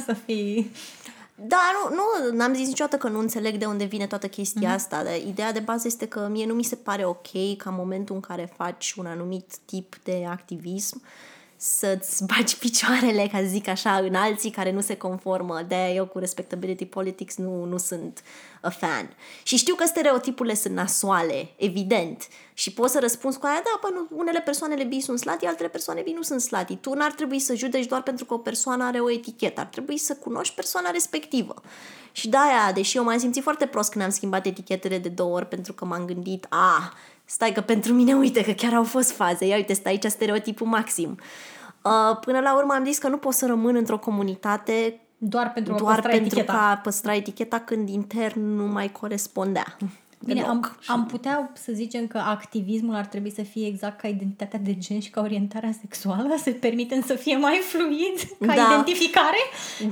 să 0.05 0.13
fii... 0.13 0.71
Da, 1.47 1.61
nu, 1.73 1.95
nu, 1.95 2.37
n-am 2.37 2.53
zis 2.53 2.67
niciodată 2.67 2.97
că 2.97 3.07
nu 3.07 3.19
înțeleg 3.19 3.55
de 3.55 3.65
unde 3.65 3.83
vine 3.83 4.07
toată 4.07 4.27
chestia 4.27 4.71
mm-hmm. 4.71 4.75
asta, 4.75 5.03
dar 5.03 5.15
ideea 5.27 5.51
de 5.51 5.59
bază 5.59 5.87
este 5.87 6.07
că 6.07 6.27
mie 6.31 6.45
nu 6.45 6.53
mi 6.53 6.63
se 6.63 6.75
pare 6.75 7.05
ok 7.05 7.57
ca 7.57 7.69
în 7.69 7.75
momentul 7.75 8.15
în 8.15 8.21
care 8.21 8.53
faci 8.55 8.93
un 8.97 9.05
anumit 9.05 9.57
tip 9.65 9.95
de 10.03 10.25
activism 10.29 11.01
să-ți 11.61 12.25
bagi 12.25 12.57
picioarele, 12.57 13.29
ca 13.31 13.37
să 13.37 13.45
zic 13.47 13.67
așa, 13.67 13.95
în 13.95 14.15
alții 14.15 14.49
care 14.49 14.71
nu 14.71 14.81
se 14.81 14.97
conformă. 14.97 15.61
de 15.67 15.91
eu 15.93 16.05
cu 16.05 16.19
respectability 16.19 16.85
politics 16.85 17.35
nu, 17.35 17.63
nu 17.63 17.77
sunt 17.77 18.23
a 18.61 18.69
fan. 18.69 19.15
Și 19.43 19.57
știu 19.57 19.75
că 19.75 19.85
stereotipurile 19.85 20.55
sunt 20.55 20.73
nasoale, 20.73 21.53
evident. 21.55 22.27
Și 22.53 22.73
poți 22.73 22.91
să 22.93 22.99
răspunzi 22.99 23.39
cu 23.39 23.45
aia, 23.45 23.61
da, 23.63 23.79
păi 23.81 23.91
nu, 23.93 24.17
unele 24.17 24.39
persoane 24.39 24.83
bi 24.83 24.99
sunt 24.99 25.19
slati, 25.19 25.45
altele 25.45 25.69
persoane 25.69 26.01
bi 26.01 26.11
nu 26.11 26.21
sunt 26.21 26.41
slati. 26.41 26.75
Tu 26.75 26.93
n-ar 26.93 27.11
trebui 27.11 27.39
să 27.39 27.55
judeci 27.55 27.85
doar 27.85 28.01
pentru 28.01 28.25
că 28.25 28.33
o 28.33 28.37
persoană 28.37 28.83
are 28.83 28.99
o 28.99 29.11
etichetă. 29.11 29.59
Ar 29.59 29.67
trebui 29.67 29.97
să 29.97 30.15
cunoști 30.15 30.55
persoana 30.55 30.89
respectivă. 30.89 31.61
Și 32.11 32.29
de-aia, 32.29 32.71
deși 32.73 32.97
eu 32.97 33.03
m-am 33.03 33.17
simțit 33.17 33.43
foarte 33.43 33.65
prost 33.65 33.91
când 33.91 34.03
am 34.03 34.09
schimbat 34.09 34.45
etichetele 34.45 34.97
de 34.97 35.09
două 35.09 35.35
ori 35.35 35.47
pentru 35.47 35.73
că 35.73 35.85
m-am 35.85 36.05
gândit, 36.05 36.45
a, 36.49 36.93
stai 37.31 37.51
că 37.51 37.61
pentru 37.61 37.93
mine, 37.93 38.13
uite 38.13 38.43
că 38.43 38.51
chiar 38.51 38.73
au 38.73 38.83
fost 38.83 39.11
faze, 39.11 39.45
ia 39.47 39.55
uite, 39.55 39.73
stai 39.73 39.91
aici 39.91 40.11
stereotipul 40.11 40.67
maxim. 40.67 41.17
Uh, 41.83 42.17
până 42.21 42.39
la 42.39 42.55
urmă 42.57 42.73
am 42.73 42.85
zis 42.85 42.97
că 42.97 43.07
nu 43.07 43.17
pot 43.17 43.33
să 43.33 43.45
rămân 43.45 43.75
într-o 43.75 43.97
comunitate 43.97 44.99
Doar 45.17 45.51
pentru 45.53 45.73
a 45.73 45.77
doar 45.77 45.93
păstra 45.93 46.09
pentru 46.11 46.27
eticheta. 46.39 46.53
că 46.53 46.59
a 46.59 46.77
păstra 46.77 47.15
eticheta 47.15 47.59
când 47.59 47.89
intern 47.89 48.55
nu 48.55 48.65
mai 48.67 48.91
corespundea. 48.91 49.77
Bine, 50.25 50.41
deloc. 50.41 50.49
am, 50.49 50.77
am 50.87 51.05
putea 51.05 51.51
să 51.53 51.71
zicem 51.71 52.07
că 52.07 52.17
activismul 52.17 52.95
ar 52.95 53.05
trebui 53.05 53.31
să 53.31 53.41
fie 53.41 53.67
exact 53.67 53.99
ca 53.99 54.07
identitatea 54.07 54.59
de 54.59 54.77
gen 54.77 54.99
și 54.99 55.09
ca 55.09 55.21
orientarea 55.21 55.71
sexuală, 55.79 56.35
să 56.43 56.51
permitem 56.51 57.01
să 57.05 57.13
fie 57.13 57.37
mai 57.37 57.59
fluid 57.63 58.47
ca 58.49 58.55
Da. 58.55 58.67
identificare 58.71 59.37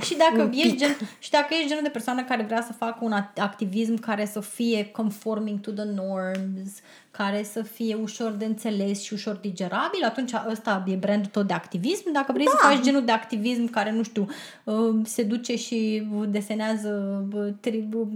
și 0.00 0.16
dacă, 0.16 0.42
Un 0.42 0.50
ești 0.52 0.68
pic. 0.70 0.78
gen, 0.78 0.96
și 1.18 1.30
dacă 1.30 1.46
ești 1.54 1.66
genul 1.68 1.82
de 1.82 1.88
persoană 1.88 2.24
care 2.24 2.42
vrea 2.42 2.62
să 2.62 2.72
facă 2.72 2.98
un 3.00 3.12
act- 3.12 3.38
activism 3.40 3.98
care 4.00 4.24
să 4.26 4.40
fie 4.40 4.84
conforming 4.86 5.60
to 5.60 5.70
the 5.70 5.84
norms, 5.84 6.70
care 7.18 7.42
să 7.52 7.62
fie 7.62 7.94
ușor 8.02 8.30
de 8.30 8.44
înțeles 8.44 9.02
și 9.02 9.12
ușor 9.12 9.34
digerabil, 9.34 10.02
atunci 10.04 10.32
ăsta 10.50 10.84
e 10.86 10.94
brandul 10.94 11.30
tău 11.30 11.42
de 11.42 11.52
activism. 11.52 12.12
Dacă 12.12 12.32
vrei 12.32 12.44
Da. 12.44 12.50
să 12.50 12.66
faci 12.66 12.80
genul 12.80 13.04
de 13.04 13.12
activism 13.12 13.70
care, 13.70 13.90
nu 13.90 14.02
știu, 14.02 14.28
uh, 14.64 14.94
se 15.04 15.22
duce 15.22 15.56
și 15.56 16.06
desenează 16.28 17.22
uh, 17.34 17.48
tri- 17.60 17.88
uh, 17.94 18.06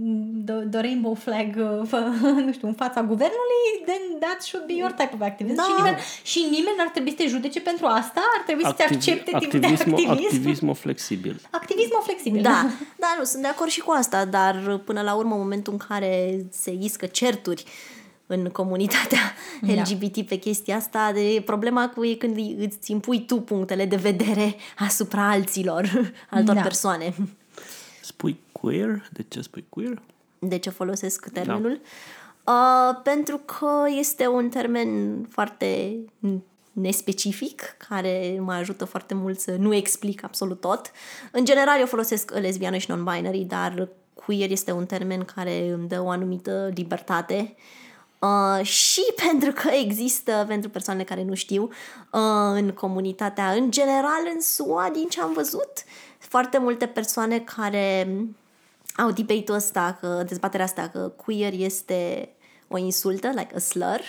the, 0.45 0.53
the 0.71 0.79
rainbow 0.81 1.13
flag, 1.13 1.55
uh, 1.57 1.87
fă- 1.87 2.19
nu 2.45 2.51
știu, 2.51 2.67
în 2.67 2.73
fața 2.73 3.01
guvernului, 3.01 3.63
then 3.85 4.19
that 4.19 4.41
should 4.41 4.65
be 4.67 4.73
your 4.73 4.91
type 4.91 5.11
of 5.13 5.21
activism. 5.21 5.55
Da. 5.55 5.63
Și, 5.63 5.71
nimeni, 5.77 5.97
și 6.23 6.39
nimeni 6.39 6.75
n-ar 6.77 6.87
trebui 6.89 7.09
să 7.09 7.15
te 7.17 7.27
judece 7.27 7.61
pentru 7.61 7.85
asta, 7.85 8.21
ar 8.37 8.43
trebui 8.45 8.63
să 8.65 8.71
te 8.71 8.83
accepte 8.83 9.31
tipul 9.39 9.59
de 9.59 9.65
activismul, 9.67 9.93
activism. 9.99 10.35
activismul 10.35 10.75
flexibil. 10.75 11.41
Activismul 11.51 12.01
flexibil. 12.03 12.41
Da, 12.41 12.65
da, 12.97 13.15
nu, 13.17 13.23
sunt 13.23 13.41
de 13.41 13.47
acord 13.47 13.69
și 13.69 13.79
cu 13.81 13.91
asta, 13.91 14.25
dar 14.25 14.81
până 14.85 15.01
la 15.01 15.13
urmă, 15.13 15.33
în 15.33 15.39
momentul 15.39 15.73
în 15.73 15.79
care 15.87 16.45
se 16.51 16.71
iscă 16.81 17.05
certuri 17.05 17.63
în 18.27 18.49
comunitatea 18.49 19.19
Da. 19.61 19.73
LGBT 19.73 20.21
pe 20.27 20.35
chestia 20.35 20.75
asta, 20.75 21.11
de 21.13 21.41
problema 21.45 21.89
cu 21.89 22.05
e 22.05 22.13
când 22.15 22.35
îi- 22.35 22.55
îți 22.59 22.91
impui 22.91 23.25
tu 23.25 23.35
punctele 23.41 23.85
de 23.85 23.95
vedere 23.95 24.55
asupra 24.77 25.29
alților, 25.29 26.11
altor 26.29 26.55
Da. 26.55 26.61
persoane. 26.61 27.13
Spui 28.01 28.39
queer? 28.51 29.07
De 29.11 29.25
ce 29.27 29.41
spui 29.41 29.65
queer? 29.69 30.01
De 30.39 30.57
ce 30.57 30.69
folosesc 30.69 31.29
termenul? 31.29 31.81
Uh, 32.47 32.99
pentru 33.03 33.37
că 33.37 33.83
este 33.97 34.27
un 34.27 34.49
termen 34.49 35.21
foarte 35.29 35.97
nespecific, 36.71 37.75
care 37.89 38.37
mă 38.39 38.53
ajută 38.53 38.85
foarte 38.85 39.13
mult 39.13 39.39
să 39.39 39.55
nu 39.59 39.73
explic 39.73 40.23
absolut 40.23 40.59
tot. 40.59 40.91
În 41.31 41.45
general, 41.45 41.79
eu 41.79 41.85
folosesc 41.85 42.31
lesbiană 42.39 42.77
și 42.77 42.91
non-binary, 42.91 43.47
dar 43.47 43.89
queer 44.13 44.51
este 44.51 44.71
un 44.71 44.85
termen 44.85 45.23
care 45.35 45.69
îmi 45.69 45.87
dă 45.87 46.01
o 46.01 46.09
anumită 46.09 46.71
libertate 46.75 47.55
Uh, 47.55 47.81
și 48.61 49.01
pentru 49.27 49.51
că 49.51 49.69
există, 49.69 50.45
pentru 50.47 50.69
persoanele 50.69 51.05
care 51.05 51.23
nu 51.23 51.33
știu, 51.33 51.63
uh, 51.63 51.69
în 52.53 52.71
comunitatea, 52.71 53.51
în 53.51 53.71
general, 53.71 54.21
în 54.33 54.41
SUA, 54.41 54.89
din 54.93 55.07
ce 55.07 55.21
am 55.21 55.33
văzut, 55.33 55.71
foarte 56.17 56.57
multe 56.57 56.85
persoane 56.85 57.39
care 57.39 58.17
au 58.95 59.11
debate-ul 59.11 59.57
ăsta, 59.57 59.97
că, 59.99 60.23
dezbaterea 60.27 60.65
asta, 60.65 60.89
că 60.89 61.13
queer 61.25 61.53
este 61.55 62.29
o 62.67 62.77
insultă, 62.77 63.27
like 63.27 63.55
a 63.55 63.59
slur, 63.59 64.01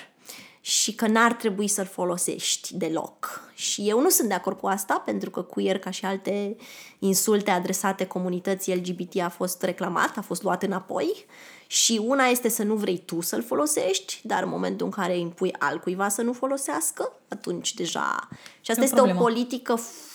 și 0.60 0.94
că 0.94 1.06
n-ar 1.06 1.32
trebui 1.32 1.68
să-l 1.68 1.86
folosești 1.86 2.76
deloc. 2.76 3.50
Și 3.54 3.88
eu 3.88 4.00
nu 4.00 4.08
sunt 4.08 4.28
de 4.28 4.34
acord 4.34 4.58
cu 4.58 4.66
asta, 4.66 5.02
pentru 5.04 5.30
că 5.30 5.42
queer, 5.42 5.78
ca 5.78 5.90
și 5.90 6.04
alte 6.04 6.56
insulte 6.98 7.50
adresate 7.50 8.06
comunității 8.06 8.74
LGBT, 8.74 9.20
a 9.20 9.28
fost 9.28 9.62
reclamat, 9.62 10.16
a 10.16 10.20
fost 10.20 10.42
luat 10.42 10.62
înapoi. 10.62 11.26
Și 11.74 12.00
una 12.04 12.24
este 12.24 12.48
să 12.48 12.62
nu 12.62 12.74
vrei 12.74 13.02
tu 13.04 13.20
să-l 13.20 13.42
folosești, 13.42 14.20
dar 14.22 14.42
în 14.42 14.48
momentul 14.48 14.86
în 14.86 14.92
care 14.92 15.18
impui 15.18 15.52
altcuiva 15.58 16.08
să 16.08 16.22
nu 16.22 16.32
folosească, 16.32 17.12
atunci 17.28 17.74
deja... 17.74 18.28
Și 18.60 18.70
asta 18.70 18.82
E 18.82 18.84
o 18.84 18.84
este 18.84 19.00
o 19.00 19.04
problemă. 19.04 19.20
politică 19.20 19.78
f- 19.78 20.12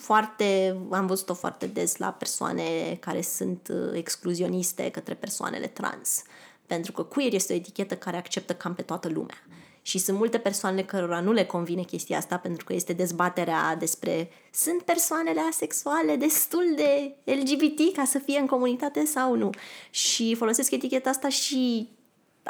foarte, 0.00 0.76
am 0.90 1.06
văzut-o 1.06 1.34
foarte 1.34 1.66
des 1.66 1.96
la 1.96 2.08
persoane 2.08 2.96
care 3.00 3.22
sunt 3.22 3.68
uh, 3.72 3.90
excluzioniste 3.92 4.90
către 4.90 5.14
persoanele 5.14 5.66
trans. 5.66 6.22
Pentru 6.66 6.92
că 6.92 7.02
queer 7.02 7.32
este 7.32 7.52
o 7.52 7.56
etichetă 7.56 7.96
care 7.96 8.16
acceptă 8.16 8.54
cam 8.54 8.74
pe 8.74 8.82
toată 8.82 9.08
lumea. 9.08 9.36
Și 9.82 9.98
sunt 9.98 10.18
multe 10.18 10.38
persoane 10.38 10.82
cărora 10.82 11.20
nu 11.20 11.32
le 11.32 11.44
convine 11.44 11.82
chestia 11.82 12.16
asta 12.16 12.36
pentru 12.36 12.64
că 12.64 12.72
este 12.72 12.92
dezbaterea 12.92 13.76
despre 13.76 14.30
sunt 14.52 14.82
persoanele 14.82 15.40
asexuale 15.50 16.16
destul 16.16 16.64
de 16.76 17.14
LGBT 17.24 17.96
ca 17.96 18.04
să 18.04 18.18
fie 18.18 18.38
în 18.38 18.46
comunitate 18.46 19.04
sau 19.04 19.34
nu. 19.34 19.50
Și 19.90 20.34
folosesc 20.34 20.70
eticheta 20.70 21.10
asta 21.10 21.28
și 21.28 21.88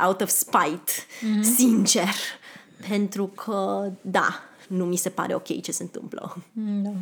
out 0.06 0.20
of 0.20 0.28
spite, 0.28 0.92
mm-hmm. 0.92 1.54
sincer. 1.56 2.14
Pentru 2.88 3.26
că, 3.26 3.90
da, 4.00 4.42
nu 4.68 4.84
mi 4.84 4.96
se 4.96 5.08
pare 5.08 5.34
ok 5.34 5.60
ce 5.60 5.72
se 5.72 5.82
întâmplă. 5.82 6.36
Da. 6.52 6.92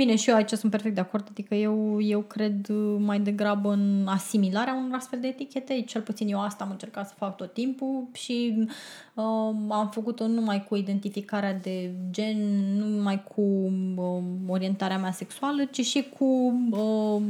Bine, 0.00 0.16
și 0.16 0.30
eu 0.30 0.36
aici 0.36 0.52
sunt 0.52 0.70
perfect 0.70 0.94
de 0.94 1.00
acord, 1.00 1.26
adică 1.30 1.54
eu, 1.54 2.00
eu 2.00 2.20
cred 2.20 2.68
uh, 2.68 2.96
mai 2.98 3.20
degrabă 3.20 3.72
în 3.72 4.06
asimilarea 4.08 4.74
unor 4.74 4.98
astfel 4.98 5.20
de 5.20 5.26
etichete, 5.26 5.80
cel 5.80 6.00
puțin 6.00 6.28
eu 6.28 6.42
asta 6.42 6.64
am 6.64 6.70
încercat 6.70 7.08
să 7.08 7.14
fac 7.16 7.36
tot 7.36 7.52
timpul 7.52 8.04
și 8.12 8.68
uh, 9.14 9.24
am 9.68 9.90
făcut-o 9.92 10.26
numai 10.26 10.64
cu 10.68 10.76
identificarea 10.76 11.54
de 11.54 11.90
gen, 12.10 12.36
nu 12.76 12.86
numai 12.86 13.24
cu 13.34 13.40
uh, 13.96 14.22
orientarea 14.48 14.98
mea 14.98 15.12
sexuală, 15.12 15.64
ci 15.64 15.84
și 15.84 16.08
cu 16.18 16.54
uh, 16.70 17.22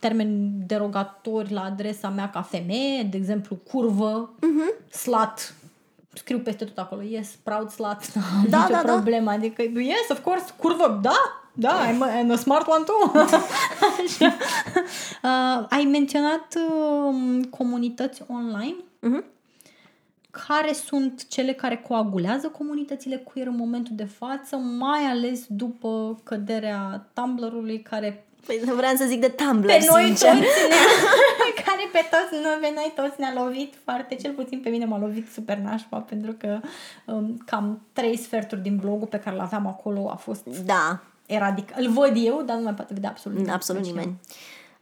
termeni 0.00 0.52
derogatori 0.66 1.52
la 1.52 1.62
adresa 1.64 2.08
mea 2.08 2.30
ca 2.30 2.42
femeie, 2.42 3.02
de 3.02 3.16
exemplu 3.16 3.56
curvă, 3.70 4.34
uh-huh. 4.36 4.90
slut, 4.90 5.54
scriu 6.12 6.38
peste 6.38 6.64
tot 6.64 6.78
acolo, 6.78 7.02
yes, 7.02 7.30
proud 7.42 7.70
slut, 7.70 8.12
Da, 8.50 8.58
nicio 8.58 8.72
da, 8.72 8.82
da. 8.84 8.92
problemă, 8.92 9.30
adică, 9.30 9.62
yes, 9.62 10.08
of 10.10 10.22
course, 10.22 10.44
curvă, 10.56 10.98
da, 11.02 11.43
da, 11.56 11.86
I'm 11.88 12.02
a, 12.02 12.08
I'm 12.20 12.30
a 12.30 12.36
smart 12.36 12.66
one 12.66 12.84
too. 12.84 13.20
Așa. 14.04 14.34
Uh, 15.22 15.66
ai 15.68 15.84
menționat 15.84 16.54
uh, 16.56 17.44
comunități 17.50 18.22
online. 18.26 18.74
Mhm. 19.00 19.24
Care 20.30 20.72
sunt 20.72 21.28
cele 21.28 21.52
care 21.52 21.76
coagulează 21.76 22.48
comunitățile 22.48 23.16
queer 23.16 23.46
în 23.46 23.56
momentul 23.56 23.92
de 23.96 24.04
față, 24.04 24.56
mai 24.56 25.00
ales 25.10 25.44
după 25.48 26.20
căderea 26.24 27.06
Tumblr-ului 27.12 27.82
care 27.82 28.26
Păi 28.46 28.60
vreau 28.76 28.94
să 28.96 29.04
zic 29.06 29.20
de 29.20 29.28
Tumblr, 29.28 29.66
pe 29.66 29.86
noi 29.92 30.04
sincer. 30.04 30.30
toți 30.30 30.42
ne 31.44 31.62
care 31.64 31.88
pe 31.92 32.08
toți, 32.10 32.42
noi, 32.42 32.58
pe 32.60 32.72
noi 32.74 32.92
toți 32.94 33.20
ne-a 33.20 33.42
lovit 33.42 33.74
foarte, 33.84 34.14
cel 34.14 34.32
puțin 34.32 34.60
pe 34.60 34.68
mine 34.68 34.84
m-a 34.84 34.98
lovit 34.98 35.32
super 35.32 35.56
nașpa, 35.56 35.98
pentru 35.98 36.32
că 36.32 36.60
um, 37.06 37.42
cam 37.46 37.80
trei 37.92 38.16
sferturi 38.16 38.62
din 38.62 38.76
blogul 38.76 39.06
pe 39.06 39.18
care 39.18 39.36
l-aveam 39.36 39.66
acolo 39.66 40.10
a 40.10 40.16
fost 40.16 40.44
Da, 40.44 41.00
eradic. 41.26 41.68
Îl 41.76 41.90
văd 41.90 42.12
eu, 42.14 42.42
dar 42.46 42.56
nu 42.56 42.62
mai 42.62 42.74
poate 42.74 42.94
vedea 42.94 43.10
absolut 43.10 43.36
nimeni. 43.36 43.54
absolut 43.54 43.82
Deci, 43.82 43.90
nimeni. 43.90 44.20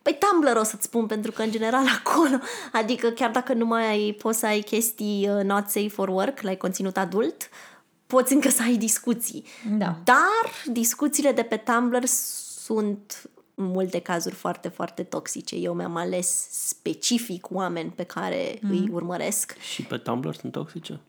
Păi 0.03 0.19
Tumblr 0.19 0.57
o 0.57 0.63
să-ți 0.63 0.85
spun, 0.85 1.07
pentru 1.07 1.33
că 1.33 1.43
în 1.43 1.51
general 1.51 1.85
acolo, 2.05 2.39
adică 2.73 3.09
chiar 3.09 3.31
dacă 3.31 3.53
nu 3.53 3.67
mai 3.67 3.87
ai, 3.87 4.13
poți 4.13 4.39
să 4.39 4.47
ai 4.47 4.61
chestii 4.61 5.29
uh, 5.29 5.45
not 5.45 5.69
safe 5.69 5.89
for 5.89 6.09
work, 6.09 6.41
la 6.41 6.55
conținut 6.55 6.97
adult, 6.97 7.49
poți 8.07 8.33
încă 8.33 8.49
să 8.49 8.63
ai 8.63 8.77
discuții. 8.77 9.45
Da. 9.79 9.97
Dar 10.05 10.73
discuțiile 10.73 11.33
de 11.33 11.43
pe 11.43 11.57
Tumblr 11.57 12.05
sunt 12.65 13.31
în 13.55 13.65
multe 13.65 13.99
cazuri 13.99 14.35
foarte, 14.35 14.69
foarte 14.69 15.03
toxice. 15.03 15.57
Eu 15.57 15.75
mi-am 15.75 15.97
ales 15.97 16.49
specific 16.51 17.51
oameni 17.51 17.91
pe 17.91 18.03
care 18.03 18.59
mm. 18.61 18.71
îi 18.71 18.89
urmăresc. 18.93 19.57
Și 19.59 19.83
pe 19.83 19.97
Tumblr 19.97 20.35
sunt 20.35 20.53
toxice? 20.53 21.01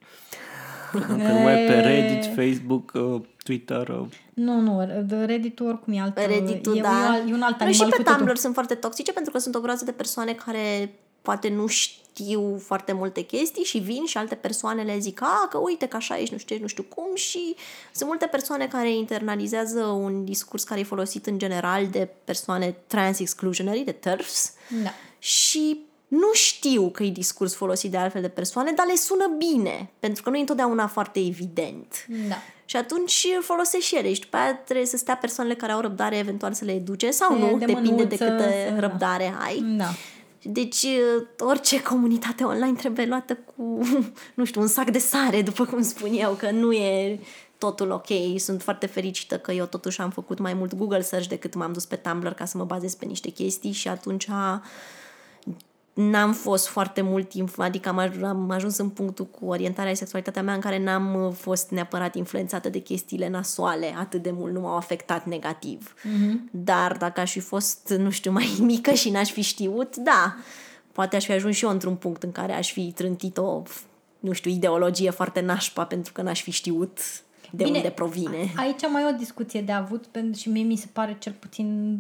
Că 1.08 1.12
nu 1.14 1.40
mai 1.40 1.64
e 1.64 1.68
pe 1.68 1.80
Reddit, 1.80 2.36
Facebook, 2.36 2.92
uh, 2.94 3.22
Twitter. 3.44 3.88
uh, 3.88 4.08
Nu, 4.34 4.60
nu, 4.60 5.04
Reddit-ul 5.26 5.68
oricum 5.68 5.94
e 5.94 6.00
alt, 6.00 6.18
Reddit-ul, 6.18 6.78
e, 6.78 6.82
da. 6.82 7.18
e, 7.18 7.30
e 7.30 7.34
un 7.34 7.42
alt 7.42 7.60
Nu, 7.60 7.66
animal 7.66 7.74
și 7.74 7.84
pe 7.84 7.96
cu 7.96 8.02
totul. 8.04 8.16
Tumblr 8.18 8.36
sunt 8.36 8.54
foarte 8.54 8.76
toxice 8.76 9.14
pentru 9.14 9.32
că 9.32 9.38
sunt 9.40 9.56
o 9.56 9.60
groază 9.60 9.86
de 9.86 9.92
persoane 9.92 10.34
care 10.34 10.94
poate 11.22 11.50
nu 11.50 11.68
știu 11.68 12.58
foarte 12.58 12.92
multe 12.94 13.22
chestii 13.22 13.64
și 13.64 13.78
vin 13.78 14.06
și 14.06 14.18
alte 14.18 14.36
persoane 14.36 14.82
le 14.84 14.98
zic, 15.00 15.22
a, 15.22 15.48
că 15.50 15.58
uite 15.58 15.86
că 15.86 15.96
așa 15.96 16.18
ești, 16.20 16.34
nu 16.34 16.40
știu 16.40 16.56
ce, 16.56 16.62
nu 16.62 16.68
știu 16.68 16.84
cum 16.84 17.16
și 17.16 17.56
sunt 17.94 18.10
multe 18.10 18.26
persoane 18.26 18.68
care 18.68 18.96
internalizează 18.96 19.84
un 19.84 20.26
discurs 20.26 20.64
care 20.64 20.80
e 20.80 20.84
folosit 20.84 21.26
în 21.26 21.38
general 21.38 21.88
de 21.88 22.10
persoane 22.24 22.76
trans-exclusionary, 22.88 23.80
de 23.80 23.92
TERFs 23.92 24.54
Da. 24.84 24.90
și 25.20 25.78
nu 26.20 26.34
știu 26.34 26.90
că 26.90 27.04
e 27.04 27.10
discurs 27.10 27.56
folosit 27.56 27.92
de 27.92 27.98
altfel 27.98 28.22
de 28.22 28.28
persoane, 28.28 28.72
dar 28.76 28.86
le 28.86 28.96
sună 28.96 29.32
bine, 29.38 29.90
pentru 30.00 30.24
că 30.24 30.30
nu 30.30 30.36
e 30.36 30.40
întotdeauna 30.40 30.88
foarte 30.88 31.20
evident. 31.20 32.06
Da. 32.30 32.36
Și 32.66 32.76
atunci 32.76 33.28
folosești 33.42 33.88
și 33.88 33.96
ele 33.96 34.14
și 34.14 34.20
după 34.22 34.38
aia 34.38 34.56
trebuie 34.56 34.86
să 34.86 34.98
stea 34.98 35.16
persoanele 35.16 35.56
care 35.56 35.72
au 35.72 35.80
răbdare 35.80 36.18
eventual 36.18 36.54
să 36.54 36.66
le 36.66 36.72
educe 36.72 37.12
sau 37.12 37.36
E 37.36 37.40
nu, 37.40 37.58
de 37.58 37.66
depinde 37.66 37.90
de 37.90 37.96
mânuță, 37.96 38.16
câtă 38.16 38.44
să- 38.50 38.74
da. 38.74 38.80
răbdare 38.80 39.34
ai. 39.46 39.64
Da. 39.78 39.90
Deci 40.44 40.86
orice 41.40 41.82
comunitate 41.82 42.44
online 42.44 42.74
trebuie 42.78 43.06
luată 43.06 43.38
cu, 43.56 43.80
nu 44.36 44.44
știu, 44.46 44.62
un 44.62 44.68
sac 44.68 44.90
de 44.90 45.00
sare, 45.00 45.42
după 45.42 45.66
cum 45.66 45.82
spun 45.82 46.10
eu, 46.14 46.32
că 46.32 46.52
nu 46.52 46.72
e 46.74 47.20
totul 47.58 47.92
ok. 47.92 48.40
Sunt 48.40 48.62
foarte 48.62 48.86
fericită 48.86 49.38
că 49.38 49.52
eu 49.52 49.66
totuși 49.66 50.02
am 50.02 50.10
făcut 50.10 50.40
mai 50.40 50.54
mult 50.54 50.74
Google 50.76 51.02
search 51.02 51.28
decât 51.28 51.54
m-am 51.54 51.74
dus 51.74 51.86
pe 51.86 51.96
Tumblr 51.96 52.34
ca 52.34 52.46
să 52.46 52.58
mă 52.58 52.64
bazez 52.64 52.96
pe 52.96 53.06
niște 53.06 53.30
chestii 53.30 53.72
și 53.72 53.88
atunci 53.88 54.28
n-am 55.94 56.34
fost 56.34 56.68
foarte 56.68 57.02
mult 57.02 57.30
timp, 57.30 57.60
adică 57.60 57.90
am, 57.90 58.10
aj- 58.10 58.22
am 58.22 58.50
ajuns 58.50 58.78
în 58.78 58.90
punctul 58.90 59.26
cu 59.26 59.46
orientarea 59.46 59.92
și 59.92 59.98
sexualitatea 59.98 60.42
mea 60.42 60.54
în 60.54 60.60
care 60.60 60.84
n-am 60.84 61.26
uh, 61.26 61.34
fost 61.34 61.70
neapărat 61.70 62.16
influențată 62.16 62.70
de 62.70 62.80
chestiile 62.80 63.30
nasoale, 63.30 63.94
atât 64.00 64.22
de 64.22 64.32
mult 64.32 64.54
nu 64.54 64.60
m-au 64.60 64.76
afectat 64.76 65.26
negativ. 65.26 65.94
Mm-hmm. 65.94 66.52
Dar 66.52 66.98
dacă 66.98 67.20
aș 67.20 67.32
fi 67.32 67.40
fost, 67.40 67.90
nu 67.98 68.10
știu, 68.10 68.32
mai 68.32 68.56
mică 68.72 68.92
și 68.92 69.10
n-aș 69.10 69.32
fi 69.32 69.42
știut, 69.42 69.96
da, 69.96 70.36
poate 70.92 71.16
aș 71.16 71.26
fi 71.26 71.32
ajuns 71.32 71.56
și 71.56 71.64
eu 71.64 71.70
într-un 71.70 71.96
punct 71.96 72.24
în 72.24 72.32
care 72.32 72.54
aș 72.54 72.72
fi 72.72 72.92
trântit 72.92 73.38
o, 73.38 73.62
nu 74.20 74.32
știu, 74.32 74.52
ideologie 74.52 75.10
foarte 75.10 75.40
nașpa 75.40 75.84
pentru 75.86 76.14
că 76.14 76.22
n-aș 76.22 76.42
fi 76.42 76.52
știut 76.52 77.00
de 77.56 77.64
Bine, 77.64 77.78
unde 77.78 77.90
provine. 77.90 78.54
a- 78.56 78.62
Aici 78.62 78.90
mai 78.90 79.04
e 79.04 79.06
o 79.14 79.18
discuție 79.18 79.62
de 79.62 79.72
avut 79.72 80.06
pentru 80.06 80.40
și 80.40 80.50
mie 80.50 80.64
mi 80.64 80.76
se 80.76 80.88
pare 80.94 81.16
cel 81.20 81.34
puțin 81.40 81.98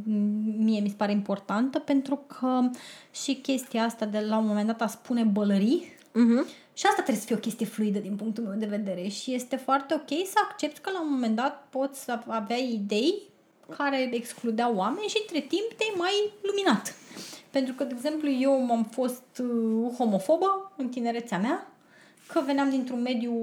mie 0.58 0.80
mi 0.80 0.90
se 0.90 0.96
pare 0.98 1.12
importantă 1.12 1.80
pentru 1.80 2.16
că 2.40 2.70
și 3.12 3.34
chestia 3.36 3.84
asta 3.84 4.06
de 4.06 4.20
la 4.20 4.38
un 4.38 4.46
moment 4.48 4.68
dat 4.68 4.82
a 4.82 4.88
spune 4.88 5.24
bălării 5.24 5.92
Mhm. 6.14 6.46
și 6.74 6.86
asta 6.86 6.94
trebuie 7.02 7.16
să 7.16 7.26
fie 7.26 7.36
o 7.36 7.40
chestie 7.40 7.66
fluidă 7.66 8.00
din 8.00 8.16
punctul 8.16 8.44
meu 8.44 8.58
de 8.58 8.66
vedere 8.66 9.08
și 9.08 9.34
este 9.34 9.56
foarte 9.56 9.94
ok 9.94 10.08
să 10.28 10.38
accepti 10.50 10.80
că 10.80 10.90
la 10.92 11.02
un 11.02 11.12
moment 11.12 11.36
dat 11.36 11.68
poți 11.70 12.04
să 12.04 12.20
aveai 12.28 12.74
idei 12.74 13.14
care 13.78 14.10
excludeau 14.16 14.76
oameni 14.76 15.08
și 15.08 15.18
între 15.22 15.40
timp 15.40 15.68
te-ai 15.78 15.94
mai 15.98 16.32
luminat. 16.42 16.96
Pentru 17.50 17.74
că, 17.74 17.84
de 17.84 17.94
exemplu, 17.96 18.30
eu 18.30 18.52
am 18.72 18.84
fost 18.92 19.24
uh, 19.42 19.92
homofobă 19.98 20.72
în 20.78 20.90
tinerețea 20.90 21.38
mea, 21.40 21.68
că 22.34 22.42
veneam 22.46 22.70
dintr-un 22.70 23.02
mediu 23.02 23.34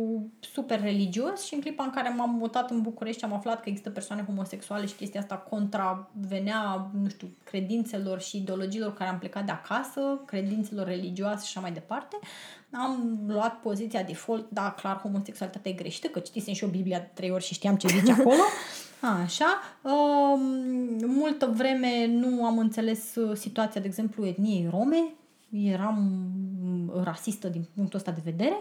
super 0.41 0.81
religios 0.81 1.45
și 1.45 1.55
în 1.55 1.61
clipa 1.61 1.85
în 1.85 1.91
care 1.91 2.09
m-am 2.09 2.31
mutat 2.31 2.71
în 2.71 2.81
București 2.81 3.25
am 3.25 3.33
aflat 3.33 3.63
că 3.63 3.69
există 3.69 3.91
persoane 3.91 4.25
homosexuale 4.25 4.87
și 4.87 4.95
chestia 4.95 5.21
asta 5.21 5.37
contravenea, 5.37 6.91
nu 7.03 7.09
știu, 7.09 7.29
credințelor 7.45 8.21
și 8.21 8.37
ideologiilor 8.37 8.95
care 8.95 9.11
am 9.11 9.19
plecat 9.19 9.45
de 9.45 9.53
acasă, 9.53 10.21
credințelor 10.27 10.87
religioase 10.87 11.45
și 11.45 11.51
așa 11.57 11.61
mai 11.61 11.73
departe. 11.73 12.19
Am 12.71 13.19
luat 13.27 13.61
poziția 13.61 14.03
default, 14.03 14.47
da, 14.49 14.75
clar, 14.81 14.97
homosexualitatea 14.97 15.71
e 15.71 15.75
greșită, 15.75 16.07
că 16.07 16.19
citisem 16.19 16.55
și 16.55 16.65
eu 16.65 16.71
Biblia 16.71 16.99
de 16.99 17.11
trei 17.15 17.31
ori 17.31 17.45
și 17.45 17.55
știam 17.55 17.77
ce 17.77 17.89
zice 17.89 18.13
acolo. 18.13 18.43
Așa. 19.23 19.61
Um, 19.83 20.41
multă 21.07 21.53
vreme 21.55 22.07
nu 22.07 22.45
am 22.45 22.59
înțeles 22.59 23.15
uh, 23.15 23.37
situația, 23.37 23.81
de 23.81 23.87
exemplu, 23.87 24.27
etniei 24.27 24.69
rome. 24.71 25.15
Eram 25.51 25.95
mm, 25.95 26.50
rasistă 26.95 27.49
din 27.49 27.69
punctul 27.75 27.99
ăsta 27.99 28.11
de 28.11 28.21
vedere. 28.25 28.57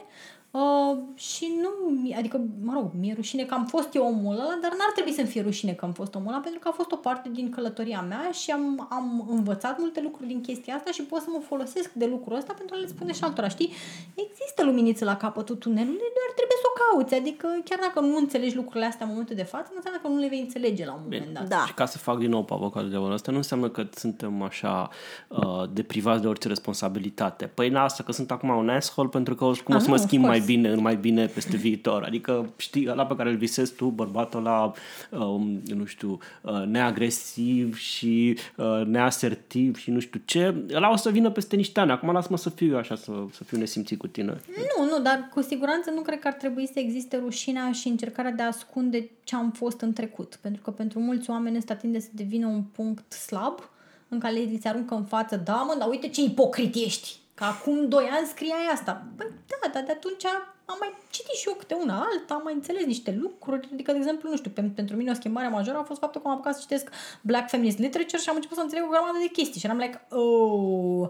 Uh, 0.52 0.98
și 1.16 1.48
nu, 1.62 1.70
adică, 2.18 2.42
mă 2.64 2.74
rog, 2.74 2.92
mi-e 3.00 3.14
rușine 3.16 3.44
că 3.44 3.54
am 3.54 3.66
fost 3.66 3.96
eu 3.96 4.06
omul 4.06 4.34
ăla, 4.34 4.58
dar 4.62 4.72
n-ar 4.72 4.92
trebui 4.94 5.12
să-mi 5.12 5.28
fie 5.28 5.42
rușine 5.42 5.72
că 5.72 5.86
am 5.86 5.92
fost 5.92 6.16
omul 6.16 6.28
ăla, 6.28 6.40
pentru 6.40 6.60
că 6.60 6.68
a 6.68 6.72
fost 6.72 6.92
o 6.92 6.96
parte 6.96 7.30
din 7.34 7.50
călătoria 7.50 8.02
mea 8.02 8.32
și 8.32 8.52
am, 8.52 8.88
am 8.90 9.28
învățat 9.30 9.80
multe 9.80 10.02
lucruri 10.02 10.28
din 10.28 10.42
chestia 10.42 10.76
asta 10.76 10.92
și 10.92 11.02
pot 11.02 11.22
să 11.22 11.30
mă 11.32 11.40
folosesc 11.48 11.92
de 11.94 12.06
lucrul 12.06 12.38
ăsta 12.38 12.54
pentru 12.54 12.76
a 12.76 12.80
le 12.80 12.88
spune 12.88 13.14
și 13.14 13.24
altora, 13.24 13.48
știi? 13.48 13.74
Există 14.16 14.64
luminiță 14.64 15.06
la 15.06 15.18
capătul 15.18 15.56
tunelului, 15.56 16.10
doar 16.18 16.30
trebuie 16.36 16.58
să 16.64 16.68
o 16.72 16.78
cauți, 16.82 17.14
adică 17.16 17.48
chiar 17.64 17.80
dacă 17.82 18.00
nu 18.00 18.18
înțelegi 18.18 18.56
lucrurile 18.56 18.86
astea 18.86 19.06
în 19.06 19.12
momentul 19.12 19.36
de 19.36 19.44
față, 19.44 19.68
nu 19.70 19.76
înseamnă 19.76 20.00
că 20.02 20.08
nu 20.08 20.18
le 20.18 20.28
vei 20.28 20.40
înțelege 20.40 20.86
la 20.86 20.94
un 20.94 21.00
moment 21.04 21.34
dat. 21.34 21.48
Da. 21.48 21.64
Și 21.66 21.74
ca 21.74 21.86
să 21.86 21.98
fac 21.98 22.18
din 22.18 22.30
nou 22.30 22.44
pe 22.44 22.54
avocatul 22.54 22.90
diavolului 22.90 23.16
ăsta, 23.16 23.32
nu 23.32 23.38
înseamnă 23.38 23.70
că 23.70 23.88
suntem 23.96 24.42
așa 24.42 24.90
uh, 25.28 25.64
deprivați 25.74 26.22
de 26.22 26.28
orice 26.28 26.48
responsabilitate. 26.48 27.46
Păi 27.46 27.70
na, 27.70 27.84
asta 27.84 28.04
că 28.04 28.12
sunt 28.12 28.32
acum 28.32 28.50
un 28.50 28.70
asshole 28.70 29.10
pentru 29.10 29.36
că 29.36 29.44
oricum 29.46 29.74
Ah, 29.74 29.80
o 29.80 29.84
să 29.84 29.90
nu, 29.90 29.96
mă 29.96 30.00
of 30.02 30.08
schimb 30.08 30.24
mai 30.24 30.39
course. 30.40 30.56
bine, 30.56 30.76
mai 30.76 30.96
bine 30.96 31.26
peste 31.26 31.58
viitor. 31.58 32.04
Adică 32.04 32.54
știi, 32.58 32.88
ăla 32.90 33.06
pe 33.06 33.16
care 33.16 33.30
îl 33.30 33.36
visezi 33.36 33.74
tu, 33.74 33.86
bărbatul 33.86 34.40
ăla, 34.40 34.74
um, 35.10 35.62
nu 35.66 35.86
știu, 35.86 36.18
uh, 36.42 36.64
neagresiv 36.66 37.78
și 37.78 38.38
uh, 38.56 38.82
neasertiv 38.86 39.78
și 39.78 39.92
nu 39.92 40.00
știu 40.00 40.22
ce, 40.26 40.66
ăla 40.74 40.92
o 40.92 40.96
să 40.96 41.10
vină 41.10 41.30
peste 41.32 41.56
niște 41.56 41.80
ani. 41.80 41.92
Acum 41.92 42.12
lasă-mă 42.12 42.38
să 42.38 42.50
fiu 42.50 42.72
eu 42.72 42.78
așa, 42.78 42.96
să, 42.96 43.12
să 43.32 43.44
fiu 43.44 43.58
nesimțit 43.58 44.00
cu 44.00 44.08
tine. 44.08 44.42
Nu, 44.78 44.86
nu, 44.86 45.00
dar 45.04 45.30
cu 45.34 45.42
siguranță 45.42 45.92
nu 45.96 46.02
cred 46.02 46.20
că 46.20 46.28
ar 46.28 46.34
trebui 46.34 46.68
să 46.68 46.80
existe 46.80 47.18
rușinea 47.18 47.72
și 47.72 47.88
încercarea 47.88 48.32
de 48.32 48.42
a 48.42 48.48
ascunde 48.48 49.10
ce 49.24 49.36
am 49.36 49.52
fost 49.52 49.82
în 49.82 49.94
trecut. 49.94 50.40
Pentru 50.42 50.62
că 50.62 50.72
pentru 50.72 51.00
mulți 51.00 51.30
oameni 51.30 51.58
ăsta 51.58 51.74
tinde 51.74 52.00
să 52.00 52.10
devină 52.12 52.48
un 52.48 52.62
punct 52.62 53.14
slab 53.14 53.70
în 54.10 54.20
care 54.20 54.34
li 54.34 54.60
se 54.62 54.68
aruncă 54.68 54.96
în 54.96 55.04
față, 55.04 55.36
da 55.36 55.56
mă, 55.56 55.76
dar 55.80 55.90
uite 55.90 56.08
ce 56.08 56.22
ipocrit 56.22 56.76
ești. 56.76 57.18
Că 57.40 57.46
acum 57.46 57.88
doi 57.88 58.08
ani 58.18 58.28
scriai 58.28 58.68
asta. 58.74 59.06
Păi 59.18 59.28
da, 59.48 59.70
dar 59.74 59.84
de 59.84 59.92
atunci 59.92 60.26
am 60.66 60.76
mai 60.80 60.92
citit 61.10 61.34
și 61.34 61.48
eu 61.48 61.54
câte 61.54 61.74
una 61.74 62.08
alta, 62.12 62.34
am 62.34 62.42
mai 62.44 62.54
înțeles 62.54 62.86
niște 62.86 63.18
lucruri. 63.22 63.70
Adică, 63.74 63.92
de 63.92 63.98
exemplu, 63.98 64.30
nu 64.30 64.36
știu, 64.36 64.52
pen- 64.52 64.76
pentru 64.76 64.96
mine 64.96 65.12
o 65.12 65.14
schimbare 65.14 65.48
majoră 65.48 65.78
a 65.78 65.84
fost 65.84 66.00
faptul 66.00 66.22
că 66.22 66.28
am 66.28 66.34
apucat 66.34 66.56
să 66.56 66.62
citesc 66.62 66.90
Black 67.22 67.50
Feminist 67.50 67.78
Literature 67.78 68.22
și 68.22 68.30
am 68.30 68.36
început 68.36 68.58
să 68.58 68.64
înțeleg 68.64 68.86
o 68.86 68.90
grămadă 68.90 69.18
de 69.22 69.28
chestii. 69.28 69.60
Și 69.60 69.66
eram 69.66 69.78
like, 69.78 70.06
oh, 70.10 71.10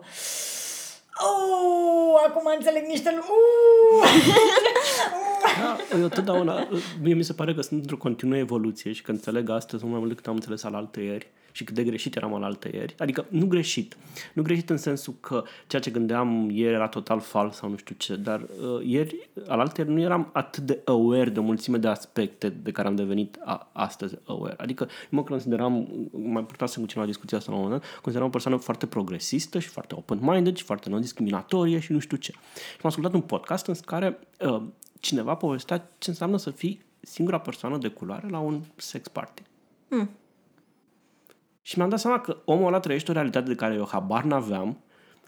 Oh, 1.28 2.24
acum 2.28 2.52
înțeleg 2.58 2.86
niște 2.86 3.10
lucruri. 3.16 3.38
Da, 5.62 5.98
eu 5.98 6.08
totdeauna, 6.08 6.68
mie 7.02 7.14
mi 7.14 7.24
se 7.24 7.34
pare 7.34 7.54
că 7.54 7.62
sunt 7.62 7.80
într-o 7.80 7.98
continuă 7.98 8.38
evoluție 8.38 8.92
și 8.92 9.02
că 9.02 9.12
înțeleg 9.12 9.50
astăzi 9.50 9.86
mai 9.86 9.98
mult 9.98 10.10
decât 10.10 10.28
am 10.28 10.34
înțeles 10.34 10.64
al 10.64 10.74
alte 10.74 11.02
ieri 11.02 11.32
și 11.52 11.64
cât 11.64 11.76
de 11.76 11.84
greșit 11.84 12.16
eram 12.16 12.34
al 12.34 12.44
alte 12.44 12.70
ieri. 12.74 12.96
Adică 12.98 13.26
nu 13.30 13.46
greșit. 13.46 13.98
Nu 14.34 14.42
greșit 14.42 14.70
în 14.70 14.78
sensul 14.78 15.14
că 15.20 15.44
ceea 15.68 15.82
ce 15.82 15.92
gândeam 15.92 16.50
ieri 16.50 16.74
era 16.74 16.88
total 16.88 17.20
fals 17.20 17.56
sau 17.56 17.70
nu 17.70 17.78
știu 17.78 17.96
ce, 17.98 18.16
dar 18.16 18.42
uh, 18.42 18.86
ieri, 18.86 19.30
al 19.48 19.60
alte 19.60 19.82
ieri, 19.82 19.94
nu 19.94 20.00
eram 20.00 20.30
atât 20.34 20.64
de 20.64 20.82
aware 20.86 21.30
de 21.30 21.40
o 21.40 21.44
mulțime 21.44 21.78
de 21.78 21.88
aspecte 21.88 22.50
de 22.50 22.72
care 22.72 22.88
am 22.88 22.96
devenit 22.96 23.38
a, 23.44 23.70
astăzi 23.72 24.16
aware. 24.26 24.56
Adică 24.58 24.84
eu 24.84 25.08
mă 25.10 25.24
consideram, 25.24 25.88
mai 26.12 26.44
purtasem 26.44 26.82
cu 26.82 26.88
cineva 26.88 27.08
discuția 27.08 27.38
asta 27.38 27.52
la 27.52 27.58
un 27.58 27.64
moment 27.64 27.82
dat, 27.82 27.92
consideram 27.92 28.28
o 28.28 28.32
persoană 28.32 28.58
foarte 28.58 28.86
progresistă 28.86 29.60
și 29.60 29.68
foarte 29.68 29.96
open-minded 29.96 30.56
și 30.56 30.64
foarte 30.64 30.90
non-discriminatorie 30.90 31.80
și 31.80 31.92
nu 31.92 32.00
știu 32.00 32.18
ce. 32.18 32.32
Și 32.32 32.80
am 32.82 32.90
ascultat 32.90 33.14
un 33.14 33.22
podcast 33.22 33.68
în 33.68 33.74
care 33.86 34.20
uh, 34.40 34.62
cineva 35.00 35.36
povestea 35.36 35.90
ce 35.98 36.10
înseamnă 36.10 36.38
să 36.38 36.50
fii 36.50 36.82
singura 37.00 37.40
persoană 37.40 37.78
de 37.78 37.88
culoare 37.88 38.28
la 38.30 38.40
un 38.40 38.62
sex 38.76 39.08
party. 39.08 39.42
Hmm. 39.90 40.10
Și 41.62 41.78
mi-am 41.78 41.90
dat 41.90 42.00
seama 42.00 42.20
că 42.20 42.38
omul 42.46 42.68
ăla 42.68 42.80
trăiește 42.80 43.12
o 43.12 43.14
realitate 43.14 43.48
de 43.48 43.56
care 43.56 43.74
eu 43.74 43.88
habar 43.92 44.24
n-aveam, 44.24 44.78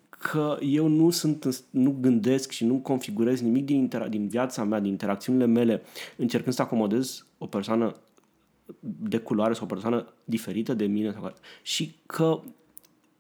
că 0.10 0.58
eu 0.62 0.88
nu 0.88 1.10
sunt, 1.10 1.64
nu 1.70 1.96
gândesc 2.00 2.52
și 2.52 2.66
nu 2.66 2.76
configurez 2.76 3.42
nimic 3.42 3.66
din, 3.66 3.78
intera- 3.90 4.10
din 4.10 4.28
viața 4.28 4.64
mea, 4.64 4.80
din 4.80 4.92
interacțiunile 4.92 5.46
mele, 5.46 5.82
încercând 6.18 6.56
să 6.56 6.62
acomodez 6.62 7.26
o 7.38 7.46
persoană 7.46 7.96
de 8.80 9.18
culoare 9.18 9.54
sau 9.54 9.64
o 9.64 9.68
persoană 9.68 10.14
diferită 10.24 10.74
de 10.74 10.86
mine. 10.86 11.12
Sau... 11.12 11.34
Și 11.62 11.96
că 12.06 12.40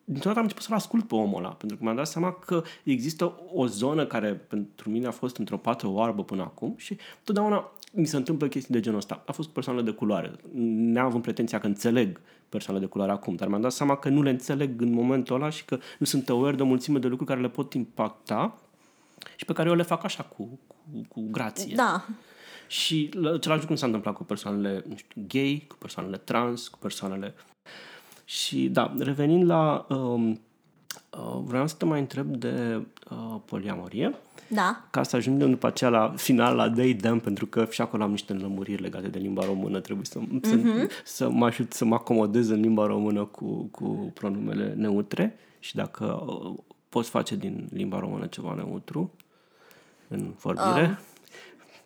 dintr-o 0.03 0.27
dată 0.27 0.37
am 0.37 0.43
început 0.43 0.63
să-l 0.63 0.75
ascult 0.75 1.07
pe 1.07 1.15
omul 1.15 1.37
ăla, 1.37 1.49
pentru 1.49 1.77
că 1.77 1.83
mi-am 1.83 1.95
dat 1.95 2.07
seama 2.07 2.33
că 2.33 2.63
există 2.83 3.39
o 3.53 3.67
zonă 3.67 4.05
care 4.05 4.33
pentru 4.33 4.89
mine 4.89 5.07
a 5.07 5.11
fost 5.11 5.37
într-o 5.37 5.57
pată 5.57 5.87
oarbă 5.87 6.23
până 6.23 6.41
acum 6.41 6.73
și 6.77 6.97
totdeauna 7.23 7.71
mi 7.91 8.05
se 8.05 8.15
întâmplă 8.15 8.47
chestii 8.47 8.73
de 8.73 8.79
genul 8.79 8.97
ăsta. 8.97 9.23
A 9.25 9.31
fost 9.31 9.47
cu 9.47 9.53
persoanele 9.53 9.85
de 9.85 9.91
culoare. 9.91 10.31
Neam 10.53 11.21
pretenția 11.21 11.59
că 11.59 11.67
înțeleg 11.67 12.21
persoanele 12.49 12.85
de 12.85 12.91
culoare 12.91 13.11
acum, 13.11 13.35
dar 13.35 13.47
mi-am 13.47 13.61
dat 13.61 13.71
seama 13.71 13.95
că 13.95 14.09
nu 14.09 14.21
le 14.21 14.29
înțeleg 14.29 14.81
în 14.81 14.93
momentul 14.93 15.35
ăla 15.35 15.49
și 15.49 15.65
că 15.65 15.77
nu 15.99 16.05
sunt 16.05 16.29
aware 16.29 16.55
de 16.55 16.61
o 16.61 16.65
mulțime 16.65 16.99
de 16.99 17.07
lucruri 17.07 17.29
care 17.29 17.41
le 17.41 17.49
pot 17.49 17.73
impacta 17.73 18.57
și 19.35 19.45
pe 19.45 19.53
care 19.53 19.69
eu 19.69 19.75
le 19.75 19.83
fac 19.83 20.03
așa, 20.03 20.23
cu, 20.23 20.59
cu, 20.67 20.77
cu 21.07 21.27
grație. 21.31 21.75
Da. 21.75 22.05
Și 22.67 23.09
același 23.15 23.59
lucru 23.59 23.69
nu 23.69 23.75
s-a 23.75 23.85
întâmplat 23.85 24.15
cu 24.15 24.23
persoanele 24.23 24.83
nu 24.87 24.95
știu, 24.95 25.25
gay, 25.27 25.65
cu 25.67 25.75
persoanele 25.75 26.17
trans, 26.17 26.67
cu 26.67 26.77
persoanele... 26.77 27.33
Și 28.25 28.67
da, 28.67 28.93
revenind 28.97 29.45
la... 29.45 29.85
Um, 29.89 30.29
uh, 30.29 31.41
vreau 31.43 31.67
să 31.67 31.75
te 31.75 31.85
mai 31.85 31.99
întreb 31.99 32.35
de 32.35 32.85
uh, 33.11 33.39
poliamorie. 33.45 34.15
Da. 34.47 34.85
Ca 34.89 35.03
să 35.03 35.15
ajungem 35.15 35.49
după 35.49 35.67
aceea 35.67 35.89
la 35.89 36.13
final, 36.17 36.55
la 36.55 36.69
they, 36.71 36.95
them, 36.95 37.19
pentru 37.19 37.45
că 37.45 37.67
și 37.69 37.81
acolo 37.81 38.03
am 38.03 38.09
niște 38.11 38.33
înlămuriri 38.33 38.81
legate 38.81 39.07
de 39.07 39.19
limba 39.19 39.45
română. 39.45 39.79
Trebuie 39.79 40.05
să, 40.05 40.19
mm-hmm. 40.19 40.41
să, 40.41 40.55
Mhm. 40.55 40.89
să 41.03 41.29
mă 41.29 41.45
ajut 41.45 41.73
să 41.73 41.85
mă 41.85 41.95
acomodez 41.95 42.49
în 42.49 42.59
limba 42.59 42.85
română 42.85 43.25
cu, 43.25 43.45
cu 43.71 44.11
pronumele 44.13 44.73
neutre 44.77 45.35
și 45.59 45.75
dacă 45.75 46.23
uh, 46.27 46.53
poți 46.89 47.09
face 47.09 47.35
din 47.35 47.69
limba 47.73 47.99
română 47.99 48.25
ceva 48.25 48.53
neutru 48.55 49.11
în 50.07 50.33
vorbire. 50.39 50.87
Um. 50.87 50.97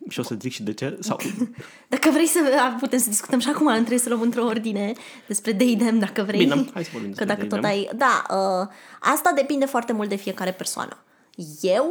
Și 0.08 0.20
o 0.20 0.22
să 0.22 0.34
zic 0.40 0.52
și 0.52 0.62
de 0.62 0.72
ce. 0.72 0.96
Sau, 1.00 1.18
Dacă 1.88 2.10
vrei 2.12 2.26
să 2.26 2.40
putem 2.78 2.98
să 2.98 3.08
discutăm 3.08 3.38
și 3.38 3.48
acum, 3.48 3.66
nu 3.66 3.74
trebuie 3.74 3.98
să 3.98 4.08
luăm 4.08 4.20
într-o 4.20 4.44
ordine 4.44 4.92
despre 5.26 5.52
Deidem, 5.52 5.98
dacă 5.98 6.22
vrei. 6.22 6.38
Bine, 6.38 6.64
hai 6.72 6.84
să 6.84 6.90
vorbim 6.92 7.12
Că 7.12 7.24
despre 7.24 7.24
dacă 7.24 7.40
Deidem. 7.40 7.60
tot 7.60 7.68
ai... 7.70 7.88
Da, 7.96 8.24
uh, 8.30 8.68
asta 9.00 9.32
depinde 9.34 9.64
foarte 9.64 9.92
mult 9.92 10.08
de 10.08 10.16
fiecare 10.16 10.52
persoană. 10.52 10.96
Eu 11.60 11.86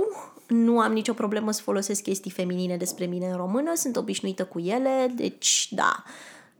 nu 0.48 0.80
am 0.80 0.94
nicio 0.94 1.14
problemă 1.14 1.52
să 1.52 1.62
folosesc 1.62 2.02
chestii 2.02 2.32
feminine 2.32 2.78
despre 2.78 3.06
mine 3.06 3.28
în 3.30 3.36
română, 3.36 3.72
sunt 3.76 3.96
obișnuită 3.96 4.46
cu 4.46 4.60
ele, 4.60 5.12
deci 5.16 5.68
da. 5.72 6.04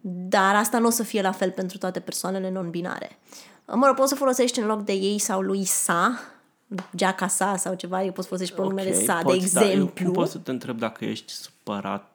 Dar 0.02 0.56
asta 0.56 0.78
nu 0.78 0.88
o 0.88 0.90
să 0.90 1.04
fie 1.04 1.22
la 1.22 1.32
fel 1.32 1.52
pentru 1.52 1.78
toate 1.78 2.00
persoanele 2.00 2.50
non-binare. 2.50 3.20
Mă 3.66 3.86
rog, 3.86 3.96
poți 3.96 4.10
să 4.10 4.16
folosești 4.16 4.60
în 4.60 4.66
loc 4.66 4.84
de 4.84 4.94
ei 4.94 5.20
sau 5.20 5.42
lui 5.42 5.64
sa, 5.66 6.20
geaca 6.96 7.28
sa 7.28 7.56
sau 7.58 7.74
ceva, 7.74 8.04
eu 8.04 8.12
pot 8.12 8.24
să 8.24 8.30
folosești 8.30 8.56
pronumele 8.56 8.90
Ok, 8.90 9.04
sa, 9.04 9.18
de 9.18 9.24
poți, 9.24 9.54
da, 9.54 9.62
eu 9.62 9.68
exemplu. 9.68 10.06
cum 10.06 10.14
pot 10.14 10.30
să 10.30 10.38
te 10.38 10.52
întreb 10.52 10.78
dacă 10.80 11.06
ești 11.06 11.32
supărat 11.34 12.12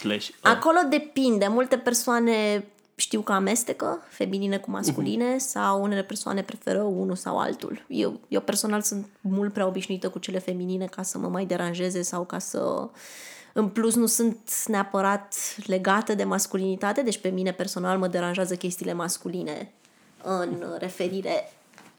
slash 0.00 0.28
uh, 0.28 0.34
Acolo 0.40 0.78
depinde. 0.88 1.46
Multe 1.48 1.76
persoane 1.76 2.64
știu 3.00 3.20
că 3.20 3.32
amestecă 3.32 4.02
feminine 4.08 4.58
cu 4.58 4.70
masculine 4.70 5.38
sau 5.38 5.82
unele 5.82 6.02
persoane 6.02 6.42
preferă 6.42 6.82
unul 6.82 7.16
sau 7.16 7.38
altul. 7.38 7.84
Eu, 7.88 8.20
eu 8.28 8.40
personal 8.40 8.80
sunt 8.80 9.06
mult 9.20 9.52
prea 9.52 9.66
obișnuită 9.66 10.08
cu 10.08 10.18
cele 10.18 10.38
feminine 10.38 10.86
ca 10.86 11.02
să 11.02 11.18
mă 11.18 11.28
mai 11.28 11.46
deranjeze 11.46 12.02
sau 12.02 12.24
ca 12.24 12.38
să... 12.38 12.88
În 13.52 13.68
plus, 13.68 13.94
nu 13.94 14.06
sunt 14.06 14.66
neapărat 14.66 15.34
legată 15.66 16.14
de 16.14 16.24
masculinitate, 16.24 17.02
deci 17.02 17.18
pe 17.18 17.28
mine 17.28 17.52
personal 17.52 17.98
mă 17.98 18.08
deranjează 18.08 18.56
chestiile 18.56 18.92
masculine 18.92 19.72
în 20.22 20.64
referire 20.78 21.52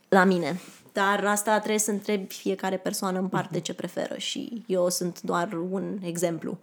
la 0.08 0.24
mine. 0.24 0.60
Dar 0.92 1.24
asta 1.24 1.58
trebuie 1.58 1.78
să 1.78 1.90
întrebi 1.90 2.34
fiecare 2.34 2.76
persoană 2.76 3.18
în 3.18 3.28
parte 3.28 3.60
ce 3.60 3.74
preferă 3.74 4.14
și 4.16 4.64
eu 4.66 4.88
sunt 4.88 5.20
doar 5.20 5.52
un 5.70 5.98
exemplu. 6.02 6.58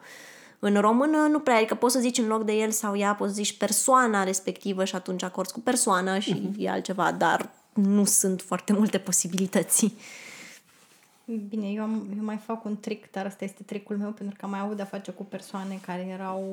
În 0.60 0.76
română 0.76 1.18
nu 1.18 1.40
prea, 1.40 1.56
adică 1.56 1.76
poți 1.76 1.94
să 1.94 2.00
zici 2.00 2.18
în 2.18 2.28
loc 2.28 2.44
de 2.44 2.54
el 2.54 2.72
sau 2.72 2.98
ea, 2.98 3.16
poți 3.16 3.30
să 3.30 3.42
zici 3.42 3.58
persoana 3.58 4.24
respectivă 4.24 4.84
și 4.84 4.96
atunci 4.96 5.24
acorzi 5.24 5.54
cu 5.54 5.60
persoana 5.60 6.20
și 6.20 6.34
uh-huh. 6.34 6.58
e 6.58 6.70
altceva, 6.70 7.12
dar 7.12 7.50
nu 7.74 8.04
sunt 8.04 8.42
foarte 8.42 8.74
multe 8.74 8.98
posibilități. 8.98 9.94
Bine, 11.50 11.68
eu, 11.68 11.84
am, 11.84 12.08
eu 12.18 12.24
mai 12.24 12.38
fac 12.38 12.66
un 12.66 12.80
trick, 12.80 13.12
dar 13.12 13.26
ăsta 13.26 13.44
este 13.44 13.64
tricul 13.64 13.98
meu, 13.98 14.12
pentru 14.12 14.36
că 14.40 14.46
am 14.46 14.52
mai 14.52 14.60
avut 14.60 14.76
de-a 14.76 14.86
face 14.86 15.12
cu 15.12 15.24
persoane 15.24 15.80
care 15.86 16.02
erau 16.02 16.44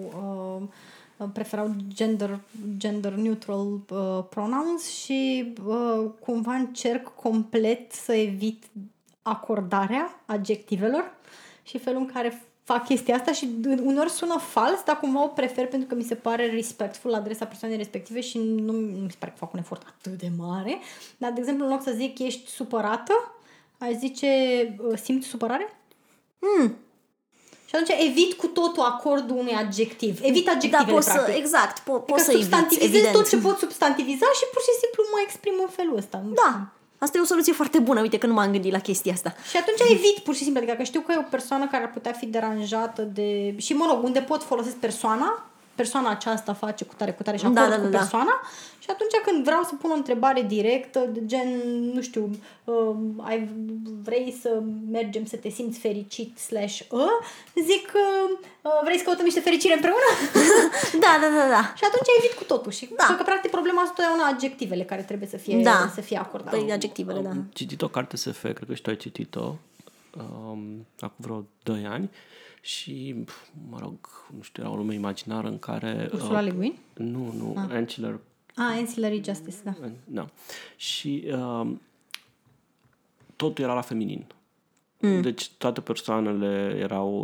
uh, 1.16 1.28
preferau 1.32 1.74
gender, 1.88 2.40
gender 2.76 3.12
neutral 3.12 3.66
uh, 3.90 4.24
pronouns 4.30 4.88
și 4.88 5.52
uh, 5.66 6.10
cumva 6.20 6.54
încerc 6.54 7.14
complet 7.14 7.92
să 7.92 8.12
evit 8.12 8.64
acordarea 9.22 10.22
adjectivelor 10.26 11.14
și 11.62 11.78
felul 11.78 12.00
în 12.00 12.12
care 12.12 12.42
fac 12.66 12.84
chestia 12.84 13.14
asta 13.14 13.32
și 13.32 13.48
uneori 13.82 14.10
sună 14.10 14.38
fals, 14.38 14.82
dar 14.84 14.98
cumva 14.98 15.22
o 15.22 15.26
prefer 15.26 15.66
pentru 15.66 15.88
că 15.88 15.94
mi 15.94 16.02
se 16.02 16.14
pare 16.14 16.50
respectful 16.50 17.10
la 17.10 17.16
adresa 17.16 17.44
persoanei 17.44 17.76
respective 17.76 18.20
și 18.20 18.38
nu, 18.38 18.72
nu 18.72 18.78
mi 19.04 19.10
se 19.10 19.16
pare 19.18 19.30
că 19.32 19.38
fac 19.38 19.52
un 19.52 19.58
efort 19.58 19.82
atât 19.98 20.12
de 20.18 20.30
mare. 20.36 20.78
Dar, 21.16 21.32
de 21.32 21.40
exemplu, 21.40 21.64
în 21.64 21.70
loc 21.70 21.82
să 21.82 21.92
zic 21.96 22.18
ești 22.18 22.50
supărată, 22.50 23.12
aș 23.78 23.92
zice 23.98 24.28
uh, 24.88 24.98
simți 25.02 25.26
supărare? 25.26 25.80
Hmm. 26.38 26.76
Și 27.68 27.74
atunci 27.74 27.98
evit 28.08 28.32
cu 28.32 28.46
totul 28.46 28.82
acordul 28.82 29.36
unui 29.36 29.52
adjectiv. 29.52 30.18
Evit 30.22 30.48
adjectivele, 30.48 30.84
Da, 30.86 30.92
poți 30.92 31.06
să, 31.06 31.12
practic. 31.12 31.36
exact, 31.36 31.80
po- 31.80 31.84
Adică 31.84 32.12
poți 32.12 32.24
să 32.24 32.30
eviți, 32.32 32.46
substantivizez 32.46 32.94
evident. 32.94 33.14
tot 33.14 33.28
ce 33.28 33.36
pot 33.38 33.58
substantiviza 33.58 34.26
și 34.38 34.44
pur 34.52 34.62
și 34.68 34.74
simplu 34.82 35.00
mă 35.12 35.18
exprim 35.26 35.54
în 35.66 35.68
felul 35.78 35.96
ăsta. 35.96 36.16
Nu 36.26 36.32
știu. 36.34 36.42
Da, 36.44 36.52
asta 36.98 37.18
e 37.18 37.20
o 37.20 37.24
soluție 37.24 37.52
foarte 37.52 37.78
bună, 37.78 38.00
uite 38.00 38.18
că 38.18 38.26
nu 38.26 38.32
m-am 38.32 38.50
gândit 38.50 38.72
la 38.72 38.78
chestia 38.78 39.12
asta. 39.12 39.34
Și 39.50 39.56
atunci 39.56 39.90
evit 39.90 40.18
pur 40.18 40.34
și 40.34 40.42
simplu, 40.42 40.60
adică 40.62 40.76
că 40.76 40.82
știu 40.82 41.00
că 41.00 41.12
e 41.12 41.18
o 41.18 41.30
persoană 41.30 41.66
care 41.66 41.82
ar 41.82 41.90
putea 41.90 42.12
fi 42.12 42.26
deranjată 42.26 43.02
de... 43.02 43.54
Și 43.58 43.72
mă 43.72 43.86
rog, 43.90 44.04
unde 44.04 44.20
pot 44.20 44.42
folosesc 44.42 44.76
persoana, 44.76 45.46
persoana 45.76 46.10
aceasta 46.10 46.52
face 46.54 46.84
cu 46.84 46.94
tare, 46.96 47.12
cu 47.12 47.22
tare 47.22 47.36
și 47.36 47.42
Da, 47.42 47.48
acord 47.48 47.70
da, 47.70 47.76
da, 47.76 47.82
cu 47.82 47.90
da. 47.90 47.98
persoana 47.98 48.40
și 48.78 48.86
atunci 48.90 49.14
când 49.24 49.44
vreau 49.44 49.62
să 49.62 49.74
pun 49.80 49.90
o 49.90 49.94
întrebare 49.94 50.42
directă, 50.42 51.08
de 51.12 51.20
gen, 51.26 51.48
nu 51.94 52.00
știu, 52.02 52.30
uh, 52.64 52.96
ai, 53.16 53.48
vrei 54.02 54.36
să 54.40 54.62
mergem 54.90 55.24
să 55.24 55.36
te 55.36 55.48
simți 55.48 55.78
fericit 55.78 56.38
slash 56.38 56.80
uh, 56.90 57.00
zic, 57.54 57.92
uh, 57.94 58.38
uh, 58.62 58.70
vrei 58.84 58.98
să 58.98 59.04
căutăm 59.04 59.24
niște 59.24 59.40
fericire 59.40 59.74
împreună? 59.74 60.08
Da, 61.04 61.12
da, 61.20 61.28
da, 61.38 61.48
da. 61.48 61.62
și 61.76 61.84
atunci 61.84 62.08
evit 62.18 62.32
cu 62.38 62.44
totul. 62.44 62.72
Și 62.72 62.88
Da. 62.96 63.14
că 63.16 63.22
practic 63.22 63.50
problema 63.50 63.82
asta 63.82 64.02
e 64.02 64.14
una 64.14 64.26
adjectivele 64.26 64.84
care 64.84 65.02
trebuie 65.02 65.28
să 65.28 65.36
fie, 65.36 65.62
Da. 65.62 65.90
să 65.94 66.00
fie 66.00 66.18
acordate. 66.18 66.56
Păi 66.56 66.72
adjectivele, 66.72 67.20
da. 67.20 67.28
Am 67.28 67.50
citit 67.54 67.82
o 67.82 67.88
carte 67.88 68.16
SF, 68.16 68.40
cred 68.40 68.64
că 68.66 68.74
și 68.74 68.82
tu 68.82 68.90
ai 68.90 68.96
citit-o, 68.96 69.54
um, 70.18 70.86
acum 71.00 71.16
vreo 71.16 71.44
2 71.62 71.86
ani 71.86 72.10
și, 72.66 73.14
pf, 73.24 73.48
mă 73.70 73.78
rog, 73.80 73.94
nu 74.36 74.42
știu, 74.42 74.62
era 74.62 74.72
o 74.72 74.76
lume 74.76 74.94
imaginară 74.94 75.48
în 75.48 75.58
care... 75.58 76.08
Ursula 76.12 76.40
Le 76.40 76.50
Guin? 76.50 76.74
Nu, 76.94 77.32
nu, 77.32 77.54
ah. 77.56 77.70
Ancillary 77.70 78.18
Ah, 78.56 78.76
Ancillary 78.78 79.22
Justice, 79.24 79.56
da. 79.64 79.74
Da. 80.04 80.28
Și 80.76 81.24
um, 81.32 81.80
totul 83.36 83.64
era 83.64 83.74
la 83.74 83.80
feminin. 83.80 84.24
Mm. 84.98 85.20
Deci 85.20 85.50
toate 85.50 85.80
persoanele 85.80 86.76
erau, 86.78 87.22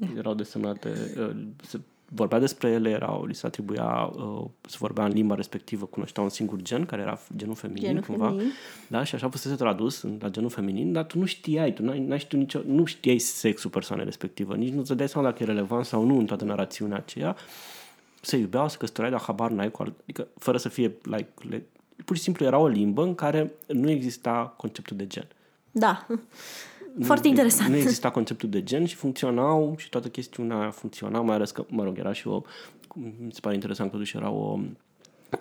uh, 0.00 0.08
erau 0.16 0.34
desemnate, 0.34 1.14
uh, 1.18 1.36
se 1.62 1.80
vorbea 2.08 2.38
despre 2.38 2.68
ele, 2.68 2.90
erau, 2.90 3.24
li 3.24 3.34
se 3.34 3.46
atribuia, 3.46 4.10
uh, 4.16 4.44
se 4.60 4.76
vorbea 4.78 5.04
în 5.04 5.12
limba 5.12 5.34
respectivă, 5.34 5.84
cunoștea 5.86 6.22
un 6.22 6.28
singur 6.28 6.60
gen, 6.62 6.84
care 6.86 7.02
era 7.02 7.18
genul 7.36 7.54
feminin, 7.54 7.82
Genul 7.88 8.02
cumva. 8.02 8.26
feminin. 8.26 8.52
Da, 8.88 9.04
și 9.04 9.14
așa 9.14 9.28
fusese 9.28 9.54
tradus 9.54 10.02
în, 10.02 10.18
la 10.20 10.28
genul 10.28 10.50
feminin, 10.50 10.92
dar 10.92 11.04
tu 11.04 11.18
nu 11.18 11.24
știai, 11.24 11.72
tu 11.72 11.82
n-ai, 11.82 12.00
n-ai 12.00 12.18
știut 12.18 12.40
nicio, 12.40 12.60
nu 12.66 12.84
știai 12.84 13.18
sexul 13.18 13.70
persoanei 13.70 14.04
respectivă, 14.04 14.54
nici 14.56 14.72
nu-ți 14.72 14.96
dai 14.96 15.08
seama 15.08 15.28
dacă 15.30 15.42
e 15.42 15.46
relevant 15.46 15.84
sau 15.84 16.04
nu 16.04 16.18
în 16.18 16.26
toată 16.26 16.44
narațiunea 16.44 16.96
aceea. 16.96 17.36
Se 18.20 18.36
iubeau, 18.36 18.68
se 18.68 18.76
căsătoreau, 18.76 19.12
dar 19.12 19.22
habar 19.22 19.50
n-ai 19.50 19.70
cu 19.70 19.82
alt, 19.82 19.94
adică 20.02 20.26
fără 20.38 20.58
să 20.58 20.68
fie 20.68 20.94
like, 21.02 21.28
le, 21.48 21.66
pur 22.04 22.16
și 22.16 22.22
simplu 22.22 22.44
era 22.44 22.58
o 22.58 22.66
limbă 22.66 23.02
în 23.02 23.14
care 23.14 23.52
nu 23.66 23.90
exista 23.90 24.54
conceptul 24.56 24.96
de 24.96 25.06
gen. 25.06 25.26
Da. 25.70 26.06
Foarte 27.04 27.28
interesant. 27.28 27.70
Nu 27.70 27.76
exista 27.76 28.10
conceptul 28.10 28.48
de 28.48 28.62
gen 28.62 28.86
și 28.86 28.94
funcționau 28.94 29.74
și 29.78 29.88
toată 29.88 30.08
chestiunea 30.08 30.58
aia 30.58 30.70
funcționa, 30.70 31.20
mai 31.20 31.34
ales 31.34 31.50
că, 31.50 31.64
mă 31.68 31.84
rog, 31.84 31.98
era 31.98 32.12
și 32.12 32.28
o, 32.28 32.42
mi 32.94 33.32
se 33.32 33.40
pare 33.40 33.54
interesant 33.54 33.90
că 33.90 33.96
totuși 33.96 34.16
era 34.16 34.30
o 34.30 34.58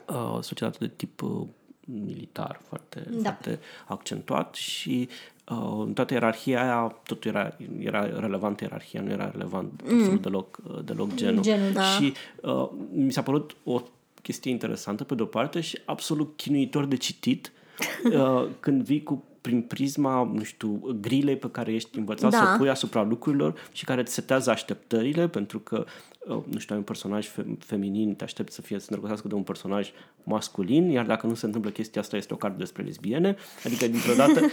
uh, 0.07 0.37
societate 0.41 0.77
de 0.79 0.91
tip 0.95 1.21
uh, 1.21 1.47
militar 1.85 2.59
foarte, 2.67 3.07
Da. 3.09 3.21
foarte 3.21 3.59
accentuat 3.87 4.55
și 4.55 5.09
uh, 5.49 5.83
în 5.85 5.93
toată 5.93 6.13
ierarhia 6.13 6.61
aia 6.61 6.95
totul 7.03 7.31
era, 7.31 7.57
era 7.79 8.19
relevant 8.19 8.59
ierarhia, 8.59 9.01
nu 9.01 9.09
era 9.09 9.31
relevant 9.31 9.81
mm. 9.85 9.97
absolut 9.97 10.21
deloc, 10.21 10.59
uh, 10.67 10.79
deloc 10.83 11.13
genul. 11.13 11.41
Genul, 11.41 11.71
da. 11.71 11.83
Și 11.83 12.13
uh, 12.41 12.69
mi 12.91 13.11
s-a 13.11 13.21
părut 13.21 13.55
o 13.63 13.81
chestie 14.21 14.51
interesantă 14.51 15.03
pe 15.03 15.15
de-o 15.15 15.25
parte 15.25 15.59
și 15.59 15.79
absolut 15.85 16.33
chinuitor 16.35 16.85
de 16.85 16.95
citit 16.95 17.51
uh, 18.13 18.47
când 18.59 18.83
vii 18.83 19.03
cu 19.03 19.23
prin 19.45 19.61
prisma, 19.61 20.29
nu 20.33 20.43
știu, 20.43 20.97
grilei 21.01 21.37
pe 21.37 21.49
care 21.51 21.73
ești 21.73 21.97
învățat 21.97 22.31
Da. 22.31 22.37
să 22.37 22.51
o 22.53 22.57
pui 22.57 22.69
asupra 22.69 23.03
lucrurilor 23.03 23.69
și 23.71 23.85
care 23.85 24.01
îți 24.01 24.13
setează 24.13 24.49
așteptările, 24.51 25.27
pentru 25.27 25.59
că, 25.59 25.85
uh, 26.27 26.37
nu 26.49 26.59
știu, 26.59 26.73
ai 26.73 26.77
un 26.77 26.83
personaj 26.83 27.27
fe- 27.27 27.45
feminin, 27.59 28.15
te 28.15 28.23
aștepți 28.23 28.55
să 28.55 28.61
fie 28.61 28.77
să 28.79 28.85
îndrăgostească 28.89 29.27
de 29.27 29.33
un 29.35 29.43
personaj 29.43 29.91
masculin, 30.23 30.89
iar 30.89 31.05
dacă 31.05 31.27
nu 31.27 31.33
se 31.35 31.45
întâmplă 31.45 31.69
chestia 31.69 32.01
asta, 32.01 32.15
este 32.17 32.33
o 32.33 32.37
carte 32.37 32.57
despre 32.57 32.83
lesbiene. 32.83 33.35
Adică, 33.65 33.87
dintr-o 33.87 34.13
dată... 34.13 34.39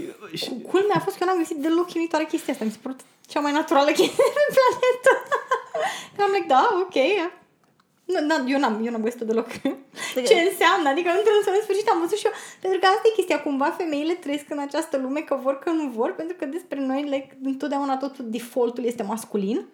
și, 0.40 0.48
Culmea 0.70 0.96
a 0.96 1.00
fost 1.00 1.16
că 1.16 1.22
eu 1.24 1.28
n-am 1.28 1.38
găsit 1.42 1.56
deloc 1.56 1.86
chinuitoare 1.86 2.24
chestia 2.24 2.52
asta. 2.52 2.64
Mi 2.64 2.70
se 2.70 2.78
părut 2.82 3.00
cea 3.26 3.40
mai 3.40 3.52
naturală 3.52 3.90
chestie 4.00 4.24
pe 4.36 4.44
planetă. 4.56 5.12
Că 6.16 6.22
am 6.22 6.30
like, 6.34 6.46
da, 6.48 6.68
ok. 6.84 6.96
Nu, 8.06 8.26
na, 8.26 8.44
eu, 8.46 8.58
n-am, 8.58 8.80
eu 8.84 8.92
n-am 8.92 9.02
găsit 9.02 9.20
deloc 9.20 9.48
ce 10.28 10.34
înseamnă. 10.50 10.88
Adică 10.88 11.08
într-un 11.08 11.54
în 11.54 11.62
sfârșit 11.62 11.88
am 11.88 12.00
văzut 12.00 12.18
și 12.18 12.26
eu. 12.26 12.32
Pentru 12.60 12.78
că 12.78 12.86
asta 12.86 13.02
e 13.04 13.14
chestia. 13.14 13.42
Cumva 13.42 13.64
femeile 13.64 14.14
trăiesc 14.14 14.50
în 14.50 14.58
această 14.58 14.96
lume 14.96 15.20
că 15.20 15.38
vor 15.42 15.58
că 15.58 15.70
nu 15.70 15.88
vor. 15.88 16.12
Pentru 16.12 16.36
că 16.36 16.44
despre 16.44 16.80
noi 16.80 17.02
like, 17.02 17.38
întotdeauna 17.42 17.96
totul 17.96 18.24
defaultul 18.28 18.84
este 18.84 19.02
masculin. 19.02 19.66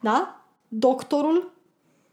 Da? 0.00 0.44
Doctorul 0.68 1.53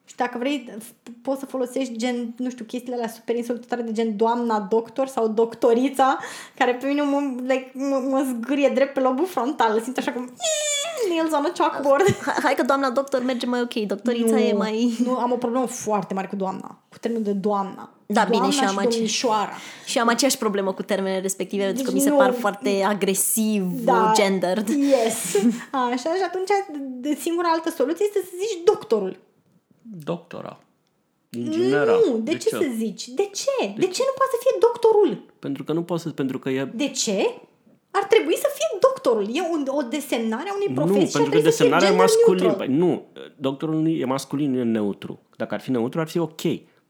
și 0.06 0.16
dacă 0.16 0.38
vrei, 0.38 0.70
f- 0.80 1.12
poți 1.22 1.39
să 1.39 1.45
folosești 1.45 1.97
gen, 1.97 2.34
nu 2.38 2.49
știu, 2.49 2.66
chestiile 2.66 2.95
alea 2.95 3.08
super 3.10 3.36
insultătoare 3.36 3.84
de 3.84 3.91
gen 3.91 4.16
doamna 4.18 4.60
doctor 4.60 5.08
sau 5.08 5.28
doctorița, 5.28 6.18
care 6.58 6.74
pe 6.74 6.86
mine 6.88 7.02
mă, 7.02 7.20
like, 7.41 7.72
mă, 7.74 8.04
mă 8.10 8.26
zgârie 8.39 8.72
drept 8.74 8.93
pe 8.93 8.99
lobul 8.99 9.26
frontal. 9.26 9.82
Simt 9.82 9.97
așa 9.97 10.12
cum 10.12 10.24
"Eh, 10.24 11.10
nails 11.10 11.32
on 11.34 11.45
a 11.45 11.52
chalkboard. 11.58 12.16
Hai, 12.26 12.36
hai 12.43 12.54
că 12.56 12.64
doamna 12.64 12.89
doctor 12.89 13.24
merge 13.24 13.45
mai 13.45 13.62
ok, 13.62 13.74
doctorița 13.74 14.39
e 14.39 14.54
mai... 14.54 14.93
Nu, 15.04 15.16
am 15.16 15.32
o 15.32 15.36
problemă 15.36 15.66
foarte 15.66 16.14
mare 16.14 16.28
cu 16.28 16.36
doamna. 16.36 16.78
Cu 16.89 16.97
termenul 16.97 17.26
de 17.26 17.32
doamna. 17.34 17.89
Da, 18.06 18.26
doamna 18.26 18.47
bine, 18.47 18.52
și 18.62 18.64
am 18.70 18.78
ace- 18.78 18.88
domnișoara. 18.89 19.52
Și 19.86 19.99
am 19.99 20.08
aceeași 20.08 20.38
problemă 20.38 20.74
cu 20.74 20.82
termenele 20.84 21.22
respective, 21.22 21.64
pentru 21.64 21.84
că 21.84 21.89
Deci 21.91 21.99
mi 21.99 22.06
se 22.06 22.10
nu- 22.10 22.16
par 22.18 22.32
foarte 22.34 22.84
agresiv, 22.88 23.64
Da. 23.84 24.12
gendered. 24.16 24.68
Yes. 24.68 25.36
Așa, 25.91 25.95
și 26.16 26.24
atunci 26.28 26.49
de 26.78 27.18
singura 27.22 27.49
altă 27.52 27.70
soluție 27.70 28.06
este 28.08 28.20
să 28.24 28.30
zici 28.38 28.64
doctorul. 28.66 29.18
Doctora, 29.82 30.64
inginera. 31.30 31.92
Nu, 31.92 32.18
de, 32.18 32.38
ce, 32.38 32.50
să 32.50 32.66
zici? 32.76 33.08
De 33.08 33.30
ce? 33.34 33.66
De, 33.78 33.88
ce 33.88 34.02
nu 34.06 34.14
poate 34.16 34.32
să 34.32 34.38
fie 34.40 34.58
doctorul? 34.60 35.24
Pentru 35.40 35.64
că 35.64 35.74
nu 35.74 35.84
poți 35.84 36.04
să... 36.04 36.10
Pentru 36.10 36.40
că 36.40 36.50
e 36.50 36.72
De 36.76 36.90
ce? 36.90 37.32
Ar 37.92 38.04
trebui 38.04 38.36
să 38.36 38.48
fie 38.54 38.80
doctorul. 38.82 39.36
E 39.36 39.42
un, 39.52 39.66
o 39.68 39.82
desemnare 39.82 40.50
a 40.50 40.54
unei 40.56 40.68
Nu, 40.68 40.74
profesii 40.74 41.10
și 41.10 41.16
ar 41.16 41.22
pentru 41.22 41.32
că 41.32 41.40
trebui 41.40 41.52
să 41.52 41.64
fie 41.64 41.70
desemnarea 41.70 41.88
e 41.88 41.90
gender 41.90 42.06
masculin. 42.06 42.44
neutral. 42.44 42.68
Păi, 42.68 42.78
nu, 42.78 43.06
doctorul 43.36 43.82
nu 43.82 43.90
e 43.90 44.06
masculin, 44.06 44.52
nu 44.52 44.60
e 44.60 44.64
neutru. 44.64 45.20
Dacă 45.38 45.54
ar 45.54 45.60
fi 45.62 45.72
neutru, 45.72 46.00
ar 46.00 46.08
fi 46.08 46.18
ok. 46.18 46.42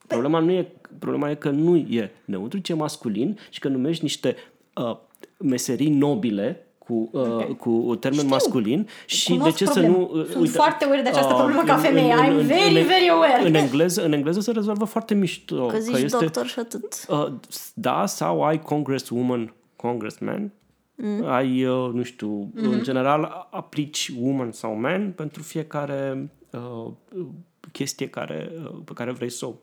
Problema, 0.07 0.39
nu 0.39 0.51
e, 0.51 0.71
problema 0.99 1.29
e 1.29 1.35
că 1.35 1.49
nu 1.49 1.75
e 1.75 2.11
neutru, 2.25 2.59
ci 2.59 2.69
e 2.69 2.73
masculin 2.73 3.39
și 3.49 3.59
că 3.59 3.67
numești 3.67 4.03
niște 4.03 4.35
uh, 4.75 4.97
meserii 5.37 5.89
nobile 5.89 6.67
cu, 6.85 7.09
uh, 7.11 7.21
Ok. 7.49 7.57
cu 7.57 7.95
termen 7.99 8.19
Știu. 8.19 8.29
masculin 8.31 8.87
și 9.05 9.27
Cunosc 9.31 9.49
de 9.57 9.63
ce 9.65 9.71
problema. 9.71 9.93
să 9.93 9.99
nu... 9.99 10.19
uh, 10.19 10.25
Sunt 10.25 10.49
foarte 10.49 10.85
aware 10.85 11.01
de 11.01 11.09
această 11.09 11.33
problemă 11.33 11.61
ca 11.65 11.73
în- 11.73 11.79
femeie. 11.79 12.13
în- 12.13 12.19
I'm 12.25 12.39
în- 12.39 12.45
very, 12.45 12.79
în- 12.79 12.85
very 12.87 13.09
aware. 13.11 13.47
În 13.47 13.53
engleză, 13.53 14.05
în 14.05 14.11
engleză 14.13 14.39
se 14.39 14.51
rezolvă 14.51 14.85
foarte 14.85 15.13
mișto. 15.13 15.65
Că 15.65 15.77
zici 15.77 15.97
este, 15.97 16.17
doctor 16.23 16.45
și 16.45 16.59
atât. 16.59 17.05
Uh, 17.09 17.27
da, 17.73 18.05
sau 18.05 18.43
ai 18.43 18.61
congresswoman, 18.61 19.53
congressman, 19.75 20.51
mm. 20.95 21.25
ai, 21.25 21.65
uh, 21.65 21.89
nu 21.93 22.03
știu, 22.03 22.51
mm-hmm. 22.51 22.63
în 22.63 22.83
general 22.83 23.47
aplici 23.51 24.11
woman 24.21 24.51
sau 24.51 24.79
man 24.79 25.11
pentru 25.11 25.41
fiecare 25.43 26.31
uh, 26.51 26.91
chestie 27.71 28.07
care, 28.07 28.51
uh, 28.63 28.71
pe 28.85 28.91
care 28.93 29.11
vrei 29.11 29.29
să 29.29 29.45
o 29.45 29.53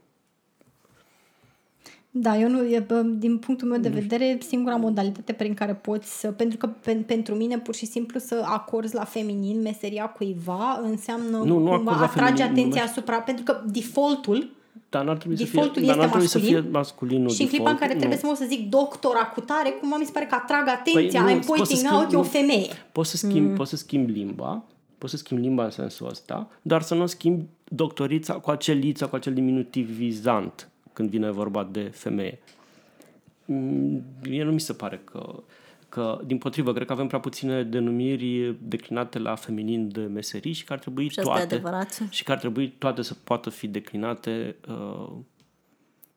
Da, 2.11 2.37
eu 2.39 2.49
nu, 2.49 2.63
e, 2.65 2.85
bă, 2.87 3.01
din 3.01 3.39
punctul 3.39 3.69
meu 3.69 3.79
de 3.81 3.89
vedere, 3.89 4.39
singura 4.49 4.77
modalitate 4.77 5.33
prin 5.33 5.55
care 5.55 5.75
poți 5.75 6.21
să, 6.21 6.31
pentru 6.31 6.59
că 6.59 6.67
pe, 6.67 6.95
pentru 7.07 7.35
mine 7.35 7.59
pur 7.59 7.75
și 7.75 7.87
simplu 7.87 8.19
să 8.19 8.43
acorzi 8.45 8.95
la 8.95 9.05
feminin 9.05 9.61
meseria 9.63 10.07
cuiva 10.07 10.81
înseamnă 10.83 11.37
Nu, 11.37 11.45
nu 11.45 11.55
cumva 11.55 11.75
acorzi 11.75 11.99
la 12.01 12.05
atrage 12.05 12.43
feminin, 12.43 12.43
atenția 12.43 12.81
numești- 12.83 12.91
asupra, 12.91 13.21
pentru 13.21 13.45
că 13.45 13.61
defaultul 13.67 14.51
Dar 14.89 15.05
n-ar 15.05 15.17
trebui 15.17 15.37
Defaultul 15.37 15.75
să 15.75 15.81
fie, 15.81 15.87
dar 15.87 15.97
este 15.97 16.01
n-ar 16.01 16.09
trebui 16.11 16.27
să 16.29 16.39
masculin 16.39 16.63
fie 16.63 16.71
masculinul 16.73 17.29
și 17.31 17.43
în 17.43 17.49
clipa 17.49 17.71
în 17.71 17.77
default, 17.77 17.81
care 17.81 17.93
nu. 17.93 17.99
trebuie 17.99 18.19
să 18.19 18.27
mă 18.27 18.35
să 18.35 18.45
zic 18.49 18.69
doctora 18.69 19.25
cu 19.35 19.41
tare, 19.41 19.71
cumva 19.71 19.97
mi 19.97 20.05
se 20.05 20.11
pare 20.13 20.27
că 20.27 20.35
atrag 20.35 20.69
atenția, 20.69 21.23
Păi 21.23 21.35
nu, 21.35 21.41
I'm 21.41 21.45
poți 21.47 21.59
să 21.61 21.65
pointing 21.65 21.79
schimbi- 21.79 21.95
out, 22.03 22.13
e 22.13 22.17
o 22.17 22.19
nu. 22.19 22.25
femeie. 22.25 22.73
Poți 22.93 23.11
să 23.11 23.17
schimbi, 23.17 23.49
mm. 23.49 23.55
poți 23.55 23.71
să 23.71 23.77
schimbi 23.77 24.13
limba, 24.13 24.63
poți 24.99 25.13
să 25.13 25.19
schimbi 25.19 25.43
limba 25.43 25.65
în 25.65 25.71
sensul 25.71 26.09
ăsta, 26.09 26.49
dar 26.63 26.83
să 26.83 26.95
nu 26.95 27.07
schimbi 27.07 27.45
doctorița 27.65 28.35
cu 28.35 28.51
acel 28.51 28.79
lița, 28.79 29.07
cu 29.07 29.15
acel 29.17 29.33
diminutivizant 29.35 30.69
când 30.99 31.11
vine 31.11 31.31
vorba 31.31 31.69
de 31.73 31.81
femeie. 31.81 32.39
Mm, 33.45 34.03
Mie 34.29 34.43
nu 34.43 34.53
mi 34.53 34.61
se 34.61 34.73
pare 34.73 35.01
că, 35.05 35.43
că 35.89 36.21
din 36.27 36.39
potrivă, 36.39 36.73
cred 36.73 36.87
că 36.87 36.93
avem 36.93 37.07
prea 37.07 37.21
puține 37.21 37.63
denumiri 37.63 38.55
declinate 38.63 39.19
la 39.19 39.35
feminin 39.35 39.89
de 39.93 40.01
meserii 40.01 40.53
și 40.53 40.65
că 40.65 40.73
ar 40.73 40.79
trebui 40.79 41.09
Și 41.09 41.19
asta 41.19 41.31
e 41.31 41.35
toate 41.37 41.55
adevărat. 41.55 42.03
și 42.11 42.23
că 42.25 42.33
ar 42.33 42.39
trebui 42.39 42.69
toate 42.69 43.03
să 43.03 43.15
poată 43.25 43.51
fi 43.51 43.67
declinate 43.67 44.57
uh, 44.69 45.11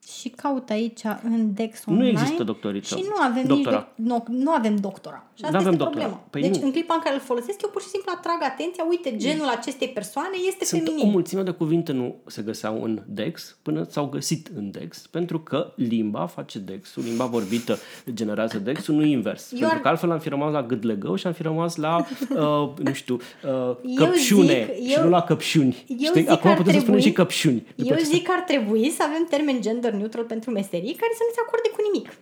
Și 0.08 0.28
caut 0.28 0.70
aici 0.70 1.00
în 1.24 1.54
Dex 1.54 1.84
Nu 1.86 1.92
Online. 1.92 2.10
există 2.20 2.42
doctoriță. 2.44 2.96
Și 2.96 3.02
nu 3.08 3.14
avem 3.22 3.44
Doctora. 3.46 3.76
nici 3.96 4.08
doc- 4.08 4.26
nu, 4.28 4.34
nu 4.42 4.50
avem 4.50 4.76
doctora. 4.76 5.26
Și 5.34 5.44
asta 5.44 5.56
Nu 5.58 5.62
avem 5.62 5.72
este 5.72 5.84
doctora. 5.84 6.04
problema. 6.04 6.26
Păi 6.30 6.42
deci 6.42 6.56
nu. 6.60 6.64
în 6.66 6.72
clipa 6.72 6.94
în 6.94 7.00
care 7.00 7.14
îl 7.14 7.20
folosesc, 7.20 7.62
eu 7.62 7.68
pur 7.70 7.82
și 7.82 7.88
simplu 7.88 8.12
atrag 8.16 8.36
atenția, 8.42 8.84
uite, 8.88 9.16
genul 9.16 9.48
acestei 9.48 9.88
persoane 9.88 10.36
este 10.46 10.64
Sunt 10.64 10.82
feminin. 10.82 11.06
o 11.06 11.10
mulțime 11.10 11.42
de 11.42 11.50
cuvinte 11.50 11.92
nu 11.92 12.14
se 12.26 12.42
găseau 12.42 12.82
în 12.82 13.02
Dex 13.06 13.56
până 13.62 13.86
s-au 13.90 14.06
găsit 14.06 14.50
în 14.56 14.70
Dex, 14.70 15.06
pentru 15.06 15.40
că 15.40 15.72
limba 15.76 16.26
face 16.26 16.58
Dex-ul, 16.58 17.02
limba 17.02 17.24
vorbită 17.26 17.78
generează 18.12 18.58
Dex-ul, 18.58 18.94
nu 18.94 19.04
invers. 19.04 19.52
Eu 19.52 19.58
pentru 19.58 19.76
ar- 19.76 19.82
că 19.82 19.88
altfel 19.88 20.10
am 20.10 20.18
fi 20.18 20.28
rămas 20.28 20.52
la 20.52 20.62
gâdlegău 20.62 21.14
și 21.14 21.26
am 21.26 21.32
fi 21.32 21.42
rămas 21.42 21.76
la, 21.76 21.96
uh, 22.30 22.68
nu 22.84 22.92
știu, 22.92 23.18
uh, 23.44 23.94
căpșune 23.96 24.64
zic- 24.72 24.86
și 24.86 24.92
eu- 24.92 25.02
nu 25.04 25.08
la 25.10 25.22
căpșuni. 25.22 25.84
eu 25.88 25.96
Știi? 25.98 26.10
zic 26.20 26.28
Acum 26.30 26.42
că 26.42 26.48
ar 26.48 26.56
putem 26.56 26.72
să 26.72 26.78
spunem 26.80 27.00
trebui- 27.00 27.02
și 27.02 27.12
căpșuni. 27.12 27.66
Eu 27.76 27.96
zic 27.96 28.22
că 28.22 28.32
ar 28.36 28.40
trebui 28.46 28.90
să 28.90 29.02
avem 29.06 29.26
termen 29.30 29.60
gender 29.60 29.91
neutral 29.92 30.24
pentru 30.24 30.50
meserii 30.50 30.94
care 30.94 31.12
să 31.14 31.22
nu 31.28 31.34
se 31.34 31.40
acorde 31.46 31.68
cu 31.68 31.80
nimic. 31.92 32.12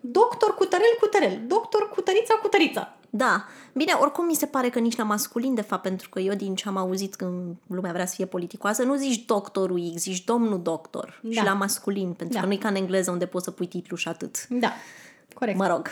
Doctor 0.00 0.54
cu 0.54 0.64
tărel 0.64 0.96
cu 1.00 1.06
tărel, 1.06 1.40
doctor 1.46 1.88
cu 1.94 2.00
tărița 2.00 2.34
cu 2.34 2.48
tărița. 2.48 2.94
Da. 3.10 3.44
Bine, 3.72 3.92
oricum 4.00 4.26
mi 4.26 4.34
se 4.34 4.46
pare 4.46 4.68
că 4.70 4.78
nici 4.78 4.96
la 4.96 5.04
masculin, 5.04 5.54
de 5.54 5.60
fapt, 5.60 5.82
pentru 5.82 6.08
că 6.08 6.20
eu 6.20 6.34
din 6.34 6.54
ce 6.54 6.68
am 6.68 6.76
auzit 6.76 7.14
când 7.16 7.56
lumea 7.66 7.92
vrea 7.92 8.06
să 8.06 8.14
fie 8.14 8.26
politicoasă, 8.26 8.82
nu 8.82 8.96
zici 8.96 9.24
doctorul 9.24 9.92
X, 9.94 10.00
zici 10.02 10.24
domnul 10.24 10.62
doctor. 10.62 11.20
Da. 11.22 11.30
Și 11.40 11.44
la 11.44 11.52
masculin, 11.52 12.12
pentru 12.12 12.34
Da. 12.36 12.40
că 12.40 12.46
nu 12.46 12.52
e 12.52 12.56
ca 12.56 12.68
în 12.68 12.74
engleză 12.74 13.10
unde 13.10 13.26
poți 13.26 13.44
să 13.44 13.50
pui 13.50 13.66
titlu 13.66 13.96
și 13.96 14.08
atât. 14.08 14.46
Da, 14.48 14.72
corect. 15.34 15.58
Mă 15.58 15.66
rog. 15.66 15.90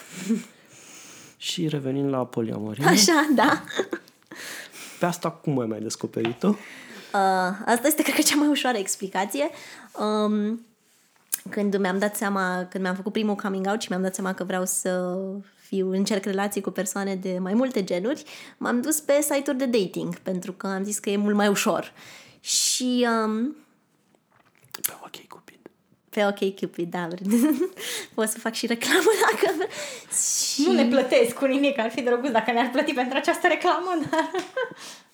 Și 1.37 1.69
revenind 1.69 2.09
la 2.11 2.27
poliamorie, 2.27 2.87
Așa, 2.95 3.27
da. 3.35 3.63
pe 4.99 5.07
asta 5.07 5.31
cum 5.31 5.59
ai 5.59 5.67
mai 5.67 5.81
descoperit-o? 5.81 6.49
Uh, 6.49 6.55
asta 7.67 7.87
este, 7.87 8.03
cred 8.03 8.15
că, 8.15 8.21
cea 8.23 8.37
mai 8.37 8.49
ușoară 8.49 8.77
explicație. 8.79 9.51
Um, 9.99 10.67
când 11.51 11.77
mi-am 11.77 11.99
dat 11.99 12.17
seama, 12.17 12.67
când 12.71 12.83
mi-am 12.83 12.95
făcut 12.95 13.13
primul 13.13 13.35
coming 13.35 13.67
out 13.67 13.81
și 13.81 13.87
mi-am 13.91 14.03
dat 14.03 14.15
seama 14.15 14.35
că 14.35 14.45
vreau 14.45 14.65
să 14.65 15.17
fiu, 15.69 15.91
încerc 15.91 16.25
relații 16.25 16.61
cu 16.61 16.71
persoane 16.71 17.15
de 17.15 17.39
mai 17.39 17.55
multe 17.55 17.85
genuri, 17.85 18.25
m-am 18.57 18.81
dus 18.81 19.01
pe 19.01 19.19
site-uri 19.21 19.59
de 19.59 19.79
dating, 19.79 20.19
pentru 20.19 20.53
că 20.53 20.67
am 20.67 20.85
zis 20.85 20.99
că 20.99 21.11
e 21.11 21.17
mult 21.17 21.35
mai 21.35 21.49
ușor. 21.49 21.93
Și 22.41 23.07
um, 23.25 23.57
Pe 24.71 24.93
OK 25.05 25.27
Cupid. 25.29 25.59
pe 26.11 26.27
OK 26.27 26.55
Cupid, 26.61 26.91
da, 26.91 27.09
pot 28.15 28.29
să 28.29 28.39
fac 28.39 28.53
și 28.53 28.67
reclamă 28.67 29.11
dacă 29.31 29.55
vreau. 29.55 29.71
Și... 30.53 30.63
Nu 30.63 30.73
ne 30.73 30.87
plătesc 30.87 31.35
cu 31.35 31.45
nimic, 31.45 31.79
ar 31.79 31.91
fi 31.91 32.03
drăguț 32.03 32.31
dacă 32.31 32.53
ne-ar 32.53 32.71
plăti 32.73 32.93
pentru 32.93 33.19
această 33.19 33.47
reclamă, 33.47 33.99
dar... 34.11 34.31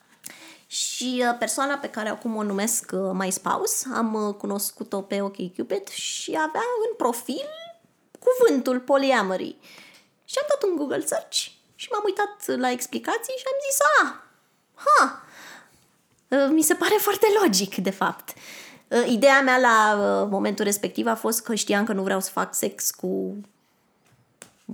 Și 0.75 1.25
uh, 1.29 1.37
persoana 1.39 1.75
pe 1.75 1.91
care 1.91 2.09
acum 2.09 2.37
o 2.37 2.43
numesc 2.43 2.91
uh, 2.95 3.11
My 3.13 3.31
Spouse, 3.31 3.87
am 3.95 4.15
uh, 4.15 4.35
cunoscut-o 4.35 5.01
pe 5.01 5.21
OkCupid 5.21 5.89
și 5.89 6.31
avea 6.31 6.67
în 6.89 6.97
profil 6.97 7.49
cuvântul 8.19 8.81
polyamory. 8.81 9.57
Și 10.25 10.39
am 10.39 10.47
dat 10.49 10.71
un 10.71 10.77
Google 10.77 11.07
search 11.07 11.37
și 11.75 11.89
m-am 11.91 12.03
uitat 12.05 12.61
la 12.61 12.71
explicații 12.71 13.35
și 13.39 13.45
am 13.47 13.59
zis, 13.69 13.79
ah, 14.03 14.13
ha, 14.75 15.25
Uh, 16.35 16.49
mi 16.51 16.63
se 16.63 16.75
pare 16.75 16.95
foarte 16.99 17.27
logic, 17.43 17.75
de 17.75 17.91
fapt. 17.91 18.33
Uh, 18.89 19.07
Ideea 19.09 19.41
mea 19.41 19.59
la 19.59 19.95
uh, 19.95 20.29
momentul 20.31 20.65
respectiv 20.65 21.07
a 21.07 21.15
fost 21.15 21.43
că 21.43 21.55
știam 21.55 21.85
că 21.85 21.93
nu 21.93 22.03
vreau 22.03 22.21
să 22.21 22.31
fac 22.31 22.55
sex 22.55 22.91
cu 22.91 23.37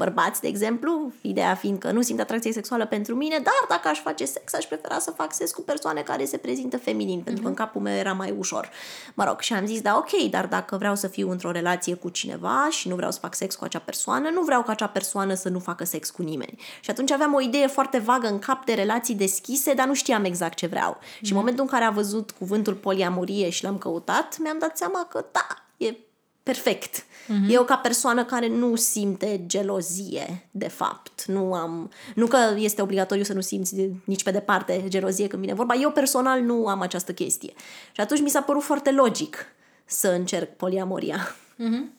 bărbați, 0.05 0.41
de 0.41 0.49
exemplu, 0.49 1.13
ideea 1.21 1.55
fiind 1.55 1.79
că 1.79 1.91
nu 1.91 2.03
simt 2.03 2.21
atracție 2.21 2.53
sexuală 2.53 2.87
pentru 2.87 3.15
mine, 3.15 3.39
dar 3.43 3.61
dacă 3.69 3.89
aș 3.89 4.01
face 4.01 4.25
sex, 4.25 4.55
aș 4.55 4.65
prefera 4.65 4.99
să 4.99 5.11
fac 5.11 5.33
sex 5.33 5.51
cu 5.51 5.63
persoane 5.63 6.01
care 6.01 6.25
se 6.25 6.37
prezintă 6.37 6.79
feminin, 6.79 7.21
pentru 7.21 7.43
că 7.43 7.49
în 7.49 7.55
capul 7.55 7.81
meu 7.81 7.95
era 7.95 8.13
mai 8.13 8.35
ușor. 8.39 8.71
Mă 9.15 9.25
rog, 9.25 9.41
și 9.41 9.53
am 9.53 9.67
zis, 9.67 9.81
da, 9.81 9.97
ok, 9.97 10.31
dar 10.31 10.47
dacă 10.47 10.77
vreau 10.77 10.95
să 10.95 11.07
fiu 11.07 11.31
într-o 11.31 11.51
relație 11.51 11.95
cu 11.95 12.09
cineva 12.09 12.69
și 12.71 12.89
nu 12.89 12.95
vreau 12.95 13.11
să 13.11 13.19
fac 13.19 13.35
sex 13.35 13.55
cu 13.55 13.65
acea 13.65 13.79
persoană, 13.79 14.31
nu 14.31 14.43
vreau 14.43 14.63
ca 14.63 14.73
acea 14.73 14.89
persoană 14.89 15.35
să 15.35 15.49
nu 15.49 15.59
facă 15.59 15.85
sex 15.85 16.11
cu 16.11 16.23
nimeni. 16.23 16.59
Și 16.81 16.91
atunci 16.91 17.11
aveam 17.11 17.35
o 17.35 17.41
idee 17.41 17.67
foarte 17.67 17.99
vagă 17.99 18.27
în 18.27 18.39
cap 18.39 18.65
de 18.65 18.73
relații 18.73 19.15
deschise, 19.15 19.75
dar 19.75 19.87
nu 19.87 19.95
știam 19.95 20.25
exact 20.25 20.57
ce 20.57 20.67
vreau. 20.67 20.99
Și 21.23 21.33
în 21.33 21.39
momentul 21.39 21.63
în 21.63 21.71
care 21.71 21.85
a 21.85 21.91
văzut 21.91 22.31
cuvântul 22.31 22.75
poliamorie 22.75 23.51
și 23.51 23.65
l-am 23.65 23.79
căutat, 23.79 24.39
mi-am 24.39 24.59
dat 24.59 24.77
seama 24.77 25.07
că 25.11 25.25
da, 25.33 25.47
e 25.77 25.95
perfect. 26.43 27.05
Uh-huh. 27.05 27.49
Eu 27.49 27.65
ca 27.65 27.77
persoană 27.77 28.25
care 28.25 28.49
nu 28.49 28.77
simte 28.77 29.47
gelozie, 29.47 30.49
de 30.51 30.69
fapt. 30.69 31.25
Nu 31.25 31.55
am... 31.55 31.91
Nu 32.15 32.27
că 32.27 32.39
este 32.57 32.83
obligatoriu 32.83 33.25
să 33.25 33.33
nu 33.33 33.41
simți 33.41 33.75
de, 33.75 33.91
nici 34.05 34.23
pe 34.23 34.31
departe 34.31 34.85
gelozie 34.89 35.27
când 35.27 35.43
vine 35.43 35.55
vorba. 35.55 35.75
Eu 35.75 35.91
personal 35.91 36.41
nu 36.41 36.67
am 36.67 36.81
această 36.81 37.13
chestie. 37.13 37.53
Și 37.93 38.01
atunci 38.01 38.21
mi 38.21 38.31
s-a 38.31 38.43
părut 38.43 38.63
foarte 38.63 38.93
logic 38.93 39.47
să 39.85 40.09
încerc 40.09 40.57
poliamoria. 40.57 41.37
Uh-huh. 41.59 41.99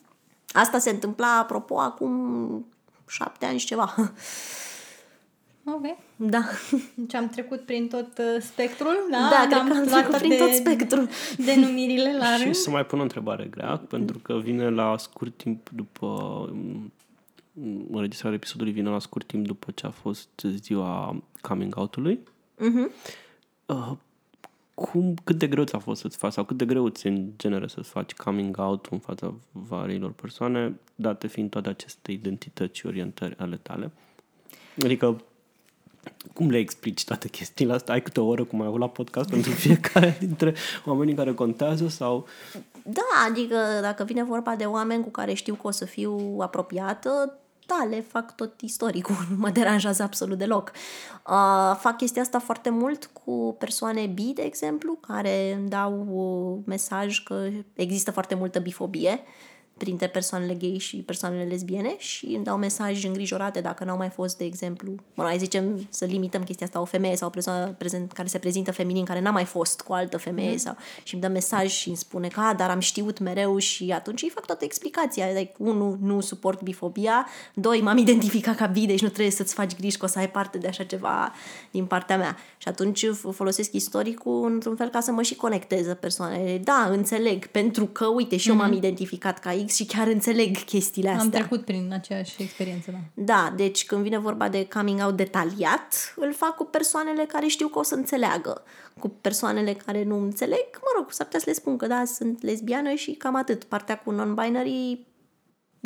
Asta 0.52 0.78
se 0.78 0.90
întâmpla, 0.90 1.38
apropo, 1.38 1.78
acum 1.78 2.66
șapte 3.08 3.46
ani 3.46 3.58
și 3.58 3.66
ceva. 3.66 4.12
Ok. 5.64 5.82
Da. 6.16 6.42
Deci 6.94 7.14
am 7.14 7.28
trecut 7.28 7.60
prin 7.60 7.88
tot 7.88 8.18
uh, 8.18 8.40
spectrul, 8.40 8.96
da? 9.10 9.28
Da, 9.30 9.46
cred 9.46 9.72
că 9.72 9.78
am 9.78 9.86
trecut 9.86 10.16
prin 10.16 10.36
tot 10.38 10.52
spectrul. 10.52 11.08
Denumirile 11.46 12.16
la 12.16 12.36
Și 12.36 12.42
rând. 12.42 12.54
să 12.54 12.70
mai 12.70 12.86
pun 12.86 12.98
o 12.98 13.02
întrebare 13.02 13.44
grea, 13.44 13.76
pentru 13.76 14.18
că 14.18 14.38
vine 14.38 14.68
la 14.68 14.96
scurt 14.98 15.36
timp 15.36 15.68
după 15.70 16.06
mm, 16.52 16.92
înregistrarea 17.92 18.36
episodului 18.36 18.72
vine 18.72 18.88
la 18.88 18.98
scurt 18.98 19.26
timp 19.26 19.46
după 19.46 19.70
ce 19.74 19.86
a 19.86 19.90
fost 19.90 20.28
ziua 20.44 21.22
coming 21.40 21.76
out-ului. 21.76 22.20
Uh-huh. 22.58 23.10
Uh, 23.66 23.92
cum, 24.74 25.14
cât 25.24 25.38
de 25.38 25.46
greu 25.46 25.64
ți-a 25.64 25.78
fost 25.78 26.00
să-ți 26.00 26.16
faci 26.16 26.32
sau 26.32 26.44
cât 26.44 26.56
de 26.56 26.64
greu 26.64 26.88
ți 26.88 27.06
în 27.06 27.30
genere 27.36 27.66
să-ți 27.66 27.88
faci 27.88 28.12
coming 28.12 28.58
out 28.58 28.86
în 28.90 28.98
fața 28.98 29.34
variilor 29.52 30.10
persoane, 30.10 30.74
date 30.94 31.26
fiind 31.26 31.50
toate 31.50 31.68
aceste 31.68 32.12
identități 32.12 32.78
și 32.78 32.86
orientări 32.86 33.38
ale 33.38 33.56
tale? 33.56 33.90
Adică, 34.84 35.24
cum 36.34 36.50
le 36.50 36.58
explici 36.58 37.04
toate 37.04 37.28
chestiile 37.28 37.72
astea? 37.72 37.94
Ai 37.94 38.02
câte 38.02 38.20
o 38.20 38.26
oră 38.26 38.44
cum 38.44 38.60
ai 38.60 38.66
avut 38.66 38.80
la 38.80 38.88
podcast 38.88 39.30
pentru 39.30 39.50
fiecare 39.64 40.16
dintre 40.20 40.54
oamenii 40.84 41.14
care 41.14 41.34
contează 41.34 41.88
sau... 41.88 42.26
Da, 42.84 43.26
adică 43.28 43.56
dacă 43.80 44.04
vine 44.04 44.24
vorba 44.24 44.56
de 44.56 44.64
oameni 44.64 45.02
cu 45.02 45.10
care 45.10 45.34
știu 45.34 45.54
că 45.54 45.66
o 45.66 45.70
să 45.70 45.84
fiu 45.84 46.36
apropiată, 46.40 47.38
da, 47.66 47.86
le 47.90 48.00
fac 48.00 48.36
tot 48.36 48.60
istoricul, 48.60 49.14
nu 49.30 49.36
mă 49.36 49.50
deranjează 49.50 50.02
absolut 50.02 50.38
deloc. 50.38 50.72
Uh, 51.26 51.76
fac 51.78 51.96
chestia 51.96 52.22
asta 52.22 52.38
foarte 52.38 52.70
mult 52.70 53.10
cu 53.24 53.56
persoane 53.58 54.06
bi, 54.06 54.32
de 54.34 54.42
exemplu, 54.42 54.98
care 55.06 55.52
îmi 55.58 55.68
dau 55.68 56.06
uh, 56.08 56.62
mesaj 56.66 57.22
că 57.22 57.48
există 57.74 58.10
foarte 58.10 58.34
multă 58.34 58.58
bifobie 58.58 59.20
printre 59.76 60.06
persoanele 60.06 60.54
gay 60.54 60.76
și 60.78 60.96
persoanele 60.96 61.44
lesbiene 61.44 61.94
și 61.98 62.26
îmi 62.26 62.44
dau 62.44 62.56
mesaje 62.56 63.06
îngrijorate 63.06 63.60
dacă 63.60 63.84
n-au 63.84 63.96
mai 63.96 64.08
fost, 64.08 64.38
de 64.38 64.44
exemplu, 64.44 64.94
mă, 65.14 65.24
hai 65.24 65.38
zicem 65.38 65.86
să 65.88 66.04
limităm 66.04 66.42
chestia 66.42 66.66
asta, 66.66 66.80
o 66.80 66.84
femeie 66.84 67.16
sau 67.16 67.28
o 67.28 67.30
persoană 67.30 67.74
prezent, 67.78 68.12
care 68.12 68.28
se 68.28 68.38
prezintă 68.38 68.72
feminin, 68.72 69.04
care 69.04 69.20
n-a 69.20 69.30
mai 69.30 69.44
fost 69.44 69.80
cu 69.80 69.92
o 69.92 69.94
altă 69.94 70.16
femeie 70.16 70.50
mm. 70.50 70.56
sau, 70.56 70.76
și 71.02 71.14
îmi 71.14 71.22
dă 71.22 71.28
mesaj 71.28 71.70
și 71.70 71.88
îmi 71.88 71.96
spune 71.96 72.28
că, 72.28 72.40
a, 72.40 72.54
dar 72.54 72.70
am 72.70 72.78
știut 72.78 73.18
mereu 73.18 73.58
și 73.58 73.90
atunci 73.94 74.22
îi 74.22 74.30
fac 74.34 74.46
toată 74.46 74.64
explicația. 74.64 75.26
Like, 75.26 75.52
unu, 75.58 75.98
nu 76.00 76.20
suport 76.20 76.62
bifobia, 76.62 77.26
doi, 77.54 77.80
m-am 77.80 77.96
identificat 77.96 78.56
ca 78.56 78.66
bi, 78.66 78.86
deci 78.86 79.02
nu 79.02 79.08
trebuie 79.08 79.30
să-ți 79.30 79.54
faci 79.54 79.76
griji 79.76 79.96
că 79.96 80.04
o 80.04 80.08
să 80.08 80.18
ai 80.18 80.30
parte 80.30 80.58
de 80.58 80.66
așa 80.66 80.84
ceva 80.84 81.32
din 81.70 81.84
partea 81.84 82.16
mea. 82.16 82.36
Și 82.56 82.68
atunci 82.68 83.06
folosesc 83.32 83.72
istoricul 83.72 84.50
într-un 84.52 84.76
fel 84.76 84.88
ca 84.88 85.00
să 85.00 85.12
mă 85.12 85.22
și 85.22 85.34
conecteze 85.34 85.94
persoanele. 85.94 86.58
Da, 86.58 86.88
înțeleg, 86.90 87.46
pentru 87.46 87.86
că, 87.86 88.06
uite, 88.06 88.36
și 88.36 88.48
eu 88.48 88.54
m-am 88.54 88.72
identificat 88.72 89.38
ca 89.38 89.52
X 89.66 89.74
și 89.74 89.84
chiar 89.84 90.06
înțeleg 90.06 90.56
chestiile 90.56 91.08
astea. 91.08 91.24
Am 91.24 91.30
trecut 91.30 91.64
prin 91.64 91.90
aceeași 91.92 92.42
experiență, 92.42 92.90
da. 92.90 93.24
Da, 93.24 93.52
deci 93.56 93.86
când 93.86 94.02
vine 94.02 94.18
vorba 94.18 94.48
de 94.48 94.68
coming 94.68 95.00
out 95.04 95.16
detaliat, 95.16 96.14
îl 96.16 96.32
fac 96.34 96.56
cu 96.56 96.64
persoanele 96.64 97.24
care 97.24 97.46
știu 97.46 97.68
că 97.68 97.78
o 97.78 97.82
să 97.82 97.94
înțeleagă. 97.94 98.62
Cu 98.98 99.08
persoanele 99.08 99.74
care 99.74 100.04
nu 100.04 100.22
înțeleg, 100.22 100.66
mă 100.72 100.92
rog, 100.96 101.12
s-ar 101.12 101.26
putea 101.26 101.40
să 101.40 101.46
le 101.48 101.54
spun 101.54 101.76
că 101.76 101.86
da, 101.86 102.04
sunt 102.04 102.42
lesbiană 102.42 102.94
și 102.94 103.12
cam 103.12 103.36
atât. 103.36 103.64
Partea 103.64 103.98
cu 103.98 104.12
non-binary 104.12 105.11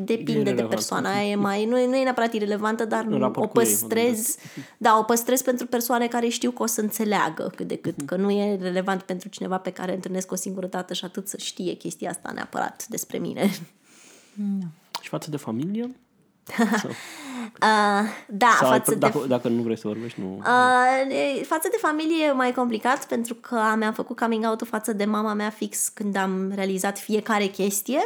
depinde 0.05 0.33
de 0.33 0.41
irelevant. 0.41 0.69
persoana 0.69 1.11
aia, 1.15 1.31
e 1.31 1.35
mai, 1.35 1.65
nu, 1.65 1.79
e, 1.79 1.87
nu 1.87 1.97
e 1.97 2.03
neapărat 2.03 2.33
irelevantă, 2.33 2.85
dar 2.85 3.05
În 3.09 3.19
raport 3.19 3.49
o 3.49 3.53
cu 3.53 3.61
ei, 3.61 3.65
păstrez, 3.67 4.37
da, 4.79 4.99
o 4.99 5.03
păstrez 5.03 5.43
pentru 5.43 5.67
persoane 5.67 6.07
care 6.07 6.29
știu 6.29 6.51
că 6.51 6.63
o 6.63 6.67
să 6.67 6.81
înțeleagă 6.81 7.53
cât 7.57 7.67
de 7.67 7.77
cât, 7.77 7.97
Mhm. 7.97 8.05
că 8.07 8.17
nu 8.17 8.31
e 8.31 8.57
relevant 8.61 9.03
pentru 9.03 9.29
cineva 9.29 9.59
pe 9.59 9.71
care 9.71 9.95
întâlnesc 9.95 10.33
o 10.33 10.35
singură 10.35 10.67
dată 10.67 10.95
și 10.95 11.05
atât 11.05 11.29
să 11.29 11.37
știe 11.37 11.73
chestia 11.73 12.11
asta 12.11 12.31
neapărat 12.35 12.87
despre 12.89 13.19
mine. 13.19 13.51
Și 15.01 15.09
față 15.09 15.31
de 15.31 15.37
familie? 15.37 15.97
Sau, 16.81 16.91
Uh, 17.63 18.09
da, 18.29 18.57
sau 18.61 18.71
ai, 18.71 18.79
față 18.79 18.91
de 18.91 18.97
dacă, 18.97 19.19
dacă 19.29 19.49
nu 19.49 19.63
vrei 19.63 19.79
să 19.79 19.89
vorbești, 19.89 20.21
nu... 20.21 20.37
Uh, 20.39 21.39
e- 21.39 21.43
față 21.43 21.69
de 21.71 21.77
familie 21.81 22.25
e 22.25 22.33
mai 22.33 22.53
complicat 22.53 23.07
pentru 23.07 23.35
că 23.35 23.61
mi-am 23.77 23.93
făcut 23.93 24.19
coming 24.19 24.45
out 24.45 24.63
față 24.67 24.93
de 24.93 25.05
mama 25.05 25.33
mea 25.35 25.51
fix 25.51 25.89
când 25.89 26.17
am 26.17 26.53
realizat 26.55 26.99
fiecare 26.99 27.47
chestie 27.47 27.99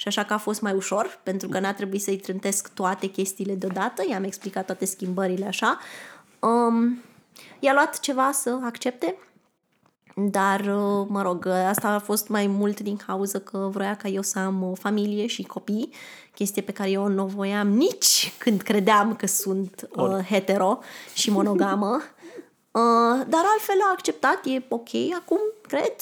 și 0.00 0.08
așa 0.08 0.24
că 0.24 0.32
a 0.32 0.38
fost 0.38 0.60
mai 0.60 0.72
ușor 0.72 1.20
pentru 1.22 1.48
că 1.48 1.58
n-a 1.58 1.72
trebuit 1.72 2.02
să-i 2.02 2.16
trântesc 2.16 2.74
toate 2.74 3.06
chestiile 3.06 3.54
deodată, 3.54 4.02
i-am 4.08 4.24
explicat 4.24 4.66
toate 4.66 4.84
schimbările 4.84 5.46
așa. 5.46 5.78
Um, 6.38 7.02
i-a 7.58 7.72
luat 7.72 8.00
ceva 8.00 8.30
să 8.32 8.58
accepte, 8.62 9.16
dar, 10.14 10.60
uh, 10.60 11.06
mă 11.08 11.22
rog, 11.22 11.46
asta 11.46 11.88
a 11.88 11.98
fost 11.98 12.28
mai 12.28 12.46
mult 12.46 12.80
din 12.80 12.96
cauza 12.96 13.38
că 13.38 13.68
vroia 13.72 13.96
ca 13.96 14.08
eu 14.08 14.22
să 14.22 14.38
am 14.38 14.62
o 14.62 14.74
familie 14.74 15.26
și 15.26 15.42
copii, 15.42 15.92
chestie 16.34 16.62
pe 16.62 16.72
care 16.72 16.90
eu 16.90 17.06
nu 17.06 17.22
o 17.22 17.26
voiam 17.26 17.68
nici 17.68 18.32
când 18.38 18.60
credeam 18.60 19.16
că 19.16 19.26
sunt 19.26 19.88
uh, 19.90 20.24
hetero 20.28 20.78
și 21.14 21.30
monogamă. 21.30 22.00
Uh, 22.72 23.26
dar 23.28 23.42
altfel 23.52 23.76
a 23.82 23.90
acceptat, 23.92 24.40
e 24.44 24.62
ok 24.68 24.88
acum, 25.16 25.38
cred. 25.68 25.94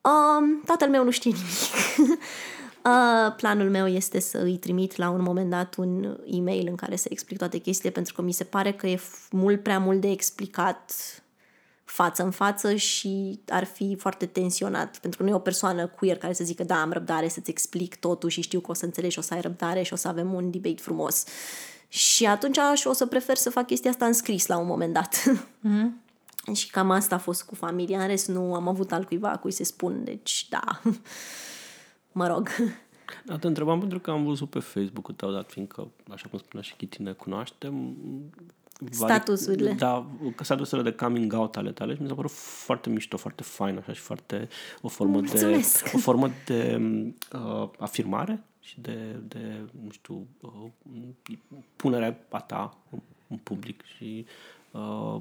Uh, 0.00 0.60
tatăl 0.66 0.88
meu 0.88 1.04
nu 1.04 1.10
știe 1.10 1.30
nimic. 1.30 2.18
Uh, 2.88 3.34
planul 3.36 3.70
meu 3.70 3.86
este 3.86 4.20
să 4.20 4.38
îi 4.38 4.56
trimit 4.56 4.96
la 4.96 5.10
un 5.10 5.22
moment 5.22 5.50
dat 5.50 5.74
un 5.74 6.18
e-mail 6.26 6.66
în 6.68 6.74
care 6.74 6.96
să 6.96 7.08
explic 7.10 7.38
toate 7.38 7.58
chestiile 7.58 7.90
pentru 7.90 8.14
că 8.14 8.22
mi 8.22 8.32
se 8.32 8.44
pare 8.44 8.72
că 8.72 8.86
e 8.86 8.96
f- 8.96 9.30
mult 9.30 9.62
prea 9.62 9.78
mult 9.78 10.00
de 10.00 10.10
explicat 10.10 10.92
față 11.84 12.22
în 12.22 12.30
față 12.30 12.74
și 12.74 13.40
ar 13.48 13.64
fi 13.64 13.96
foarte 13.98 14.26
tensionat, 14.26 14.98
pentru 14.98 15.18
că 15.18 15.24
nu 15.24 15.32
e 15.32 15.36
o 15.36 15.38
persoană 15.38 15.86
queer 15.86 16.18
care 16.18 16.32
să 16.32 16.44
zică 16.44 16.64
da, 16.64 16.80
am 16.80 16.92
răbdare 16.92 17.28
să-ți 17.28 17.50
explic 17.50 17.96
totul 17.96 18.28
și 18.28 18.40
știu 18.40 18.60
că 18.60 18.70
o 18.70 18.74
să 18.74 18.84
înțelegi 18.84 19.12
și 19.12 19.18
o 19.18 19.22
să 19.22 19.34
ai 19.34 19.40
răbdare 19.40 19.82
și 19.82 19.92
o 19.92 19.96
să 19.96 20.08
avem 20.08 20.32
un 20.32 20.50
debate 20.50 20.82
frumos. 20.82 21.24
Și 21.88 22.26
atunci 22.26 22.58
aș 22.58 22.84
o 22.84 22.92
să 22.92 23.06
prefer 23.06 23.36
să 23.36 23.50
fac 23.50 23.66
chestia 23.66 23.90
asta 23.90 24.06
în 24.06 24.12
scris 24.12 24.46
la 24.46 24.58
un 24.58 24.66
moment 24.66 24.92
dat. 24.92 25.16
Mm-hmm. 25.16 26.06
și 26.58 26.70
cam 26.70 26.90
asta 26.90 27.14
a 27.14 27.18
fost 27.18 27.42
cu 27.42 27.54
familia, 27.54 28.00
în 28.00 28.06
rest 28.06 28.28
nu 28.28 28.54
am 28.54 28.68
avut 28.68 28.92
altcuiva 28.92 29.28
cui 29.28 29.52
să 29.52 29.64
spun, 29.64 30.04
deci 30.04 30.46
da. 30.50 30.80
Mă 32.12 32.26
rog. 32.26 32.48
Da, 33.24 33.36
te 33.38 33.46
întrebam 33.46 33.78
pentru 33.78 33.98
că 34.00 34.10
am 34.10 34.24
văzut 34.24 34.50
pe 34.50 34.58
Facebook-ul 34.58 35.14
tău, 35.14 35.30
dat 35.32 35.50
fiindcă, 35.50 35.88
așa 36.10 36.28
cum 36.28 36.38
spunea 36.38 36.62
și 36.62 36.74
Chiti, 36.76 37.02
ne 37.02 37.12
cunoaștem. 37.12 37.96
vari- 38.80 38.94
Statusurile. 38.94 39.72
Da, 39.72 40.06
statusurile 40.40 40.90
de 40.90 40.96
coming 40.96 41.32
out 41.32 41.56
ale 41.56 41.72
tale 41.72 41.94
și 41.94 42.02
mi 42.02 42.08
s-a 42.08 42.14
părut 42.14 42.30
foarte 42.30 42.88
mișto, 42.88 43.16
foarte 43.16 43.42
fain, 43.42 43.76
așa, 43.78 43.92
și 43.92 44.00
foarte 44.00 44.48
o 44.82 44.88
formă 44.88 45.20
de, 45.20 45.26
Mulțumesc. 45.26 45.90
o 45.94 45.98
formă 45.98 46.30
de 46.46 46.80
uh, 47.32 47.68
afirmare 47.78 48.42
și 48.60 48.80
de, 48.80 49.16
de, 49.28 49.60
nu 49.84 49.90
știu, 49.90 50.26
uh, 50.40 51.36
punerea 51.76 52.18
a 52.30 52.40
ta 52.40 52.76
în, 52.90 52.98
în 53.28 53.36
public 53.36 53.82
și 53.96 54.26
uh, 54.70 55.20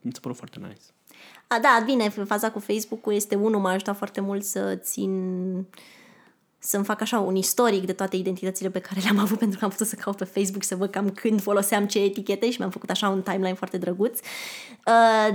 mi 0.00 0.12
s-a 0.12 0.18
părut 0.22 0.36
foarte 0.36 0.58
nice. 0.58 0.80
A, 1.46 1.58
da, 1.62 1.82
bine, 1.84 2.08
faza 2.08 2.50
cu 2.50 2.58
Facebook-ul 2.58 3.12
este 3.12 3.34
unul, 3.34 3.60
m-a 3.60 3.70
ajutat 3.70 3.96
foarte 3.96 4.20
mult 4.20 4.44
să 4.44 4.76
țin 4.76 5.10
să-mi 6.64 6.84
fac 6.84 7.00
așa 7.00 7.18
un 7.18 7.36
istoric 7.36 7.86
de 7.86 7.92
toate 7.92 8.16
identitățile 8.16 8.70
pe 8.70 8.78
care 8.78 9.00
le-am 9.00 9.18
avut 9.18 9.38
pentru 9.38 9.58
că 9.58 9.64
am 9.64 9.70
putut 9.70 9.86
să 9.86 9.94
caut 9.94 10.16
pe 10.16 10.24
Facebook 10.24 10.62
să 10.62 10.76
văd 10.76 10.90
cam 10.90 11.10
când 11.10 11.42
foloseam 11.42 11.86
ce 11.86 11.98
etichete 11.98 12.50
și 12.50 12.58
mi-am 12.58 12.70
făcut 12.70 12.90
așa 12.90 13.08
un 13.08 13.22
timeline 13.22 13.54
foarte 13.54 13.78
drăguț. 13.78 14.18
Uh, 14.86 15.34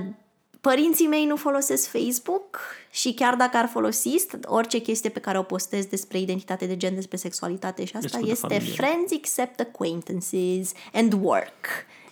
Părinții 0.61 1.07
mei 1.07 1.25
nu 1.25 1.35
folosesc 1.35 1.89
Facebook 1.89 2.59
și 2.91 3.13
chiar 3.13 3.35
dacă 3.35 3.57
ar 3.57 3.67
folosi, 3.67 4.25
orice 4.43 4.77
chestie 4.79 5.09
pe 5.09 5.19
care 5.19 5.37
o 5.37 5.43
postez 5.43 5.85
despre 5.85 6.19
identitate 6.19 6.65
de 6.65 6.77
gen, 6.77 6.95
despre 6.95 7.17
sexualitate 7.17 7.85
și 7.85 7.95
asta 7.95 8.07
Discută 8.07 8.31
este 8.31 8.47
familie. 8.47 8.73
friends 8.73 9.11
except 9.11 9.59
acquaintances 9.59 10.71
and 10.93 11.13
work, 11.21 11.65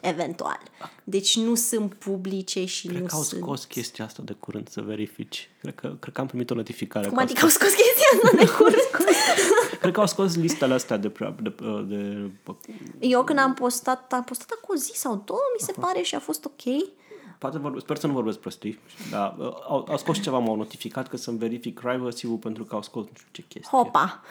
eventual. 0.08 0.60
Deci 1.03 1.38
nu 1.38 1.56
sunt 1.56 1.93
publice 1.93 2.66
și 2.66 2.88
Cred 2.88 2.99
nu 3.01 3.06
că 3.06 3.16
au 3.16 3.22
sunt... 3.22 3.41
scos 3.41 3.64
chestia 3.64 4.06
asta 4.06 4.22
de 4.26 4.34
curând 4.34 4.70
să 4.70 4.82
verifici. 4.82 5.49
Cred 5.62 5.76
că, 5.76 5.95
cred 5.99 6.14
că 6.14 6.22
am 6.22 6.28
primit 6.28 6.49
o 6.49 6.56
notificare. 6.56 7.06
Cum 7.08 7.16
că 7.16 7.22
au 7.22 7.26
adică 7.26 7.43
au 7.43 7.49
scos 7.49 7.70
chestia 7.70 8.08
asta 8.14 8.38
de 8.38 8.51
curând? 8.58 8.89
Cred 9.82 9.93
că 9.93 9.99
au 9.99 10.08
scos 10.08 10.36
listele 10.36 10.74
astea 10.74 10.97
de, 10.97 11.10
pre- 11.10 11.36
de, 11.41 11.53
de, 11.88 11.95
de 12.43 13.08
Eu 13.08 13.24
când 13.24 13.39
am 13.39 13.53
postat, 13.53 14.14
am 14.14 14.24
postat 14.24 14.49
acum 14.51 14.76
o 14.76 14.78
zi 14.78 14.91
sau 14.95 15.22
două, 15.26 15.39
mi 15.60 15.66
se 15.66 15.72
pare, 15.80 16.01
și 16.01 16.16
a 16.16 16.20
fost 16.20 16.45
ok. 16.45 16.64
Poate 17.38 17.58
vorbe, 17.58 17.80
sper 17.80 17.98
să 17.98 18.08
nu 18.08 18.14
vorbesc 18.14 18.38
prostii, 18.38 18.80
dar 19.12 19.36
uh, 19.38 19.46
au, 19.46 19.88
au 19.90 19.98
scos 19.98 20.22
ceva, 20.22 20.38
m-au 20.38 20.56
notificat 20.56 21.08
că 21.08 21.18
să-mi 21.18 21.38
verific 21.38 21.80
privacy-ul 21.80 22.38
pentru 22.38 22.64
că 22.64 22.76
au 22.76 22.82
scos 22.82 23.04
nu 23.04 23.12
știu 23.14 23.28
ce 23.32 23.44
chestie. 23.48 23.78
Hopa! 23.78 24.22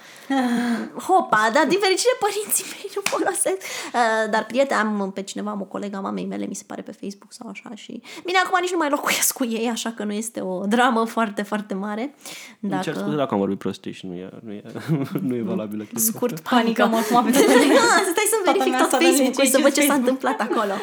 Hopa! 1.08 1.50
Dar 1.52 1.66
din 1.68 1.78
fericire 1.78 2.14
părinții 2.20 2.64
mei 2.72 2.90
nu 2.94 3.02
folosesc. 3.04 3.56
Uh, 3.94 4.30
dar 4.30 4.44
prieten, 4.46 4.76
am 4.76 5.10
pe 5.14 5.22
cineva, 5.22 5.50
am 5.50 5.60
o 5.60 5.64
colegă 5.64 5.96
a 5.96 6.00
mamei 6.00 6.24
mele, 6.26 6.46
mi 6.46 6.54
se 6.54 6.64
pare 6.66 6.82
pe 6.82 6.92
Facebook 6.92 7.32
sau 7.32 7.48
așa 7.48 7.70
și... 7.74 8.02
Bine, 8.24 8.38
acum 8.44 8.58
nici 8.60 8.70
nu 8.70 8.78
mai 8.78 8.90
locuiesc 8.90 9.32
cu 9.36 9.44
ei, 9.44 9.68
așa 9.68 9.90
că 9.96 10.04
nu 10.04 10.12
este 10.12 10.40
o 10.40 10.66
dramă 10.66 11.04
foarte, 11.04 11.42
foarte 11.42 11.74
mare. 11.74 12.14
Îmi 12.60 12.72
cer 12.72 12.92
scuze 12.92 13.04
Dacă... 13.04 13.16
dacă 13.16 13.34
am 13.34 13.40
vorbit 13.40 13.58
prostii 13.58 13.92
și 13.92 14.06
nu 14.06 14.14
e, 14.14 14.30
nu 14.44 14.52
e, 14.52 14.62
nu 15.28 15.34
e 15.34 15.42
valabilă 15.42 15.82
chestia. 15.84 16.12
Scurt 16.14 16.40
Panică 16.40 16.82
panică. 16.82 17.10
mă 17.12 17.16
acum 17.18 17.32
pe 17.32 17.38
toată 17.38 17.52
Ah, 17.52 18.00
Stai 18.12 18.26
să 18.32 18.36
Toată 18.44 18.58
verific 18.58 18.74
viața 18.76 18.96
tot 18.96 18.98
de 18.98 19.04
Facebook-ul, 19.04 19.42
lege 19.42 19.50
să 19.50 19.58
văd 19.62 19.72
și 19.72 19.78
ce 19.78 19.80
s-a 19.80 19.86
Facebook. 19.86 20.08
întâmplat 20.08 20.40
acolo. 20.40 20.74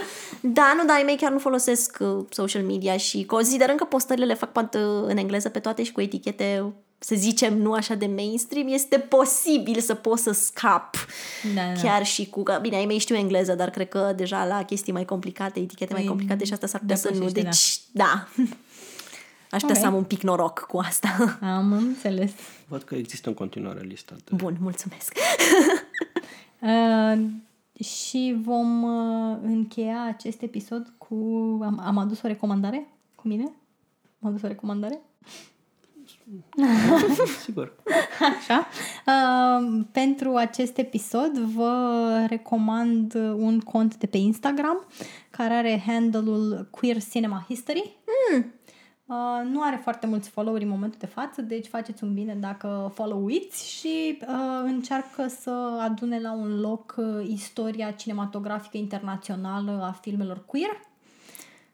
Da, 0.41 0.73
nu, 0.77 0.85
da, 0.85 0.93
ai 0.93 1.03
mei 1.05 1.17
chiar 1.17 1.31
nu 1.31 1.39
folosesc 1.39 1.97
uh, 1.99 2.10
social 2.29 2.63
media 2.63 2.97
și 2.97 3.25
considerând 3.25 3.77
că 3.77 3.85
postările 3.85 4.25
le 4.25 4.33
fac 4.33 4.51
poate 4.51 4.77
în 5.05 5.17
engleză 5.17 5.49
pe 5.49 5.59
toate 5.59 5.83
și 5.83 5.91
cu 5.91 6.01
etichete 6.01 6.73
să 7.03 7.15
zicem, 7.15 7.57
nu 7.57 7.73
așa 7.73 7.95
de 7.95 8.05
mainstream, 8.05 8.67
este 8.67 8.97
posibil 8.97 9.79
să 9.79 9.93
poți 9.93 10.23
să 10.23 10.31
scap 10.31 10.95
Da, 11.55 11.61
da. 11.73 11.81
chiar 11.81 12.05
și 12.05 12.25
cu... 12.29 12.43
Că, 12.43 12.57
bine, 12.61 12.75
ai 12.75 12.85
mei 12.85 12.97
știu 12.97 13.15
engleză, 13.15 13.53
dar 13.55 13.69
cred 13.69 13.89
că 13.89 14.13
deja 14.15 14.45
la 14.45 14.63
chestii 14.63 14.93
mai 14.93 15.05
complicate, 15.05 15.59
etichete 15.59 15.91
mai 15.93 16.01
Păi, 16.01 16.09
complicate 16.09 16.45
și 16.45 16.53
asta 16.53 16.67
s-ar 16.67 16.79
putea 16.79 16.95
să 16.95 17.09
nu. 17.13 17.13
depășește, 17.17 17.41
Deci, 17.41 17.79
da. 17.91 18.27
Aș 19.51 19.61
putea 19.61 19.75
Ok. 19.75 19.81
să 19.81 19.85
am 19.85 19.93
un 19.95 20.03
pic 20.03 20.21
noroc 20.21 20.59
cu 20.59 20.77
asta. 20.77 21.37
Am 21.41 21.71
înțeles. 21.71 22.31
Văd 22.67 22.83
că 22.83 22.95
există 22.95 23.29
în 23.29 23.35
continuare 23.35 23.81
lista. 23.87 24.15
De... 24.23 24.35
Bun, 24.35 24.57
mulțumesc. 24.59 25.13
Uh, 26.59 27.19
și 27.83 28.37
vom 28.41 28.83
uh, 28.83 29.37
încheia 29.43 30.03
acest 30.03 30.41
episod 30.41 30.93
cu... 30.97 31.15
Am, 31.63 31.79
am 31.83 31.97
adus 31.97 32.21
o 32.21 32.27
recomandare 32.27 32.87
cu 33.15 33.27
mine? 33.27 33.43
Am 34.21 34.29
adus 34.29 34.41
o 34.41 34.47
recomandare? 34.47 35.01
Sigur. 37.43 37.75
Așa. 38.19 38.67
Uh, 39.05 39.85
pentru 39.91 40.35
acest 40.35 40.77
episod 40.77 41.37
vă 41.37 42.25
recomand 42.29 43.13
un 43.35 43.59
cont 43.59 43.97
de 43.97 44.05
pe 44.05 44.17
Instagram 44.17 44.87
care 45.29 45.53
are 45.53 45.83
handle-ul 45.85 46.67
Queer 46.69 47.03
Cinema 47.03 47.45
History. 47.47 47.95
Mm. 48.33 48.45
Uh, 49.11 49.49
nu 49.49 49.61
are 49.61 49.79
foarte 49.83 50.07
mulți 50.07 50.29
followeri 50.29 50.63
în 50.63 50.69
momentul 50.69 50.99
de 50.99 51.05
față, 51.05 51.41
deci 51.41 51.67
faceți 51.67 52.03
un 52.03 52.13
bine 52.13 52.33
dacă 52.39 52.91
followiți 52.93 53.69
și 53.69 54.17
uh, 54.21 54.61
încearcă 54.63 55.27
să 55.27 55.79
adune 55.81 56.19
la 56.19 56.31
un 56.31 56.59
loc 56.59 56.95
uh, 56.97 57.27
istoria 57.27 57.91
cinematografică 57.91 58.77
internațională 58.77 59.81
a 59.83 59.91
filmelor 59.91 60.45
queer 60.45 60.79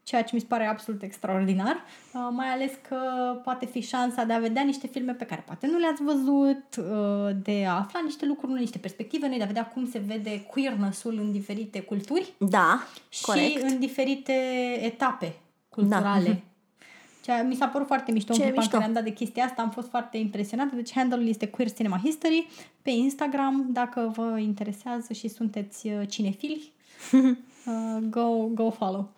ceea 0.04 0.24
ce 0.24 0.30
mi 0.34 0.40
se 0.40 0.46
pare 0.50 0.66
absolut 0.66 1.02
extraordinar, 1.02 1.76
uh, 1.76 2.28
mai 2.32 2.48
ales 2.48 2.72
că 2.88 2.98
poate 3.44 3.66
fi 3.66 3.82
șansa 3.82 4.24
de 4.24 4.34
a 4.34 4.40
vedea 4.40 4.64
niște 4.64 4.88
filme 4.88 5.14
pe 5.14 5.26
care 5.26 5.44
poate 5.46 5.68
nu 5.68 5.78
le-ați 5.78 6.04
văzut, 6.04 6.64
uh, 6.78 7.36
de 7.44 7.66
a 7.66 7.78
afla 7.78 8.00
niște 8.04 8.26
lucruri, 8.26 8.52
noi, 8.52 8.62
niște 8.62 8.78
perspective 8.78 9.28
noi, 9.28 9.38
de 9.38 9.44
a 9.44 9.48
vedea 9.48 9.68
cum 9.68 9.90
se 9.90 10.00
vede 10.00 10.42
queerness-ul 10.42 11.18
în 11.18 11.32
diferite 11.32 11.82
culturi 11.82 12.34
Da, 12.38 12.84
și 13.10 13.24
corect. 13.24 13.62
în 13.62 13.80
diferite 13.80 14.34
etape 14.82 15.36
culturale. 15.70 16.44
Ceea, 17.28 17.44
mi 17.44 17.56
s-a 17.56 17.68
părut 17.68 17.88
foarte 17.88 18.12
mișto 18.12 18.34
Ce 18.34 18.40
în 18.40 18.46
clipa 18.46 18.62
în 18.62 18.64
mișto. 18.64 18.78
care 18.78 18.88
am 18.88 18.94
dat 18.94 19.04
de 19.04 19.14
chestia 19.14 19.44
asta, 19.44 19.62
am 19.62 19.70
fost 19.70 19.90
foarte 19.90 20.18
impresionată. 20.18 20.76
Deci 20.76 20.94
handle-ul 20.94 21.28
este 21.28 21.48
Queer 21.48 21.72
Cinema 21.72 22.00
History 22.04 22.48
pe 22.82 22.90
Instagram, 22.90 23.68
dacă 23.72 24.12
vă 24.16 24.38
interesează 24.40 25.14
și 25.14 25.28
sunteți 25.28 25.88
uh, 25.88 26.02
cinefili, 26.10 26.72
uh, 27.12 28.04
go, 28.10 28.48
go 28.54 28.70
follow. 28.70 29.10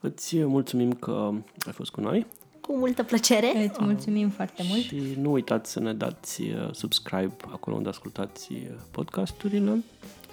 Îți 0.00 0.38
mulțumim 0.38 0.92
că 0.92 1.30
ai 1.66 1.72
fost 1.72 1.90
cu 1.90 2.00
noi 2.00 2.26
Cu 2.60 2.76
multă 2.76 3.02
plăcere. 3.02 3.66
Îți 3.68 3.82
mulțumim 3.82 4.28
foarte 4.28 4.62
mult. 4.68 4.80
și 4.80 5.16
nu 5.20 5.32
uitați 5.32 5.70
să 5.70 5.80
ne 5.80 5.92
dați 5.92 6.42
uh, 6.42 6.72
subscribe 6.72 7.34
acolo 7.52 7.76
unde 7.76 7.88
ascultați 7.88 8.52
uh, 8.52 8.58
podcasturile 8.90 9.82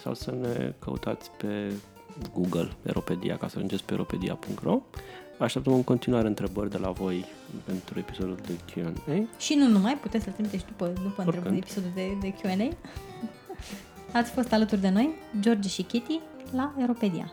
sau 0.01 0.13
să 0.13 0.31
ne 0.31 0.73
căutați 0.79 1.31
pe 1.31 1.73
Google 2.33 2.71
Eropedia 2.83 3.37
ca 3.37 3.47
să 3.47 3.53
ajungeți 3.55 3.83
pe 3.83 3.93
eropedia.ro 3.93 4.81
Așteptăm 5.37 5.73
în 5.73 5.83
continuare 5.83 6.27
întrebări 6.27 6.69
de 6.69 6.77
la 6.77 6.91
voi 6.91 7.25
pentru 7.65 7.99
episodul 7.99 8.37
de 8.47 8.53
Q&A. 8.53 9.27
Și 9.39 9.53
nu 9.53 9.67
numai, 9.67 9.97
puteți 9.97 10.23
să 10.23 10.29
trimiteți 10.29 10.65
după, 10.65 10.85
după 10.85 11.01
Oricând. 11.03 11.27
întrebări 11.27 11.57
episodul 11.57 11.91
de, 11.93 12.17
de 12.21 12.33
Q&A. 12.33 12.75
Ați 14.17 14.31
fost 14.31 14.53
alături 14.53 14.81
de 14.81 14.89
noi, 14.89 15.09
George 15.39 15.69
și 15.69 15.81
Kitty, 15.81 16.19
la 16.51 16.73
Europedia. 16.79 17.31